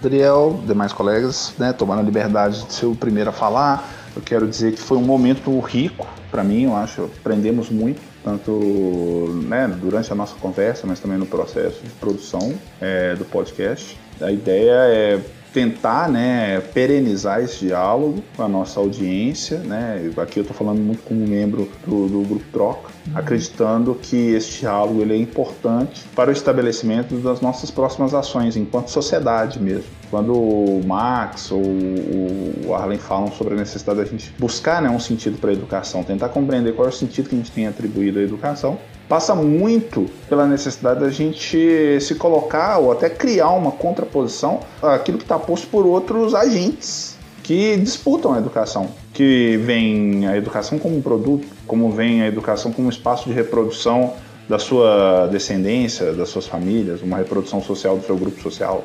Adriel, 0.01 0.61
demais 0.67 0.93
colegas, 0.93 1.53
né? 1.59 1.73
Tomando 1.73 2.01
a 2.01 2.03
liberdade 2.03 2.64
de 2.64 2.73
ser 2.73 2.87
o 2.87 2.95
primeiro 2.95 3.31
a 3.31 3.33
falar, 3.33 3.89
eu 4.17 4.23
quero 4.23 4.49
dizer 4.49 4.73
que 4.73 4.81
foi 4.81 4.97
um 4.97 5.03
momento 5.03 5.59
rico 5.61 6.09
para 6.31 6.43
mim, 6.43 6.64
eu 6.64 6.77
acho. 6.77 7.03
Aprendemos 7.21 7.71
muito 7.71 8.01
tanto 8.25 9.31
né, 9.47 9.69
durante 9.81 10.12
a 10.12 10.17
nossa 10.17 10.35
conversa, 10.37 10.85
mas 10.87 10.99
também 10.99 11.17
no 11.17 11.27
processo 11.27 11.81
de 11.83 11.91
produção 11.91 12.53
é, 12.81 13.14
do 13.14 13.25
podcast. 13.25 13.97
A 14.21 14.33
ideia 14.33 14.73
é 14.73 15.21
tentar 15.57 16.07
né, 16.11 16.61
perenizar 16.74 17.40
esse 17.40 17.64
diálogo 17.64 18.22
com 18.36 18.42
a 18.42 18.48
nossa 18.48 18.78
audiência. 18.78 19.57
Né? 19.61 20.12
Aqui 20.18 20.38
eu 20.38 20.42
estou 20.42 20.54
falando 20.54 20.80
muito 20.80 21.02
como 21.02 21.26
membro 21.26 21.66
do, 21.86 22.09
do 22.09 22.28
Grupo 22.28 22.44
Troca, 22.52 22.90
uhum. 23.07 23.16
acreditando 23.16 23.94
que 23.94 24.34
esse 24.34 24.61
diálogo 24.61 25.00
ele 25.00 25.14
é 25.14 25.16
importante 25.16 26.04
para 26.14 26.28
o 26.28 26.32
estabelecimento 26.32 27.14
das 27.16 27.40
nossas 27.40 27.70
próximas 27.70 28.12
ações, 28.12 28.54
enquanto 28.54 28.88
sociedade 28.88 29.59
mesmo. 29.59 29.86
Quando 30.11 30.34
o 30.34 30.82
Max 30.86 31.50
ou 31.50 31.62
o 31.62 32.74
Arlen 32.74 32.98
falam 32.98 33.32
sobre 33.32 33.54
a 33.54 33.57
necessidade 33.57 34.00
da 34.00 34.04
gente 34.04 34.34
buscar 34.38 34.82
né, 34.82 34.90
um 34.90 35.00
sentido 35.00 35.38
para 35.38 35.48
a 35.48 35.54
educação, 35.54 36.04
tentar 36.04 36.28
compreender 36.28 36.74
qual 36.74 36.86
é 36.86 36.90
o 36.90 36.92
sentido 36.92 37.30
que 37.30 37.34
a 37.34 37.38
gente 37.38 37.50
tem 37.50 37.66
atribuído 37.66 38.18
à 38.18 38.22
educação, 38.22 38.78
passa 39.09 39.34
muito 39.34 40.07
pela 40.28 40.46
necessidade 40.46 41.00
da 41.00 41.11
gente 41.11 42.00
se 42.00 42.14
colocar 42.14 42.78
ou 42.78 42.92
até 42.92 43.09
criar 43.09 43.50
uma 43.50 43.70
contraposição 43.70 44.61
àquilo 44.82 45.18
que 45.18 45.24
está 45.24 45.38
posto 45.38 45.66
por 45.68 45.86
outros 45.86 46.34
agentes 46.34 47.16
que 47.46 47.76
disputam 47.76 48.34
a 48.34 48.38
educação, 48.38 48.88
que 49.14 49.57
vem 49.59 50.26
a 50.26 50.36
educação 50.36 50.80
como 50.80 51.00
produto, 51.00 51.46
como 51.64 51.92
vem 51.92 52.22
a 52.22 52.26
educação 52.26 52.72
como 52.72 52.88
espaço 52.88 53.28
de 53.28 53.32
reprodução 53.32 54.14
da 54.48 54.59
sua 54.59 55.28
descendência, 55.30 56.12
das 56.12 56.28
suas 56.28 56.48
famílias, 56.48 57.02
uma 57.02 57.18
reprodução 57.18 57.62
social 57.62 57.96
do 57.96 58.04
seu 58.04 58.16
grupo 58.16 58.42
social, 58.42 58.84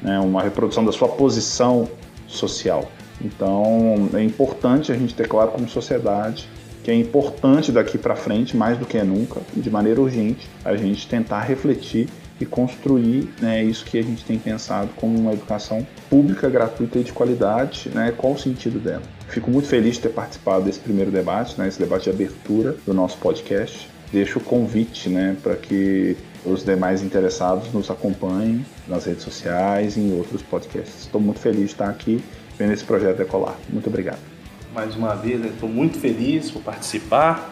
né, 0.00 0.18
uma 0.18 0.42
reprodução 0.42 0.82
da 0.82 0.92
sua 0.92 1.08
posição 1.08 1.86
social. 2.26 2.90
Então 3.20 4.08
é 4.14 4.22
importante 4.22 4.90
a 4.90 4.94
gente 4.94 5.14
ter 5.14 5.28
claro 5.28 5.50
como 5.50 5.68
sociedade 5.68 6.48
que 6.90 6.94
é 6.94 6.96
importante 6.96 7.70
daqui 7.70 7.96
para 7.96 8.16
frente, 8.16 8.56
mais 8.56 8.76
do 8.76 8.84
que 8.84 9.00
nunca, 9.00 9.40
de 9.54 9.70
maneira 9.70 10.00
urgente, 10.00 10.50
a 10.64 10.74
gente 10.74 11.06
tentar 11.06 11.42
refletir 11.42 12.08
e 12.40 12.44
construir 12.44 13.28
né, 13.40 13.62
isso 13.62 13.84
que 13.84 13.96
a 13.96 14.02
gente 14.02 14.24
tem 14.24 14.36
pensado 14.36 14.90
como 14.96 15.16
uma 15.16 15.32
educação 15.32 15.86
pública, 16.08 16.50
gratuita 16.50 16.98
e 16.98 17.04
de 17.04 17.12
qualidade, 17.12 17.90
né, 17.94 18.12
qual 18.16 18.32
o 18.32 18.38
sentido 18.38 18.80
dela. 18.80 19.02
Fico 19.28 19.52
muito 19.52 19.68
feliz 19.68 19.96
de 19.96 20.00
ter 20.00 20.08
participado 20.08 20.64
desse 20.64 20.80
primeiro 20.80 21.12
debate, 21.12 21.56
né, 21.56 21.68
esse 21.68 21.78
debate 21.78 22.04
de 22.04 22.10
abertura 22.10 22.74
do 22.84 22.92
nosso 22.92 23.18
podcast. 23.18 23.88
Deixo 24.12 24.40
o 24.40 24.42
convite 24.42 25.08
né, 25.08 25.36
para 25.40 25.54
que 25.54 26.16
os 26.44 26.64
demais 26.64 27.04
interessados 27.04 27.72
nos 27.72 27.88
acompanhem 27.88 28.66
nas 28.88 29.04
redes 29.04 29.22
sociais 29.22 29.96
e 29.96 30.00
em 30.00 30.18
outros 30.18 30.42
podcasts. 30.42 31.02
Estou 31.02 31.20
muito 31.20 31.38
feliz 31.38 31.60
de 31.60 31.66
estar 31.66 31.88
aqui 31.88 32.20
vendo 32.58 32.72
esse 32.72 32.82
projeto 32.82 33.18
decolar. 33.18 33.56
Muito 33.68 33.86
obrigado 33.86 34.29
mais 34.72 34.94
uma 34.94 35.14
vez, 35.14 35.44
estou 35.44 35.68
muito 35.68 35.98
feliz 35.98 36.50
por 36.50 36.62
participar. 36.62 37.50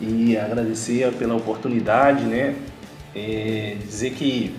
e 0.00 0.36
agradecer 0.36 1.12
pela 1.14 1.34
oportunidade, 1.34 2.22
né? 2.24 2.54
É, 3.16 3.76
dizer 3.84 4.12
que 4.12 4.54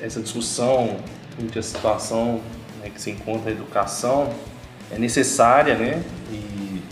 essa 0.00 0.22
discussão 0.22 0.96
entre 1.38 1.58
a 1.58 1.62
situação 1.62 2.40
né, 2.80 2.88
que 2.88 2.98
se 2.98 3.10
encontra 3.10 3.50
a 3.50 3.52
educação 3.52 4.32
é 4.90 4.98
necessária, 4.98 5.74
né? 5.74 6.02
E 6.32 6.82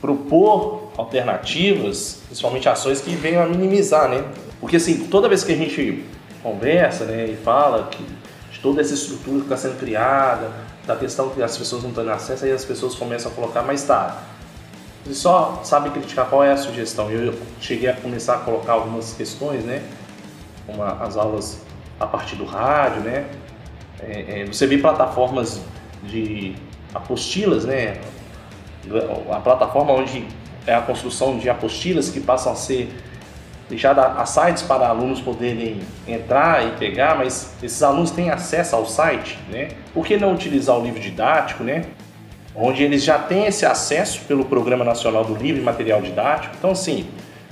propor 0.00 0.90
alternativas, 0.96 2.22
principalmente 2.26 2.68
ações 2.68 3.00
que 3.00 3.14
venham 3.14 3.40
a 3.40 3.46
minimizar, 3.46 4.08
né? 4.08 4.24
Porque 4.58 4.76
assim, 4.76 5.06
toda 5.06 5.28
vez 5.28 5.44
que 5.44 5.52
a 5.52 5.56
gente 5.56 6.04
conversa, 6.42 7.04
né, 7.04 7.26
e 7.26 7.36
fala 7.36 7.88
que 7.88 8.02
de 8.50 8.58
toda 8.60 8.80
essa 8.80 8.94
estrutura 8.94 9.38
que 9.38 9.44
está 9.44 9.56
sendo 9.56 9.78
criada, 9.78 10.50
da 10.86 10.96
questão 10.96 11.30
que 11.30 11.42
as 11.42 11.56
pessoas 11.56 11.82
não 11.82 11.92
têm 11.92 12.08
acesso, 12.10 12.44
aí 12.44 12.52
as 12.52 12.64
pessoas 12.64 12.94
começam 12.94 13.30
a 13.30 13.34
colocar, 13.34 13.62
mas 13.62 13.84
tá, 13.84 14.22
você 15.04 15.14
só 15.14 15.60
sabe 15.64 15.90
criticar 15.90 16.26
qual 16.28 16.42
é 16.44 16.52
a 16.52 16.56
sugestão. 16.56 17.10
Eu 17.10 17.34
cheguei 17.60 17.88
a 17.88 17.94
começar 17.94 18.34
a 18.34 18.38
colocar 18.38 18.72
algumas 18.72 19.14
questões, 19.14 19.64
né, 19.64 19.82
como 20.66 20.82
as 20.82 21.16
aulas 21.16 21.60
a 22.00 22.06
partir 22.06 22.36
do 22.36 22.44
rádio, 22.44 23.02
né, 23.02 23.26
é, 24.00 24.40
é, 24.40 24.46
você 24.46 24.66
vê 24.66 24.78
plataformas 24.78 25.60
de 26.02 26.54
apostilas, 26.92 27.64
né, 27.64 28.00
a 29.30 29.40
plataforma 29.40 29.92
onde 29.92 30.26
é 30.66 30.74
a 30.74 30.80
construção 30.80 31.38
de 31.38 31.48
apostilas 31.48 32.08
que 32.08 32.20
passam 32.20 32.52
a 32.52 32.56
ser 32.56 32.92
deixada 33.72 34.02
a 34.02 34.26
sites 34.26 34.62
para 34.62 34.86
alunos 34.86 35.18
poderem 35.18 35.80
entrar 36.06 36.66
e 36.66 36.72
pegar, 36.72 37.16
mas 37.16 37.54
esses 37.62 37.82
alunos 37.82 38.10
têm 38.10 38.28
acesso 38.28 38.76
ao 38.76 38.84
site, 38.84 39.38
né? 39.50 39.68
Por 39.94 40.04
que 40.04 40.18
não 40.18 40.34
utilizar 40.34 40.78
o 40.78 40.82
livro 40.82 41.00
didático, 41.00 41.64
né? 41.64 41.86
Onde 42.54 42.82
eles 42.82 43.02
já 43.02 43.18
têm 43.18 43.46
esse 43.46 43.64
acesso 43.64 44.20
pelo 44.28 44.44
Programa 44.44 44.84
Nacional 44.84 45.24
do 45.24 45.34
Livro 45.34 45.62
e 45.62 45.64
Material 45.64 46.02
Didático. 46.02 46.54
Então, 46.58 46.72
assim, 46.72 47.06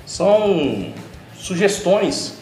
são 0.05 0.93
sugestões 1.39 2.39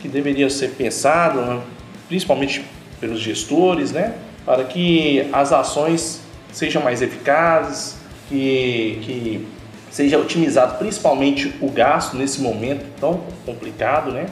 que 0.00 0.08
deveriam 0.08 0.50
ser 0.50 0.70
pensadas, 0.70 1.46
né? 1.46 1.60
principalmente 2.08 2.64
pelos 2.98 3.20
gestores, 3.20 3.92
né? 3.92 4.14
Para 4.44 4.64
que 4.64 5.28
as 5.32 5.52
ações 5.52 6.20
sejam 6.50 6.82
mais 6.82 7.00
eficazes, 7.00 7.96
que, 8.28 8.98
que 9.02 9.48
seja 9.90 10.18
otimizado 10.18 10.78
principalmente 10.78 11.52
o 11.60 11.68
gasto 11.68 12.16
nesse 12.16 12.40
momento 12.40 12.84
tão 13.00 13.20
complicado, 13.44 14.12
né? 14.12 14.26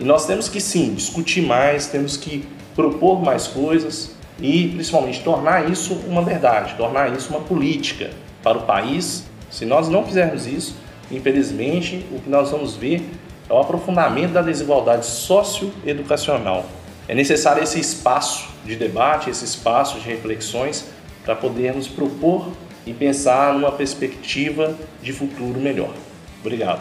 E 0.00 0.04
nós 0.04 0.26
temos 0.26 0.48
que 0.48 0.60
sim 0.60 0.94
discutir 0.94 1.42
mais, 1.42 1.86
temos 1.86 2.16
que 2.16 2.46
propor 2.74 3.22
mais 3.22 3.46
coisas 3.46 4.10
e 4.40 4.68
principalmente 4.68 5.22
tornar 5.22 5.70
isso 5.70 5.94
uma 6.06 6.22
verdade, 6.22 6.74
tornar 6.76 7.12
isso 7.16 7.30
uma 7.30 7.40
política 7.40 8.10
para 8.42 8.58
o 8.58 8.62
país. 8.62 9.24
Se 9.50 9.64
nós 9.64 9.88
não 9.88 10.04
fizermos 10.04 10.46
isso, 10.46 10.76
infelizmente, 11.10 12.06
o 12.12 12.20
que 12.20 12.28
nós 12.28 12.50
vamos 12.50 12.76
ver 12.76 13.02
é 13.48 13.52
o 13.52 13.58
aprofundamento 13.58 14.32
da 14.32 14.42
desigualdade 14.42 15.06
socioeducacional. 15.06 16.66
É 17.08 17.14
necessário 17.14 17.62
esse 17.62 17.80
espaço 17.80 18.48
de 18.64 18.76
debate, 18.76 19.30
esse 19.30 19.44
espaço 19.44 19.98
de 19.98 20.06
reflexões 20.06 20.84
para 21.24 21.34
podermos 21.34 21.88
propor 21.88 22.48
e 22.88 22.94
pensar 22.94 23.52
numa 23.52 23.70
perspectiva 23.70 24.74
de 25.02 25.12
futuro 25.12 25.60
melhor. 25.60 25.92
Obrigado. 26.40 26.80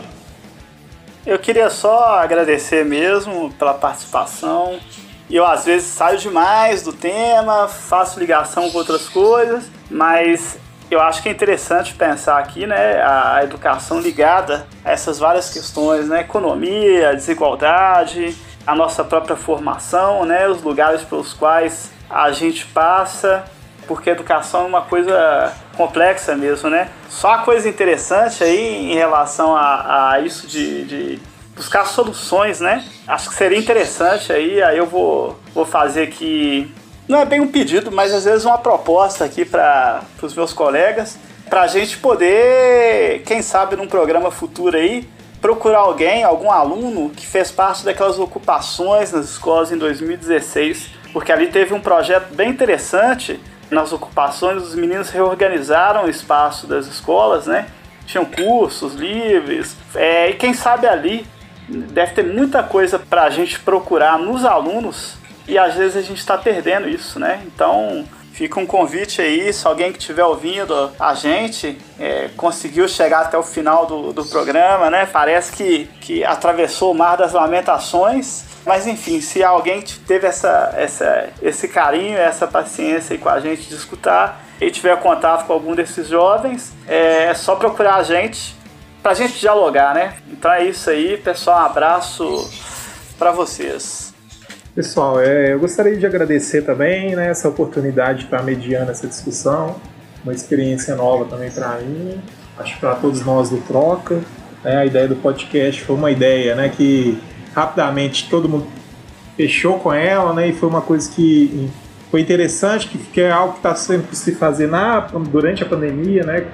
Eu 1.25 1.37
queria 1.37 1.69
só 1.69 2.19
agradecer 2.19 2.85
mesmo 2.85 3.51
pela 3.53 3.73
participação. 3.73 4.79
Eu 5.29 5.45
às 5.45 5.65
vezes 5.65 5.89
saio 5.89 6.17
demais 6.17 6.81
do 6.81 6.93
tema, 6.93 7.67
faço 7.67 8.17
ligação 8.17 8.71
com 8.71 8.77
outras 8.77 9.09
coisas, 9.09 9.69
mas 9.91 10.57
eu 10.89 11.01
acho 11.01 11.21
que 11.21 11.27
é 11.27 11.31
interessante 11.33 11.93
pensar 11.93 12.37
aqui, 12.37 12.65
né, 12.65 13.01
a 13.03 13.43
educação 13.43 13.99
ligada 13.99 14.65
a 14.85 14.91
essas 14.91 15.19
várias 15.19 15.49
questões, 15.49 16.07
né, 16.07 16.21
economia, 16.21 17.13
desigualdade, 17.13 18.33
a 18.65 18.73
nossa 18.73 19.03
própria 19.03 19.35
formação, 19.35 20.23
né, 20.23 20.47
os 20.47 20.61
lugares 20.61 21.01
pelos 21.01 21.33
quais 21.33 21.91
a 22.09 22.31
gente 22.31 22.65
passa 22.67 23.43
porque 23.87 24.09
a 24.09 24.13
educação 24.13 24.63
é 24.63 24.67
uma 24.67 24.81
coisa 24.81 25.53
complexa 25.77 26.35
mesmo, 26.35 26.69
né? 26.69 26.89
Só 27.07 27.29
uma 27.29 27.43
coisa 27.43 27.69
interessante 27.69 28.43
aí 28.43 28.91
em 28.91 28.95
relação 28.95 29.55
a, 29.55 30.13
a 30.13 30.19
isso 30.19 30.47
de, 30.47 30.83
de 30.83 31.19
buscar 31.55 31.85
soluções, 31.85 32.59
né? 32.59 32.83
Acho 33.07 33.29
que 33.29 33.35
seria 33.35 33.57
interessante 33.57 34.33
aí, 34.33 34.61
aí 34.61 34.77
eu 34.77 34.85
vou, 34.85 35.39
vou 35.53 35.65
fazer 35.65 36.03
aqui, 36.03 36.69
não 37.07 37.19
é 37.19 37.25
bem 37.25 37.39
um 37.39 37.47
pedido, 37.47 37.91
mas 37.91 38.13
às 38.13 38.25
vezes 38.25 38.43
uma 38.43 38.57
proposta 38.57 39.23
aqui 39.23 39.45
para 39.45 40.01
os 40.21 40.35
meus 40.35 40.51
colegas, 40.51 41.17
para 41.49 41.61
a 41.61 41.67
gente 41.67 41.97
poder, 41.97 43.21
quem 43.25 43.41
sabe 43.41 43.75
num 43.75 43.87
programa 43.87 44.31
futuro 44.31 44.75
aí, 44.75 45.07
procurar 45.39 45.79
alguém, 45.79 46.23
algum 46.23 46.51
aluno 46.51 47.09
que 47.09 47.25
fez 47.25 47.51
parte 47.51 47.85
daquelas 47.85 48.19
ocupações 48.19 49.11
nas 49.11 49.29
escolas 49.29 49.71
em 49.71 49.77
2016, 49.77 50.89
porque 51.13 51.31
ali 51.31 51.47
teve 51.47 51.73
um 51.73 51.79
projeto 51.79 52.33
bem 52.33 52.49
interessante 52.49 53.39
nas 53.69 53.91
ocupações, 53.91 54.63
os 54.63 54.75
meninos 54.75 55.09
reorganizaram 55.09 56.05
o 56.05 56.09
espaço 56.09 56.67
das 56.67 56.87
escolas, 56.87 57.47
né? 57.47 57.67
Tinham 58.05 58.25
cursos 58.25 58.93
livres, 58.93 59.75
é, 59.93 60.29
e 60.29 60.33
quem 60.33 60.53
sabe 60.53 60.87
ali 60.87 61.27
deve 61.67 62.13
ter 62.13 62.23
muita 62.23 62.63
coisa 62.63 62.97
para 62.97 63.23
a 63.23 63.29
gente 63.29 63.59
procurar 63.59 64.17
nos 64.17 64.45
alunos 64.45 65.17
e 65.47 65.57
às 65.57 65.75
vezes 65.75 65.97
a 65.97 66.01
gente 66.01 66.19
está 66.19 66.37
perdendo 66.37 66.87
isso, 66.89 67.19
né? 67.19 67.41
Então 67.45 68.05
fica 68.37 68.59
um 68.59 68.67
convite 68.67 69.19
aí, 69.19 69.51
se 69.51 69.65
alguém 69.65 69.91
que 69.91 69.97
estiver 69.97 70.23
ouvindo 70.23 70.91
a 70.99 71.15
gente 71.15 71.75
é, 71.99 72.29
conseguiu 72.37 72.87
chegar 72.87 73.21
até 73.21 73.35
o 73.35 73.41
final 73.41 73.87
do, 73.87 74.13
do 74.13 74.23
programa, 74.23 74.91
né? 74.91 75.07
Parece 75.11 75.51
que, 75.53 75.89
que 75.99 76.23
atravessou 76.23 76.91
o 76.91 76.95
mar 76.95 77.17
das 77.17 77.33
lamentações 77.33 78.45
mas 78.63 78.85
enfim, 78.85 79.21
se 79.21 79.41
alguém 79.41 79.81
teve 79.81 80.27
essa, 80.27 80.73
essa, 80.75 81.29
esse 81.41 81.69
carinho, 81.69 82.17
essa 82.17 82.45
paciência 82.45 83.13
aí 83.13 83.17
com 83.17 83.29
a 83.29 83.39
gente 83.39 83.61
de 83.61 83.73
escutar 83.73 84.43
e 84.59 84.69
tiver 84.69 84.99
contato 84.99 85.47
com 85.47 85.53
algum 85.53 85.73
desses 85.73 86.09
jovens, 86.09 86.73
é, 86.85 87.27
é 87.27 87.33
só 87.33 87.55
procurar 87.55 87.95
a 87.95 88.03
gente 88.03 88.57
pra 89.01 89.13
gente 89.13 89.39
dialogar, 89.39 89.95
né? 89.95 90.17
Então 90.27 90.51
é 90.51 90.65
isso 90.65 90.89
aí, 90.89 91.15
pessoal. 91.15 91.61
Um 91.61 91.65
abraço 91.65 92.51
para 93.17 93.31
vocês. 93.31 94.06
Pessoal, 94.77 95.19
é, 95.19 95.53
eu 95.53 95.59
gostaria 95.59 95.97
de 95.97 96.05
agradecer 96.05 96.61
também 96.61 97.15
né, 97.15 97.31
essa 97.31 97.49
oportunidade 97.49 98.19
de 98.19 98.25
estar 98.25 98.43
mediando 98.43 98.91
essa 98.91 99.07
discussão, 99.07 99.77
uma 100.23 100.31
experiência 100.31 100.95
nova 100.95 101.25
também 101.25 101.49
para 101.49 101.79
mim, 101.79 102.21
acho 102.59 102.79
para 102.79 102.93
todos 102.93 103.25
nós 103.25 103.49
do 103.49 103.57
Troca. 103.61 104.21
Né, 104.63 104.77
a 104.77 104.85
ideia 104.85 105.07
do 105.07 105.15
podcast 105.15 105.83
foi 105.83 105.95
uma 105.95 106.11
ideia 106.11 106.53
né, 106.53 106.69
que 106.69 107.17
rapidamente 107.55 108.29
todo 108.29 108.47
mundo 108.47 108.67
fechou 109.35 109.79
com 109.79 109.91
ela, 109.91 110.31
né? 110.35 110.49
E 110.49 110.53
foi 110.53 110.69
uma 110.69 110.81
coisa 110.81 111.09
que 111.09 111.71
foi 112.11 112.21
interessante, 112.21 112.87
que, 112.87 113.19
é 113.19 113.31
algo 113.31 113.53
que 113.53 113.59
está 113.59 113.73
sendo 113.73 114.05
se 114.13 114.35
fazer 114.35 114.67
na, 114.67 114.99
durante 114.99 115.63
a 115.63 115.65
pandemia, 115.65 116.23
né? 116.23 116.45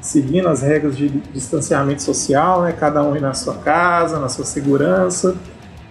Seguindo 0.00 0.48
as 0.48 0.62
regras 0.62 0.96
de 0.96 1.10
distanciamento 1.10 2.02
social, 2.02 2.62
né? 2.62 2.72
Cada 2.72 3.02
um 3.02 3.14
na 3.20 3.34
sua 3.34 3.56
casa, 3.56 4.18
na 4.18 4.30
sua 4.30 4.46
segurança. 4.46 5.36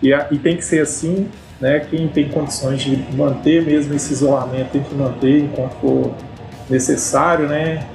E, 0.02 0.12
e 0.12 0.38
tem 0.38 0.58
que 0.58 0.64
ser 0.64 0.82
assim, 0.82 1.30
né? 1.60 1.80
Quem 1.80 2.08
tem 2.08 2.30
condições 2.30 2.82
de 2.82 2.96
manter 3.14 3.66
mesmo 3.66 3.94
esse 3.94 4.14
isolamento 4.14 4.72
tem 4.72 4.84
que 4.84 4.96
manter 4.96 5.44
enquanto 5.44 5.74
for 5.80 6.14
necessário, 6.70 7.48
né? 7.48 7.86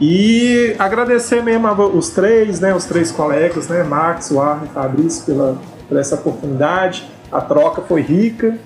E 0.00 0.76
agradecer 0.78 1.42
mesmo 1.42 1.68
os 1.88 2.10
três, 2.10 2.60
né, 2.60 2.72
os 2.72 2.84
três 2.84 3.10
colegas, 3.10 3.66
né, 3.66 3.82
Max, 3.82 4.30
Warren 4.30 4.66
e 4.66 4.68
Fabrício, 4.68 5.24
pela, 5.24 5.60
por 5.88 5.98
essa 5.98 6.14
oportunidade. 6.14 7.04
A 7.32 7.40
troca 7.40 7.82
foi 7.82 8.00
rica, 8.00 8.56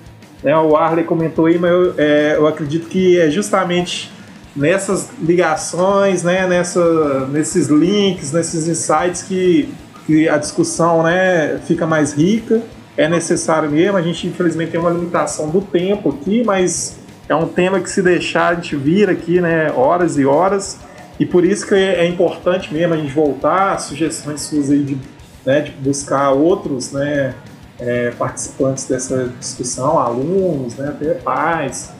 né? 0.43 0.55
O 0.57 0.75
Arley 0.75 1.03
comentou 1.03 1.47
aí, 1.47 1.57
mas 1.57 1.71
eu, 1.71 1.95
é, 1.97 2.35
eu 2.37 2.47
acredito 2.47 2.87
que 2.87 3.19
é 3.19 3.29
justamente 3.31 4.11
nessas 4.55 5.09
ligações, 5.19 6.21
né? 6.21 6.47
Nessa, 6.47 7.25
nesses 7.27 7.67
links, 7.67 8.31
nesses 8.31 8.67
insights 8.67 9.23
que, 9.23 9.73
que 10.05 10.29
a 10.29 10.37
discussão, 10.37 11.01
né? 11.01 11.59
Fica 11.65 11.87
mais 11.87 12.13
rica. 12.13 12.61
É 12.95 13.07
necessário 13.07 13.69
mesmo. 13.69 13.97
A 13.97 14.01
gente 14.01 14.27
infelizmente 14.27 14.71
tem 14.71 14.79
uma 14.79 14.91
limitação 14.91 15.49
do 15.49 15.61
tempo 15.61 16.09
aqui, 16.09 16.43
mas 16.43 16.97
é 17.27 17.35
um 17.35 17.47
tema 17.47 17.79
que 17.79 17.89
se 17.89 18.01
deixar 18.01 18.49
a 18.49 18.55
gente 18.55 18.75
vir 18.75 19.09
aqui, 19.09 19.41
né? 19.41 19.71
Horas 19.71 20.17
e 20.17 20.25
horas. 20.25 20.79
E 21.19 21.25
por 21.25 21.45
isso 21.45 21.67
que 21.67 21.75
é, 21.75 22.05
é 22.05 22.07
importante 22.07 22.73
mesmo 22.73 22.93
a 22.93 22.97
gente 22.97 23.13
voltar, 23.13 23.79
sugestões 23.79 24.41
suas 24.41 24.71
aí 24.71 24.83
de 24.83 24.97
né, 25.45 25.61
de 25.61 25.71
buscar 25.71 26.31
outros 26.31 26.91
né, 26.91 27.33
é, 27.79 28.11
participantes 28.11 28.85
dessa 28.85 29.29
discussão, 29.39 29.99
alunos, 29.99 30.75
né, 30.75 30.89
até 30.89 31.13
pais, 31.15 31.91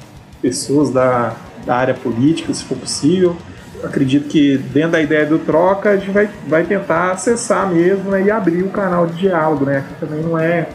pessoas 0.41 0.89
da, 0.89 1.35
da 1.65 1.75
área 1.75 1.93
política, 1.93 2.53
se 2.53 2.63
for 2.63 2.77
possível. 2.77 3.35
Acredito 3.83 4.29
que 4.29 4.57
dentro 4.57 4.91
da 4.91 5.01
ideia 5.01 5.25
do 5.25 5.39
troca 5.39 5.89
a 5.89 5.97
gente 5.97 6.11
vai, 6.11 6.29
vai 6.47 6.63
tentar 6.63 7.11
acessar 7.11 7.69
mesmo 7.69 8.11
né, 8.11 8.23
e 8.23 8.31
abrir 8.31 8.63
um 8.63 8.69
canal 8.69 9.05
de 9.07 9.17
diálogo, 9.17 9.65
né? 9.65 9.83
Que 9.87 10.05
também 10.05 10.23
não 10.23 10.39
é, 10.39 10.69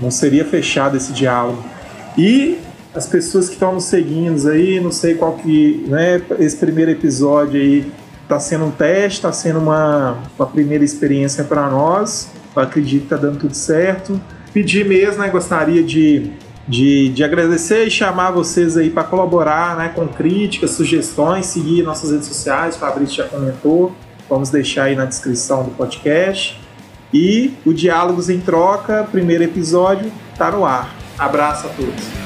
não 0.00 0.10
seria 0.10 0.44
fechado 0.44 0.96
esse 0.96 1.12
diálogo. 1.12 1.64
E 2.16 2.58
as 2.94 3.06
pessoas 3.06 3.48
que 3.48 3.54
estão 3.54 3.74
nos 3.74 3.84
seguindo 3.84 4.48
aí, 4.48 4.80
não 4.80 4.92
sei 4.92 5.14
qual 5.14 5.34
que, 5.34 5.84
né, 5.88 6.22
esse 6.38 6.56
primeiro 6.56 6.90
episódio 6.90 7.60
aí 7.60 7.92
Está 8.24 8.40
sendo 8.40 8.64
um 8.64 8.70
teste, 8.70 9.18
está 9.18 9.30
sendo 9.32 9.58
uma, 9.58 10.16
uma 10.38 10.46
primeira 10.46 10.82
experiência 10.82 11.44
para 11.44 11.68
nós. 11.68 12.30
Eu 12.56 12.62
acredito 12.62 13.00
que 13.00 13.14
está 13.14 13.16
dando 13.18 13.38
tudo 13.38 13.54
certo. 13.54 14.18
Pedir 14.50 14.86
mesmo, 14.86 15.20
né, 15.22 15.28
gostaria 15.28 15.82
de, 15.82 16.30
de, 16.66 17.10
de 17.10 17.22
agradecer 17.22 17.84
e 17.84 17.90
chamar 17.90 18.30
vocês 18.30 18.78
aí 18.78 18.88
para 18.88 19.04
colaborar 19.04 19.76
né, 19.76 19.92
com 19.94 20.08
críticas, 20.08 20.70
sugestões, 20.70 21.46
seguir 21.46 21.82
nossas 21.82 22.12
redes 22.12 22.26
sociais, 22.26 22.76
o 22.76 22.78
Fabrício 22.78 23.16
já 23.16 23.24
comentou, 23.24 23.92
vamos 24.28 24.48
deixar 24.48 24.84
aí 24.84 24.96
na 24.96 25.04
descrição 25.04 25.62
do 25.62 25.70
podcast. 25.72 26.58
E 27.12 27.54
o 27.64 27.72
Diálogos 27.72 28.28
em 28.28 28.40
Troca, 28.40 29.06
primeiro 29.10 29.44
episódio, 29.44 30.10
está 30.32 30.50
no 30.50 30.64
ar. 30.64 30.94
Abraço 31.18 31.66
a 31.66 31.70
todos. 31.70 32.23